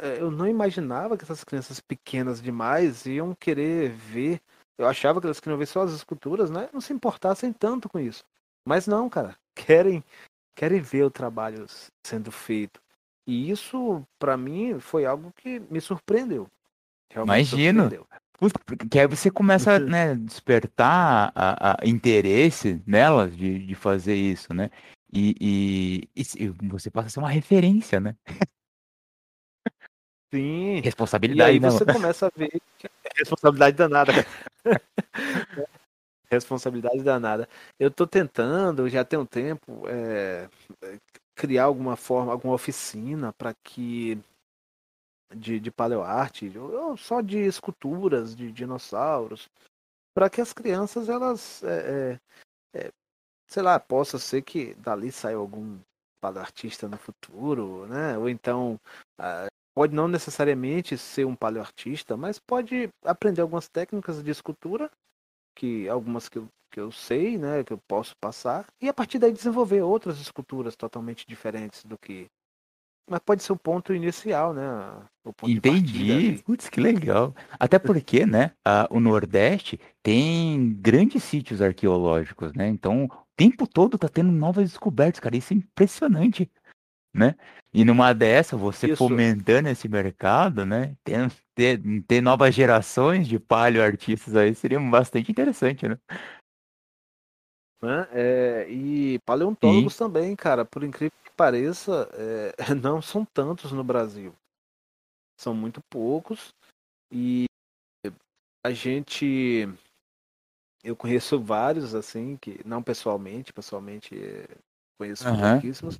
[0.00, 4.40] é, eu não imaginava que essas crianças pequenas demais iam querer ver.
[4.78, 6.68] Eu achava que elas queriam ver só as esculturas, né?
[6.72, 8.24] Não se importassem tanto com isso.
[8.64, 9.36] Mas não, cara.
[9.56, 10.04] Querem
[10.56, 11.66] querem ver o trabalho
[12.04, 12.80] sendo feito.
[13.26, 16.48] E isso, para mim, foi algo que me surpreendeu.
[17.12, 17.82] Realmente Imagino.
[17.82, 18.06] surpreendeu.
[18.38, 24.52] Puta, porque aí você começa, né, despertar a, a interesse nelas de, de fazer isso,
[24.52, 24.70] né?
[25.16, 28.14] E, e, e você passa a ser uma referência, né?
[30.30, 30.76] Sim.
[30.76, 31.70] E Responsabilidade, aí né?
[31.70, 34.12] você começa a ver que é responsabilidade danada.
[36.30, 37.48] responsabilidade danada.
[37.80, 40.50] Eu tô tentando, já tem um tempo, é,
[41.34, 44.18] criar alguma forma, alguma oficina para que
[45.34, 49.48] de, de paleoarte, ou só de esculturas de dinossauros,
[50.14, 52.20] para que as crianças elas, é, é,
[53.46, 55.78] sei lá, possa ser que dali saia algum
[56.20, 58.18] paleoartista no futuro, né?
[58.18, 58.78] Ou então
[59.18, 64.90] ah, pode não necessariamente ser um paleoartista, mas pode aprender algumas técnicas de escultura,
[65.54, 69.18] que algumas que eu, que eu sei, né, que eu posso passar, e a partir
[69.18, 72.26] daí desenvolver outras esculturas totalmente diferentes do que.
[73.08, 74.62] Mas pode ser o ponto inicial, né?
[75.22, 76.42] Ponto Entendi.
[76.44, 77.34] Putz, que legal.
[77.58, 82.66] Até porque, né, a- o Nordeste tem grandes sítios arqueológicos, né?
[82.68, 85.36] Então, o tempo todo tá tendo novas descobertas, cara.
[85.36, 86.50] Isso é impressionante,
[87.14, 87.36] né?
[87.72, 88.96] E numa dessa, você Isso.
[88.96, 90.96] fomentando esse mercado, né?
[91.04, 95.96] Ter, ter, ter novas gerações de paleoartistas aí seria bastante interessante, né?
[97.82, 98.08] né?
[98.12, 104.34] É, e paleontólogos também, cara, por incrível pareça, é, não são tantos no Brasil.
[105.38, 106.48] São muito poucos.
[107.12, 107.44] E
[108.64, 109.66] a gente.
[110.82, 114.46] Eu conheço vários, assim, que não pessoalmente, pessoalmente é,
[114.98, 115.54] conheço Aham.
[115.54, 115.98] pouquíssimos,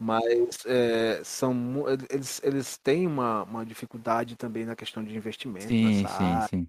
[0.00, 5.92] mas é, são, eles, eles têm uma, uma dificuldade também na questão de investimento Sim,
[5.92, 6.48] sim, área.
[6.48, 6.68] sim.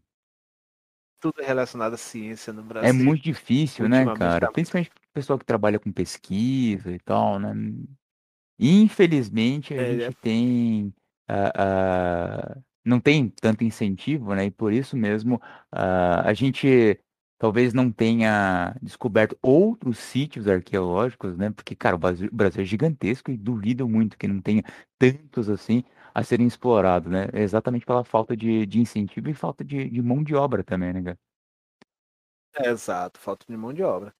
[1.22, 3.06] Tudo é relacionado à ciência no É Brasil.
[3.06, 4.48] muito difícil, né, cara?
[4.48, 7.53] tá- Principalmente o pessoal que trabalha com pesquisa e tal, né?
[8.60, 10.94] Infelizmente, a É, gente tem.
[11.28, 11.52] ah,
[12.56, 14.46] ah, não tem tanto incentivo, né?
[14.46, 17.00] E por isso mesmo, ah, a gente
[17.38, 21.50] talvez não tenha descoberto outros sítios arqueológicos, né?
[21.52, 24.64] Porque, cara, o Brasil, o Brasil é gigantesco e duvido muito que não tenha
[24.98, 27.28] tantos assim a serem explorados, né?
[27.34, 31.02] Exatamente pela falta de, de incentivo e falta de, de mão de obra também, né,
[31.04, 31.20] cara?
[32.56, 34.14] É, exato, falta de mão de obra.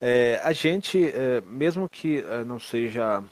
[0.00, 3.24] É, a gente, é, mesmo que é, não seja,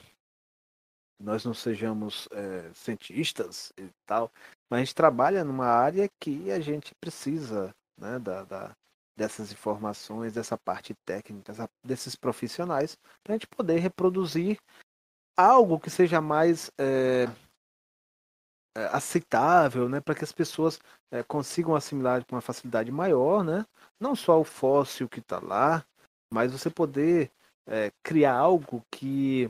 [1.19, 4.31] nós não sejamos é, cientistas e tal,
[4.69, 8.71] mas a gente trabalha numa área que a gente precisa, né, da, da-
[9.17, 14.57] dessas informações, dessa parte técnica, dessa- desses profissionais, para a gente poder reproduzir
[15.37, 17.27] algo que seja mais é,
[18.91, 20.79] aceitável, né, para que as pessoas
[21.11, 23.65] é, consigam assimilar com uma facilidade maior, né?
[23.99, 25.85] Não só o fóssil que está lá,
[26.31, 27.31] mas você poder
[27.67, 29.49] é, criar algo que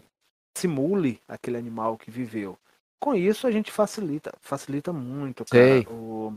[0.56, 2.58] simule aquele animal que viveu.
[3.00, 6.34] Com isso a gente facilita, facilita muito, cara, o,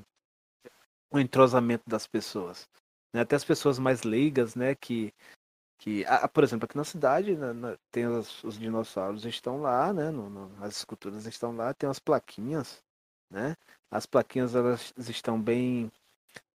[1.11, 2.69] o entrosamento das pessoas.
[3.13, 3.21] né?
[3.21, 5.13] Até as pessoas mais leigas, né, que
[5.81, 9.93] que, ah, por exemplo, aqui na cidade né, na- tem os, os dinossauros estão lá,
[9.93, 10.11] né?
[10.11, 12.83] no- no- as esculturas estão lá, tem as plaquinhas,
[13.31, 13.55] né?
[13.89, 15.89] As plaquinhas elas estão bem,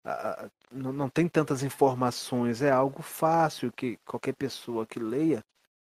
[0.03, 5.41] ah, não, não tem tantas informações, é algo fácil que qualquer pessoa que leia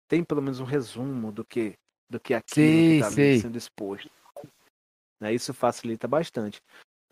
[0.09, 1.77] tem pelo menos um resumo do que
[2.09, 4.11] do que aquilo que Sei, está sendo exposto.
[5.21, 5.35] Né?
[5.35, 6.63] Isso facilita bastante.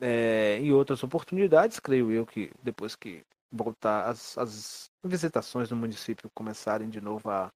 [0.00, 6.30] É, em outras oportunidades, creio eu que depois que voltar as, as visitações no município
[6.34, 7.50] começarem de novo a,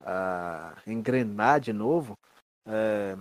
[0.00, 2.18] a engrenar de novo,
[2.66, 3.16] é,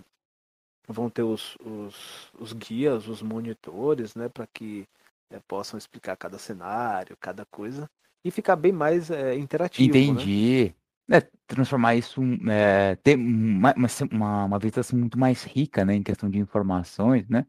[0.88, 4.88] vão ter os, os, os guias, os monitores, né, para que
[5.32, 7.90] é, possam explicar cada cenário, cada coisa
[8.24, 10.78] e ficar bem mais é, interativo, né?
[11.10, 16.04] É, transformar isso, é, ter uma, uma, uma, uma visitação muito mais rica, né, em
[16.04, 17.46] questão de informações, né?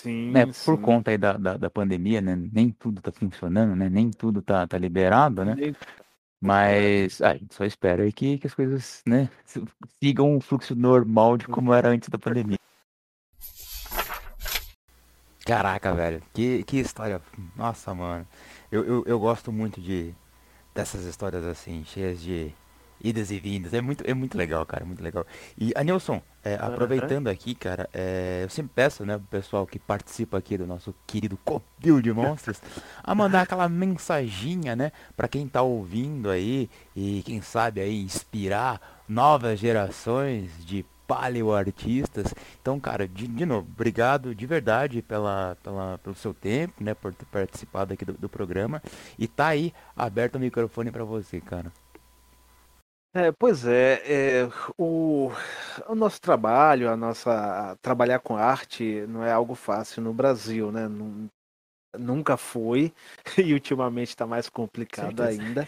[0.00, 0.82] Sim, né, por sim.
[0.82, 4.66] conta aí da, da, da pandemia, né, nem tudo tá funcionando, né, nem tudo tá,
[4.66, 5.54] tá liberado, né,
[6.40, 9.28] mas ah, a gente só espera aí que, que as coisas, né,
[10.02, 12.58] sigam o fluxo normal de como era antes da pandemia.
[15.44, 17.20] Caraca, velho, que, que história,
[17.54, 18.26] nossa, mano,
[18.72, 20.14] eu, eu, eu gosto muito de
[20.74, 22.54] dessas histórias assim, cheias de
[23.02, 25.26] idas e vindas, é muito, é muito legal, cara, muito legal.
[25.58, 30.38] E, Anilson, é, aproveitando aqui, cara, é, eu sempre peço, né, pro pessoal que participa
[30.38, 32.60] aqui do nosso querido Copil de Monstros,
[33.02, 39.02] a mandar aquela mensaginha, né, pra quem tá ouvindo aí e quem sabe aí inspirar
[39.08, 42.32] novas gerações de paleoartistas.
[42.62, 47.12] Então, cara, de, de novo, obrigado de verdade pela, pela, pelo seu tempo, né, por
[47.12, 48.80] ter participado aqui do, do programa.
[49.18, 51.72] E tá aí aberto o microfone pra você, cara.
[53.12, 55.32] É, pois é, é, o,
[55.88, 60.70] o nosso trabalho, a nossa a trabalhar com arte não é algo fácil no Brasil,
[60.70, 60.88] né?
[61.98, 62.94] nunca foi
[63.36, 65.66] e ultimamente está mais complicado ainda,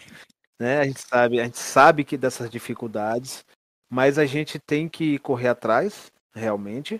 [0.60, 0.78] né?
[0.78, 3.44] A gente sabe, a gente sabe que dessas dificuldades,
[3.92, 6.98] mas a gente tem que correr atrás, realmente,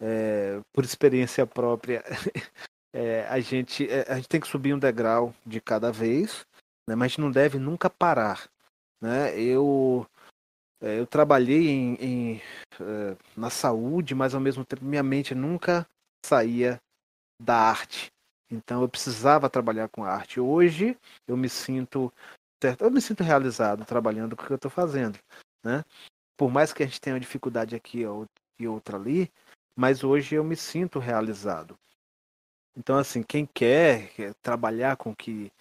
[0.00, 2.02] é, por experiência própria.
[2.94, 6.44] É, a gente é, a gente tem que subir um degrau de cada vez,
[6.86, 6.94] né?
[6.94, 8.50] Mas a gente não deve nunca parar.
[9.00, 9.34] Né?
[9.40, 10.06] Eu,
[10.78, 12.42] é, eu trabalhei em, em,
[12.78, 15.88] é, na saúde, mas ao mesmo tempo minha mente nunca
[16.22, 16.78] saía
[17.40, 18.12] da arte.
[18.50, 20.38] Então eu precisava trabalhar com arte.
[20.38, 20.94] Hoje
[21.26, 22.12] eu me sinto
[22.78, 25.18] eu me sinto realizado trabalhando com o que eu estou fazendo,
[25.64, 25.82] né?
[26.42, 28.04] Por mais que a gente tenha uma dificuldade aqui
[28.58, 29.30] e outra ali,
[29.76, 31.78] mas hoje eu me sinto realizado.
[32.76, 35.52] Então assim, quem quer, quer trabalhar com que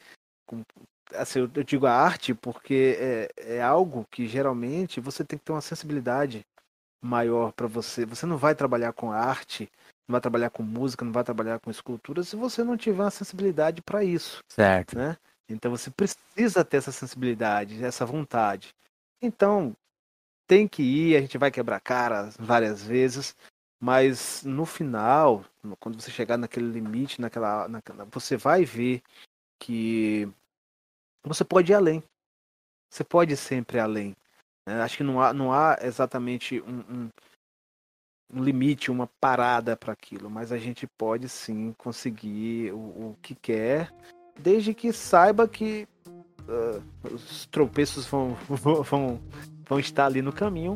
[0.43, 0.63] com,
[1.13, 5.45] assim, eu, eu digo a arte porque é, é algo que geralmente você tem que
[5.45, 6.43] ter uma sensibilidade
[6.99, 8.03] maior para você.
[8.03, 9.69] Você não vai trabalhar com arte,
[10.07, 13.11] não vai trabalhar com música, não vai trabalhar com escultura se você não tiver uma
[13.11, 14.39] sensibilidade para isso.
[14.49, 14.97] Certo.
[14.97, 15.15] Né?
[15.47, 18.73] Então você precisa ter essa sensibilidade, essa vontade.
[19.21, 19.75] Então
[20.51, 23.33] tem que ir, a gente vai quebrar cara várias vezes,
[23.79, 25.45] mas no final,
[25.79, 29.01] quando você chegar naquele limite, naquela, naquela você vai ver
[29.57, 30.27] que
[31.23, 32.03] você pode ir além.
[32.89, 34.13] Você pode ir sempre além.
[34.67, 34.81] Né?
[34.81, 37.09] Acho que não há, não há exatamente um, um,
[38.33, 43.35] um limite, uma parada para aquilo, mas a gente pode sim conseguir o, o que
[43.35, 43.89] quer,
[44.37, 45.87] desde que saiba que
[46.41, 49.21] uh, os tropeços vão, vão, vão
[49.79, 50.75] estar ali no caminho.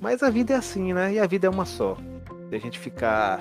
[0.00, 1.14] Mas a vida é assim, né?
[1.14, 1.96] E a vida é uma só.
[2.48, 3.40] Se a gente ficar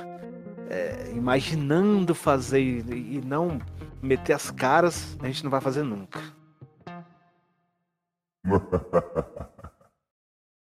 [0.69, 3.60] é, imaginando fazer e não
[4.01, 6.19] meter as caras, a gente não vai fazer nunca.